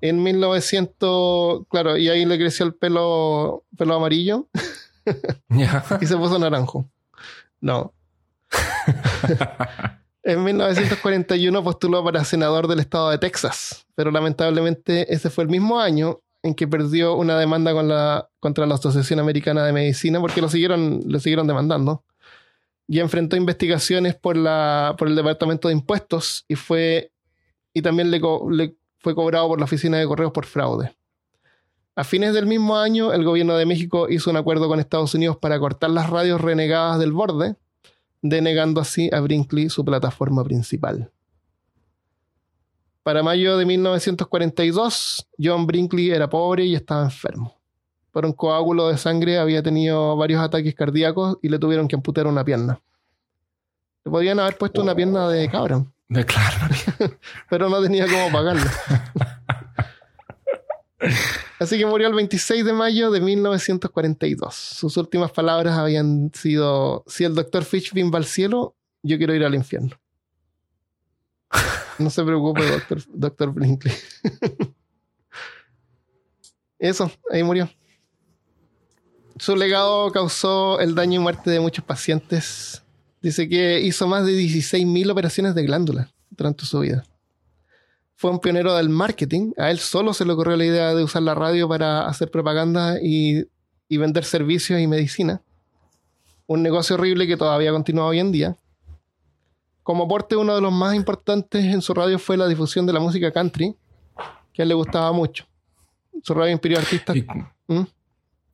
[0.00, 4.46] En 1900, claro, y ahí le creció el pelo, pelo amarillo
[5.48, 5.84] Ya.
[6.00, 6.88] y se puso naranjo.
[7.60, 7.92] No.
[10.22, 15.78] en 1941 postuló para senador del estado de Texas, pero lamentablemente ese fue el mismo
[15.80, 20.40] año en que perdió una demanda con la, contra la Asociación Americana de Medicina porque
[20.40, 22.04] lo siguieron, lo siguieron demandando.
[22.90, 27.12] Y enfrentó investigaciones por, la, por el Departamento de Impuestos y fue
[27.74, 30.96] y también le, co- le fue cobrado por la Oficina de Correos por fraude.
[31.98, 35.36] A fines del mismo año, el gobierno de México hizo un acuerdo con Estados Unidos
[35.36, 37.56] para cortar las radios renegadas del borde,
[38.22, 41.10] denegando así a Brinkley su plataforma principal.
[43.02, 47.56] Para mayo de 1942, John Brinkley era pobre y estaba enfermo.
[48.12, 52.28] Por un coágulo de sangre había tenido varios ataques cardíacos y le tuvieron que amputar
[52.28, 52.80] una pierna.
[54.04, 56.68] Le podían haber puesto una pierna de cabra, De- Claro.
[57.50, 58.62] pero no tenía cómo pagarlo.
[61.58, 64.54] Así que murió el 26 de mayo de 1942.
[64.54, 69.44] Sus últimas palabras habían sido: Si el doctor Fishbin va al cielo, yo quiero ir
[69.44, 69.98] al infierno.
[71.98, 73.94] No se preocupe, doctor, doctor Brinkley.
[76.78, 77.68] Eso, ahí murió.
[79.38, 82.82] Su legado causó el daño y muerte de muchos pacientes.
[83.20, 87.04] Dice que hizo más de 16.000 operaciones de glándula durante su vida.
[88.18, 89.52] Fue un pionero del marketing.
[89.56, 92.96] A él solo se le ocurrió la idea de usar la radio para hacer propaganda
[93.00, 93.44] y,
[93.88, 95.40] y vender servicios y medicina.
[96.48, 98.56] Un negocio horrible que todavía continúa hoy en día.
[99.84, 102.98] Como aporte, uno de los más importantes en su radio fue la difusión de la
[102.98, 103.76] música country,
[104.52, 105.46] que a él le gustaba mucho.
[106.24, 107.16] Su radio inspiró a artistas.
[107.68, 107.82] ¿Mm?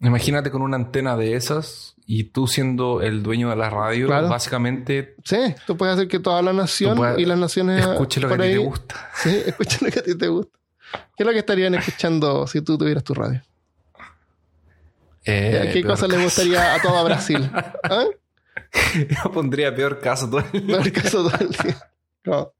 [0.08, 4.28] Imagínate con una antena de esas y tú siendo el dueño de la radio, Claro.
[4.28, 8.28] básicamente Sí, tú puedes hacer que toda la nación puedes- y las naciones escuche lo
[8.28, 9.10] que a ti te gusta.
[9.16, 10.58] Sí, escucha lo que a ti te gusta.
[11.16, 13.42] ¿Qué es lo que estarían escuchando si tú tuvieras tu radio?
[15.24, 17.50] Eh, ¿Qué peor cosa le gustaría a todo Brasil?
[17.82, 18.04] ¿Ah?
[18.94, 21.76] Yo pondría peor caso todo el- No el caso todo el día.
[22.24, 22.52] No.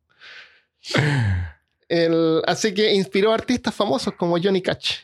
[1.89, 5.01] El- así que inspiró a artistas famosos como Johnny Cash,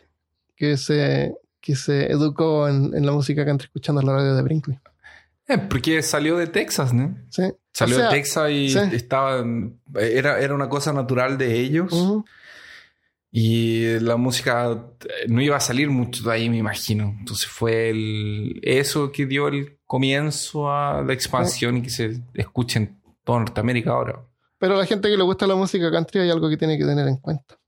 [0.56, 4.78] que se, que se educó en, en la música country escuchando la radio de Brinkley.
[5.50, 7.16] Eh, porque salió de Texas, ¿no?
[7.28, 7.42] ¿Sí?
[7.72, 8.78] Salió O sea, de Texas y sí.
[8.92, 9.44] estaba
[9.94, 11.92] era, era una cosa natural de ellos.
[13.32, 14.70] Y la música
[15.00, 17.16] eh, no iba a salir mucho de ahí, me imagino.
[17.18, 22.78] Entonces fue el, eso que dio el comienzo a la expansión y que se escuche
[22.78, 24.20] en toda Norteamérica ahora.
[24.58, 26.84] Pero a la gente que le gusta la música country hay algo que tiene que
[26.84, 27.58] tener en cuenta.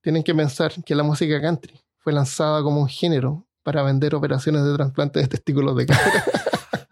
[0.00, 4.62] Tienen que pensar que la música country fue lanzada como un género para vender operaciones
[4.62, 6.24] de trasplante de testículos de cabra.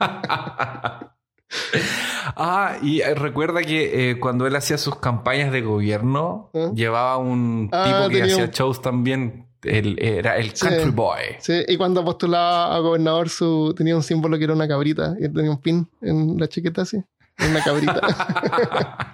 [2.36, 6.70] ah, y eh, recuerda que eh, cuando él hacía sus campañas de gobierno, ¿Eh?
[6.74, 9.46] llevaba un Ah, tipo que hacía un- shows también.
[9.62, 10.66] Él era el Sí.
[10.66, 11.20] country boy.
[11.38, 15.14] Sí, y cuando postulaba a gobernador su, tenía un símbolo que era una cabrita.
[15.20, 17.00] Y él tenía un pin en la chaqueta así.
[17.48, 18.00] Una cabrita.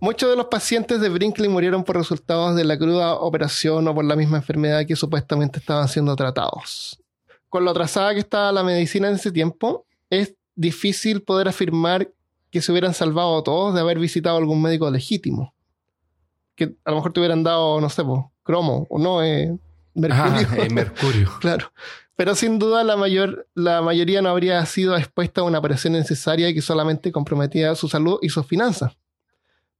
[0.00, 4.04] Muchos de los pacientes de Brinkley murieron por resultados de la cruda operación o por
[4.04, 7.00] la misma enfermedad que supuestamente estaban siendo tratados.
[7.48, 12.10] Con lo atrasada que estaba la medicina en ese tiempo, es difícil poder afirmar
[12.50, 15.52] que se hubieran salvado todos de haber visitado algún médico legítimo.
[16.54, 19.58] Que a lo mejor te hubieran dado, no sé, po, cromo o no, eh,
[19.94, 20.48] mercurio.
[20.50, 21.30] Ah, eh, Mercurio.
[21.40, 21.72] Claro.
[22.14, 26.52] Pero sin duda la, mayor, la mayoría no habría sido expuesta a una operación necesaria
[26.52, 28.96] que solamente comprometía su salud y sus finanzas.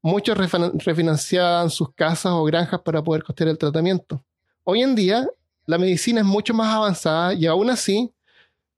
[0.02, 4.24] Muchos refinanciaban sus casas o granjas para poder costear el tratamiento.
[4.62, 5.28] Hoy en día,
[5.66, 8.12] la medicina es mucho más avanzada y aún así,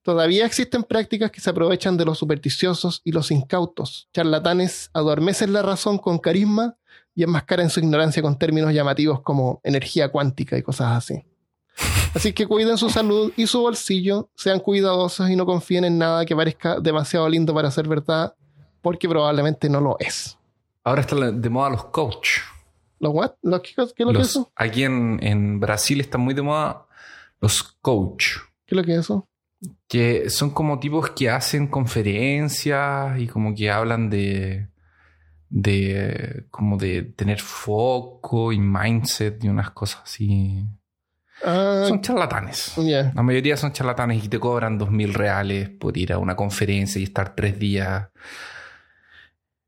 [0.03, 4.09] todavía existen prácticas que se aprovechan de los supersticiosos y los incautos.
[4.15, 6.77] Charlatanes adormecen la razón con carisma
[7.15, 11.23] y enmascaran su ignorancia con términos llamativos como energía cuántica y cosas así.
[12.15, 16.25] Así que cuiden su salud y su bolsillo, sean cuidadosos y no confíen en nada
[16.25, 18.35] que parezca demasiado lindo para ser verdad,
[18.83, 20.40] porque probablemente no lo es.
[20.85, 22.39] Ahora están de moda los coach.
[22.99, 23.33] ¿Los what?
[23.43, 24.53] ¿Los qué, qué es lo que es eso?
[24.57, 26.87] aquí en, en Brasil están muy de moda
[27.41, 28.37] los coach.
[28.67, 29.27] ¿Qué es lo que es eso?
[29.89, 34.69] que son como tipos que hacen conferencias y como que hablan de
[35.51, 40.65] de como de tener foco y mindset y unas cosas así.
[41.45, 42.75] Ah, Son charlatanes.
[43.15, 46.99] La mayoría son charlatanes y te cobran dos mil reales por ir a una conferencia
[47.01, 48.09] y estar tres días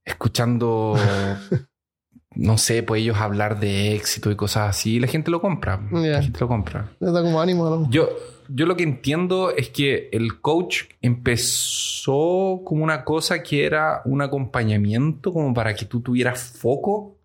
[0.05, 0.95] escuchando
[2.35, 5.81] no sé, pues ellos hablar de éxito y cosas así, la gente lo compra.
[5.91, 6.91] La gente lo compra.
[7.01, 7.69] Les da como ánimo.
[7.69, 7.91] ¿no?
[7.91, 8.09] Yo,
[8.49, 14.23] yo lo que entiendo es que el coach empezó como una cosa que era un
[14.23, 17.19] acompañamiento, como para que tú tuvieras foco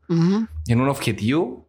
[0.68, 1.68] en un objetivo,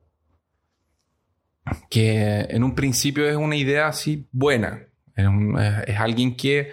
[1.90, 4.82] que en un principio es una idea así buena.
[5.14, 6.70] Es, un- es- es alguien que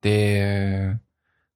[0.00, 0.98] te...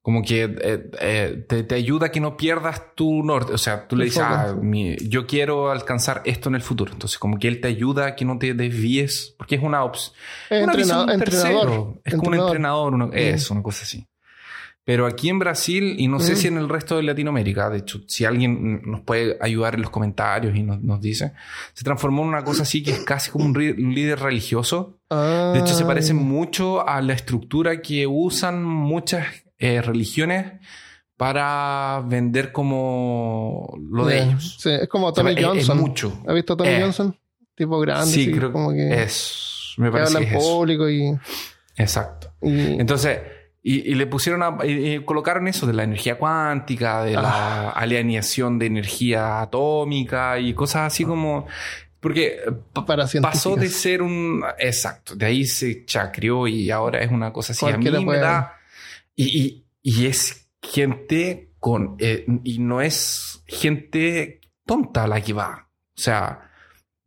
[0.06, 3.54] Como que eh, eh, te, te ayuda a que no pierdas tu norte.
[3.54, 6.92] O sea, tú le dices, ah, mi- yo quiero alcanzar esto en el futuro.
[6.92, 10.14] Entonces, como que él te ayuda a que no te desvíes, porque es una opción.
[10.50, 11.18] Es visión entrenador.
[11.18, 11.48] tercero.
[11.62, 12.00] entrenador.
[12.04, 14.06] Es como un entrenador, una- es una cosa así.
[14.86, 16.36] Pero aquí en Brasil, y no sé Mm.
[16.36, 19.90] si en el resto de Latinoamérica, de hecho, si alguien nos puede ayudar en los
[19.90, 21.32] comentarios y nos, nos dice,
[21.72, 24.98] se transformó en una cosa así que es casi como un, un líder religioso.
[25.08, 29.24] De hecho, se parece Ah, mucho a la estructura que usan muchas
[29.58, 30.52] eh, religiones
[31.16, 34.56] para vender como lo de ellos.
[34.60, 35.78] Sí, es como O sea, Tommy es- es Johnson.
[35.78, 36.22] mucho.
[36.26, 36.80] ¿Has visto a Tommy Eh.
[36.82, 37.16] Johnson?
[37.54, 38.10] Tipo grande.
[38.10, 39.74] Sí, creo como que, que es.
[39.76, 40.52] Me que parece habla que es eso.
[40.56, 41.16] público y,
[41.76, 42.32] Exacto.
[42.42, 43.20] y- Entonces,
[43.62, 47.22] y, y le pusieron a, y- colocaron eso de la energía cuántica, de Ah.
[47.22, 51.46] la alineación de energía atómica y cosas así como.
[52.00, 52.40] Porque
[52.86, 54.42] para pasó de ser un.
[54.58, 57.64] Exacto, de ahí se chacrió y ahora es una cosa así.
[57.66, 58.52] A mí me da.
[59.16, 61.96] Y, y, y es gente con.
[61.98, 65.68] eh, y no es gente tonta la que va.
[65.96, 66.50] O sea,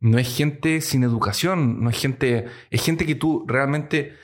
[0.00, 2.46] no es gente sin educación, no es gente.
[2.70, 4.14] Es gente que tú realmente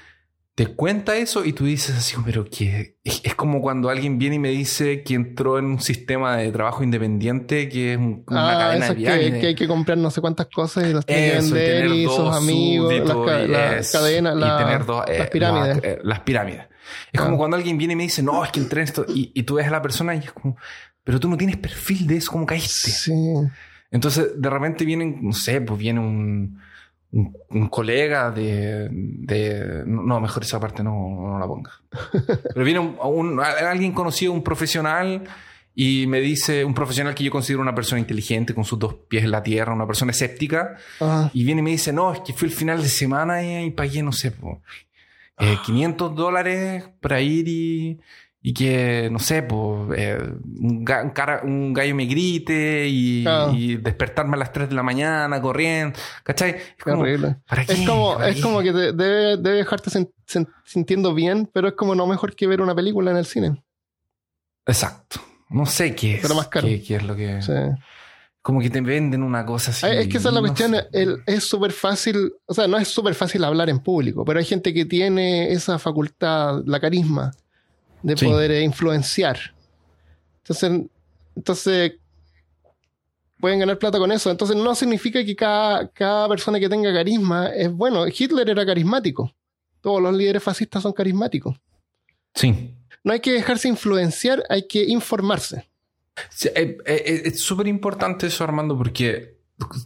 [0.55, 4.37] te cuenta eso y tú dices así, pero que es, es como cuando alguien viene
[4.37, 8.51] y me dice que entró en un sistema de trabajo independiente que es un- una
[8.53, 9.41] Ah, cadena eso de que, viajes.
[9.41, 12.05] que hay que comprar no sé cuántas cosas y las tiene que Eso, y y
[12.05, 13.95] dos sus amigos, las, ca- y las
[14.37, 15.77] la- tener dos, eh, las pirámides.
[15.83, 16.67] la- eh, las pirámides.
[17.13, 17.25] Es Ah.
[17.25, 19.43] como cuando alguien viene y me dice, no, es que entré en esto, y, y
[19.45, 20.57] tú ves a la persona y es como,
[21.03, 22.91] pero tú no tienes perfil de eso, ¿cómo caíste?
[22.91, 23.13] Sí.
[23.91, 26.59] Entonces, de repente vienen, no sé, pues viene un,
[27.13, 31.71] un, un colega de, de- No, mejor esa parte no, no la ponga.
[32.55, 35.23] Pero viene un, un- alguien conocido, un profesional,
[35.77, 39.25] y me dice, un profesional que yo considero una persona inteligente, con sus dos pies
[39.25, 42.33] en la tierra, una persona escéptica, Ah, y viene y me dice, no, es que
[42.33, 44.61] fue el final de semana y, y pagué, no sé, po,
[45.39, 48.01] eh, 500 dólares para ir y,
[48.41, 53.51] y que, no sé, pues, un, ga- un cara- un gallo me grite y, Ah.
[53.55, 56.51] y despertarme a las 3 de la mañana corriendo, ¿cachai?
[56.51, 57.37] Es como, horrible.
[57.49, 57.73] ¿para qué?
[57.73, 58.43] Es como, ¿Para es qué?
[58.43, 59.91] como que te- debe, debe dejarte
[60.65, 63.63] sintiendo bien, pero es como no mejor que ver una película en el cine.
[64.67, 65.21] Exacto.
[65.51, 66.23] No sé qué es.
[66.23, 66.67] Pero más caro.
[66.67, 67.41] Qué, qué es lo que...
[67.43, 67.53] Sí.
[68.45, 69.87] Como que te venden una cosa así.
[69.87, 70.77] es que esa es la no cuestión.
[70.93, 74.45] el- es súper fácil, o sea, no es súper fácil hablar en público, pero hay
[74.45, 77.33] gente que tiene esa facultad, la carisma,
[78.03, 78.27] de Sí.
[78.27, 79.39] poder influenciar.
[80.43, 80.83] Entonces,
[81.35, 81.93] entonces,
[83.41, 84.31] pueden ganar plata con eso.
[84.31, 88.05] Entonces, no significa que cada, cada persona que tenga carisma es bueno.
[88.07, 89.33] Hitler era carismático.
[89.81, 91.57] Todos los líderes fascistas son carismáticos.
[92.35, 92.75] Sí.
[93.03, 95.67] No hay que dejarse influenciar, hay que informarse.
[96.31, 99.39] Sí, eh, eh, es súper importante eso, Armando, porque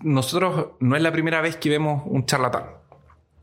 [0.03, 2.65] nosotros no es la primera vez que vemos un charlatán.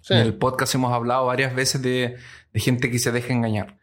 [0.01, 0.13] Sí.
[0.13, 2.15] En el podcast hemos hablado varias veces de,
[2.53, 3.77] de gente que se deja engañar.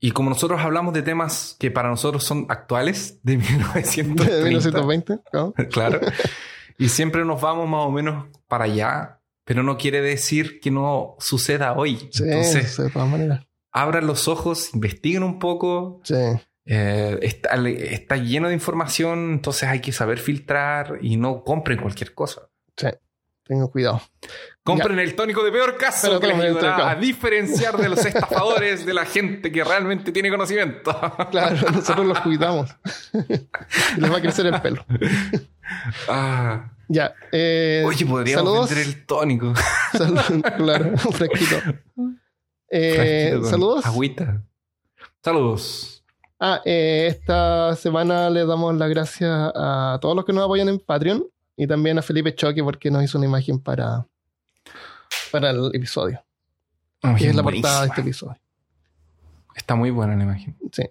[0.00, 5.18] Y como nosotros hablamos de temas que para nosotros son actuales, de 1930, De 1920,
[5.32, 5.52] ¿no?
[5.70, 6.00] claro,
[6.78, 11.16] y siempre nos vamos más o menos para allá, pero no quiere decir que no
[11.18, 12.08] suceda hoy.
[12.12, 13.44] Sí, Entonces, de todas maneras.
[13.72, 16.14] abran los ojos, investiguen un poco, Sí.
[16.70, 22.12] Eh, está, está lleno de información, entonces hay que saber filtrar y no compren cualquier
[22.14, 22.42] cosa.
[22.76, 22.88] Sí,
[23.44, 24.02] tengan cuidado.
[24.62, 28.84] Compren el tónico de peor caso Pero que les ayudará a diferenciar de los estafadores
[28.84, 30.94] de la gente que realmente tiene conocimiento.
[31.30, 32.68] Claro, nosotros los cuidamos.
[33.96, 34.84] les va a crecer el pelo.
[36.08, 36.70] Ah.
[36.88, 37.14] Ya.
[37.32, 38.68] eh, Oye, podríamos saludos.
[38.70, 39.54] vender el tónico.
[39.92, 41.56] Salud- claro, un fresquito.
[42.70, 43.86] Eh, saludos.
[43.86, 44.42] Agüita.
[45.22, 45.97] Saludos.
[46.40, 50.78] Ah, eh, esta semana le damos las gracias a todos los que nos apoyan en
[50.78, 51.24] Patreon
[51.56, 54.06] y también a Felipe Choque porque nos hizo una imagen para,
[55.32, 56.22] para el episodio.
[57.16, 58.38] Que es la portada de este episodio.
[59.54, 60.56] Está muy buena la imagen.
[60.72, 60.84] Sí.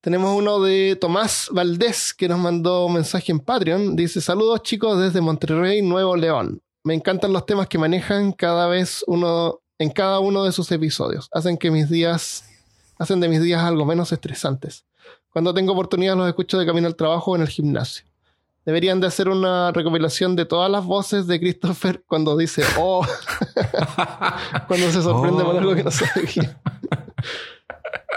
[0.00, 3.94] Tenemos uno de Tomás Valdés que nos mandó un mensaje en Patreon.
[3.94, 6.60] Dice: Saludos chicos desde Monterrey, Nuevo León.
[6.84, 11.28] Me encantan los temas que manejan cada vez uno en cada uno de sus episodios.
[11.32, 12.44] Hacen que mis días,
[13.02, 14.84] hacen de mis días algo menos estresantes.
[15.30, 18.04] Cuando tengo oportunidad los escucho de camino al trabajo o en el gimnasio.
[18.64, 23.04] Deberían de hacer una recopilación de todas las voces de Christopher cuando dice oh,
[24.68, 25.46] cuando se sorprende Oh.
[25.46, 26.60] por algo que no sabía.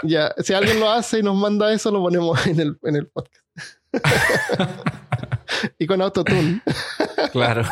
[0.02, 3.06] Ya, si alguien lo hace y nos manda eso, lo ponemos en el, en el
[3.06, 3.46] podcast.
[5.78, 6.60] y con autotune.
[7.32, 7.64] Claro.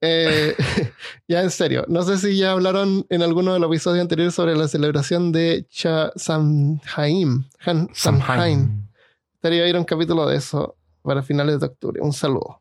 [0.00, 0.56] Eh,
[1.28, 4.56] ya en serio, no sé si ya hablaron en alguno de los episodios anteriores sobre
[4.56, 7.46] la celebración de Cha Samhain.
[7.64, 8.88] Han- Samhain.
[9.34, 12.00] Estaría ir un capítulo de eso para finales de octubre.
[12.02, 12.60] Un saludo.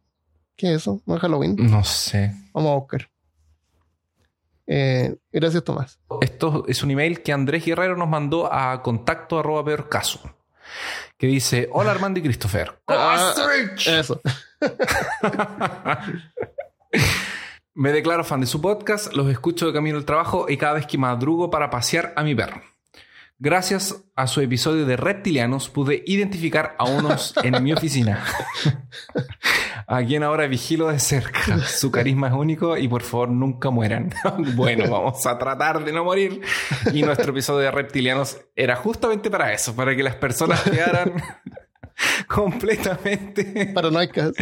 [0.55, 1.01] ¿Qué es eso?
[1.05, 1.55] ¿No es Halloween?
[1.57, 2.33] No sé.
[2.53, 3.09] Vamos a buscar.
[4.67, 5.99] Eh, gracias, Tomás.
[6.21, 10.19] Esto es un email que Andrés Guerrero nos mandó a contacto arroba peor caso.
[11.17, 12.79] Que dice: Hola Armando y Christopher.
[12.87, 13.33] Ah,
[13.87, 14.21] Eso.
[17.73, 20.85] Me declaro fan de su podcast, los escucho de camino al trabajo y cada vez
[20.85, 22.61] que madrugo para pasear a mi perro.
[23.41, 28.21] Gracias a su episodio de reptilianos pude identificar a unos en mi oficina,
[29.87, 31.57] a quien ahora vigilo de cerca.
[31.59, 34.13] Su carisma es único y por favor nunca mueran.
[34.55, 36.41] bueno, vamos a tratar de no morir.
[36.91, 41.13] Y nuestro episodio de reptilianos era justamente para eso, para que las personas quedaran
[42.27, 44.33] completamente Paranoicas.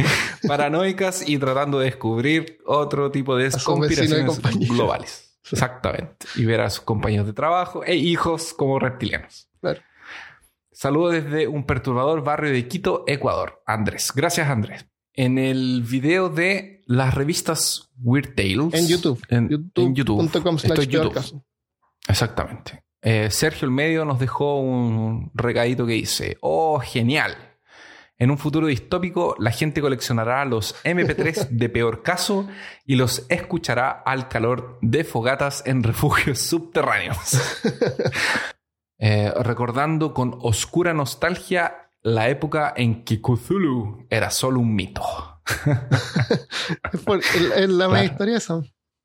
[0.47, 5.37] paranoicas y tratando de descubrir otro tipo de conspiraciones globales.
[5.51, 6.27] Exactamente.
[6.35, 9.49] Y ver a sus compañeros de trabajo e hijos como reptilianos.
[9.61, 9.81] Claro.
[10.71, 13.63] Saludos desde un perturbador barrio de Quito, Ecuador.
[13.65, 14.11] Andrés.
[14.13, 14.85] Gracias, Andrés.
[15.13, 18.73] En el video de las revistas Weird Tales.
[18.73, 19.19] En YouTube.
[19.29, 19.95] En, YouTube.
[19.95, 20.91] YouTube.com YouTube.
[20.91, 21.43] peorcaso.
[22.07, 22.83] Exactamente.
[23.01, 27.35] Eh, Sergio el Medio nos dejó un recadito que dice: Oh, genial.
[28.19, 32.47] En un futuro distópico, la gente coleccionará los MP3 de peor caso
[32.85, 37.39] y los escuchará al calor de fogatas en refugios subterráneos.
[38.99, 45.03] Eh, recordando con oscura nostalgia la época en que Cthulhu era solo un mito.
[47.55, 48.03] Es, la Claro.
[48.03, 48.59] historia esa.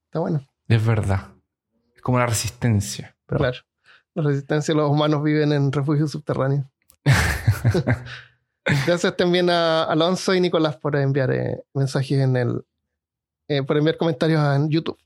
[0.06, 0.46] Está bueno.
[0.66, 1.32] Es verdad.
[1.94, 3.14] Es como una resistencia.
[3.26, 3.58] Pero Claro.
[4.14, 6.64] La resistencia los humanos viven en refugios subterráneos.
[8.64, 12.64] Gracias también a Alonso y Nicolás por enviar eh, mensajes en el.
[13.48, 14.98] eh, por enviar comentarios en YouTube.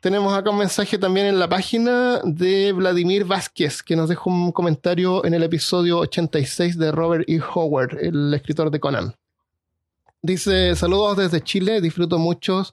[0.00, 4.52] Tenemos acá un mensaje también en la página de Vladimir Vázquez, que nos dejó un
[4.52, 7.40] comentario en el episodio 86 de Robert E.
[7.40, 9.14] Howard, el escritor de Conan.
[10.20, 12.64] Dice: Saludos desde Chile, disfruto mucho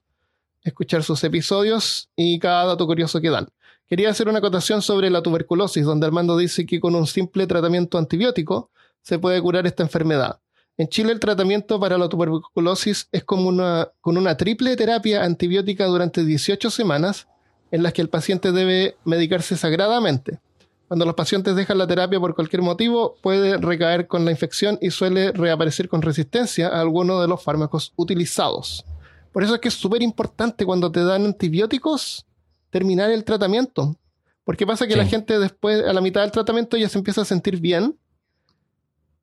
[0.63, 3.47] escuchar sus episodios y cada dato curioso que dan.
[3.87, 7.97] Quería hacer una acotación sobre la tuberculosis, donde Armando dice que con un simple tratamiento
[7.97, 10.39] antibiótico se puede curar esta enfermedad.
[10.77, 15.85] En Chile el tratamiento para la tuberculosis es como una, con una triple terapia antibiótica
[15.85, 17.27] durante 18 semanas
[17.71, 20.39] en las que el paciente debe medicarse sagradamente.
[20.87, 24.91] Cuando los pacientes dejan la terapia por cualquier motivo, puede recaer con la infección y
[24.91, 28.83] suele reaparecer con resistencia a alguno de los fármacos utilizados.
[29.31, 32.25] Por eso es que es súper importante cuando te dan antibióticos
[32.69, 33.95] terminar el tratamiento.
[34.43, 34.97] Porque pasa que Sí.
[34.99, 37.97] la gente después, a la mitad del tratamiento, ya se empieza a sentir bien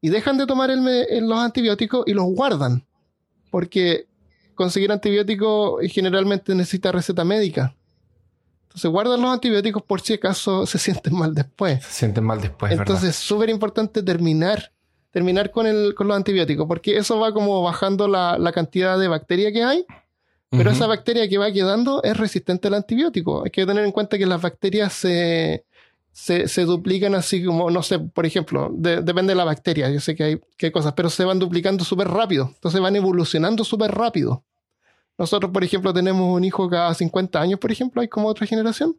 [0.00, 2.84] y dejan de tomar el los antibióticos y los guardan.
[3.50, 4.06] Porque
[4.54, 7.74] conseguir antibióticos generalmente necesita receta médica.
[8.64, 11.82] Entonces guardan los antibióticos por si acaso se sienten mal después.
[11.84, 12.72] se sienten mal después.
[12.72, 14.72] Entonces es súper importante terminar,
[15.10, 19.08] terminar con, el, con los antibióticos, porque eso va como bajando la, la cantidad de
[19.08, 19.86] bacteria que hay,
[20.50, 23.44] pero esa bacteria que va quedando es resistente al antibiótico.
[23.44, 25.66] Hay que tener en cuenta que las bacterias se,
[26.20, 30.00] se, se duplican así como, no sé, por ejemplo, de- depende de la bacteria, yo
[30.00, 33.62] sé que hay, que hay cosas, pero se van duplicando súper rápido, entonces van evolucionando
[33.62, 34.44] súper rápido.
[35.16, 38.96] Nosotros, por ejemplo, tenemos un hijo cada 50 años, por ejemplo, hay como otra generación.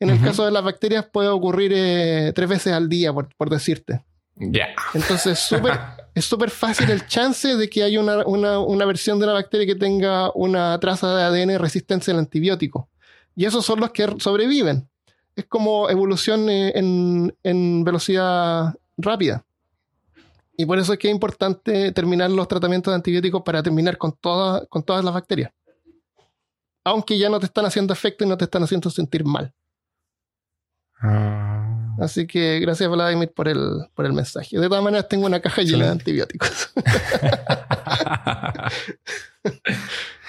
[0.00, 3.50] En el caso de las bacterias puede ocurrir eh, tres veces al día, por, por
[3.50, 4.04] decirte.
[4.36, 4.68] Ya.
[4.94, 5.78] Entonces súper-
[6.14, 9.66] es súper fácil el chance de que haya una, una- una versión de la bacteria
[9.66, 12.88] que tenga una traza de ADN resistencia al antibiótico.
[13.36, 14.88] Y esos son los que sobreviven.
[15.36, 19.44] Es como evolución eh, en, en velocidad rápida.
[20.56, 24.12] Y por eso es que es importante terminar los tratamientos de antibióticos para terminar con,
[24.12, 25.50] toda- con todas las bacterias.
[26.84, 29.52] Aunque ya no te están haciendo efecto y no te están haciendo sentir mal.
[31.00, 31.96] Ah.
[32.00, 34.58] Así que gracias Vladimir por el, por el mensaje.
[34.58, 36.70] De todas maneras tengo una caja llena de antibióticos.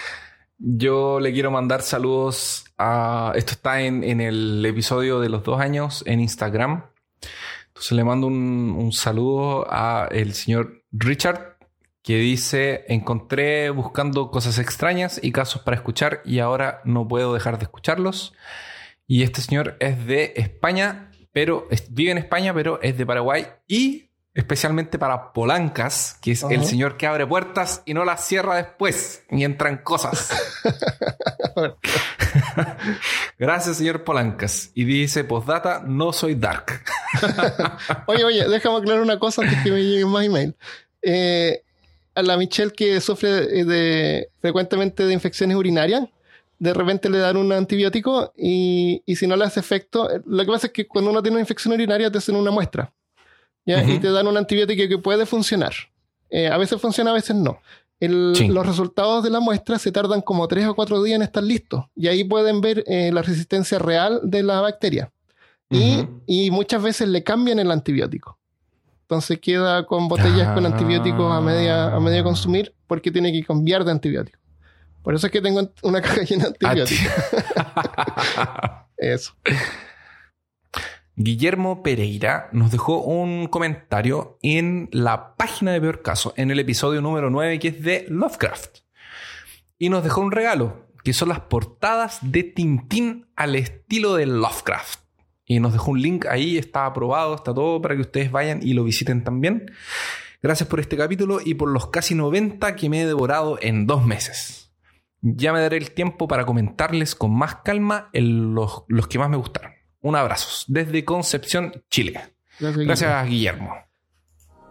[0.65, 3.33] Yo le quiero mandar saludos a...
[3.35, 6.85] Esto está en, en el episodio de los dos años en Instagram.
[7.67, 11.57] Entonces le mando un, un saludo a el señor Richard
[12.01, 17.57] que dice, encontré buscando cosas extrañas y casos para escuchar y ahora no puedo dejar
[17.57, 18.33] de escucharlos.
[19.05, 24.11] Y este señor es de España, pero vive en España, pero es de Paraguay y
[24.33, 29.23] especialmente para Polancas, que es el señor que abre puertas y no las cierra después
[29.29, 30.29] y entran cosas.
[33.37, 34.71] Gracias, señor Polancas.
[34.73, 36.81] Y dice, postdata, no soy dark.
[38.07, 40.55] Oye, oye, déjame aclarar una cosa antes que me lleguen más email.
[41.01, 41.61] Eh,
[42.15, 46.07] a la Michelle que sufre de, de- frecuentemente de infecciones urinarias,
[46.59, 50.45] de repente le dan un antibiótico y, y si no le hace efecto, eh, lo
[50.45, 52.91] que pasa es que cuando uno tiene una infección urinaria te hacen una muestra
[53.65, 53.83] ¿ya?
[53.83, 55.73] Y te dan un antibiótico que puede funcionar.
[56.29, 57.59] Eh, a veces funciona, a veces no.
[57.99, 58.47] El- Sí.
[58.47, 61.85] Los resultados de la muestra se tardan como tres o cuatro días en estar listos
[61.95, 65.11] y ahí pueden ver eh, la resistencia real de la bacteria.
[65.69, 68.37] Y, muchas veces le cambian el antibiótico.
[69.03, 70.69] Entonces queda con botellas con Ah.
[70.69, 74.37] antibióticos a media, a medio consumir porque tiene que cambiar de antibiótico.
[75.01, 77.07] Por eso es que tengo una caja llena de antibióticos.
[78.97, 79.33] Eso.
[81.15, 87.01] Guillermo Pereira nos dejó un comentario en la página de Peor Caso, en el episodio
[87.01, 88.79] número 9, que es de Lovecraft.
[89.77, 95.01] Y nos dejó un regalo, que son las portadas de Tintín al estilo de Lovecraft.
[95.45, 98.73] Y nos dejó un link ahí, está aprobado, está todo para que ustedes vayan y
[98.73, 99.71] lo visiten también.
[100.41, 104.03] Gracias por este capítulo y por los casi 90 que me he devorado en dos
[104.03, 104.73] meses.
[105.21, 109.37] Ya me daré el tiempo para comentarles con más calma los, los que más me
[109.37, 109.82] gustaron.
[110.03, 112.35] Un abrazo desde Concepción, Chile.
[112.59, 112.85] Gracias.
[112.85, 113.73] Gracias, Guillermo.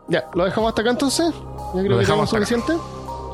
[0.08, 1.32] Ya, ¿lo dejamos hasta acá entonces?
[1.34, 2.44] Yo creo Lo que dejamos acá.
[2.46, 2.74] suficiente.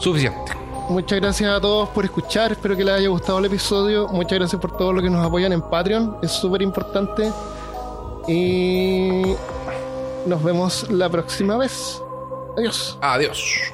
[0.00, 0.52] Suficiente.
[0.88, 2.52] Muchas gracias a todos por escuchar.
[2.52, 4.08] Espero que les haya gustado el episodio.
[4.08, 6.18] Muchas gracias por todo lo que nos apoyan en Patreon.
[6.22, 7.30] Es súper importante.
[8.26, 9.34] Y
[10.26, 12.00] nos vemos la próxima vez.
[12.56, 12.96] Adiós.
[13.02, 13.72] Adiós.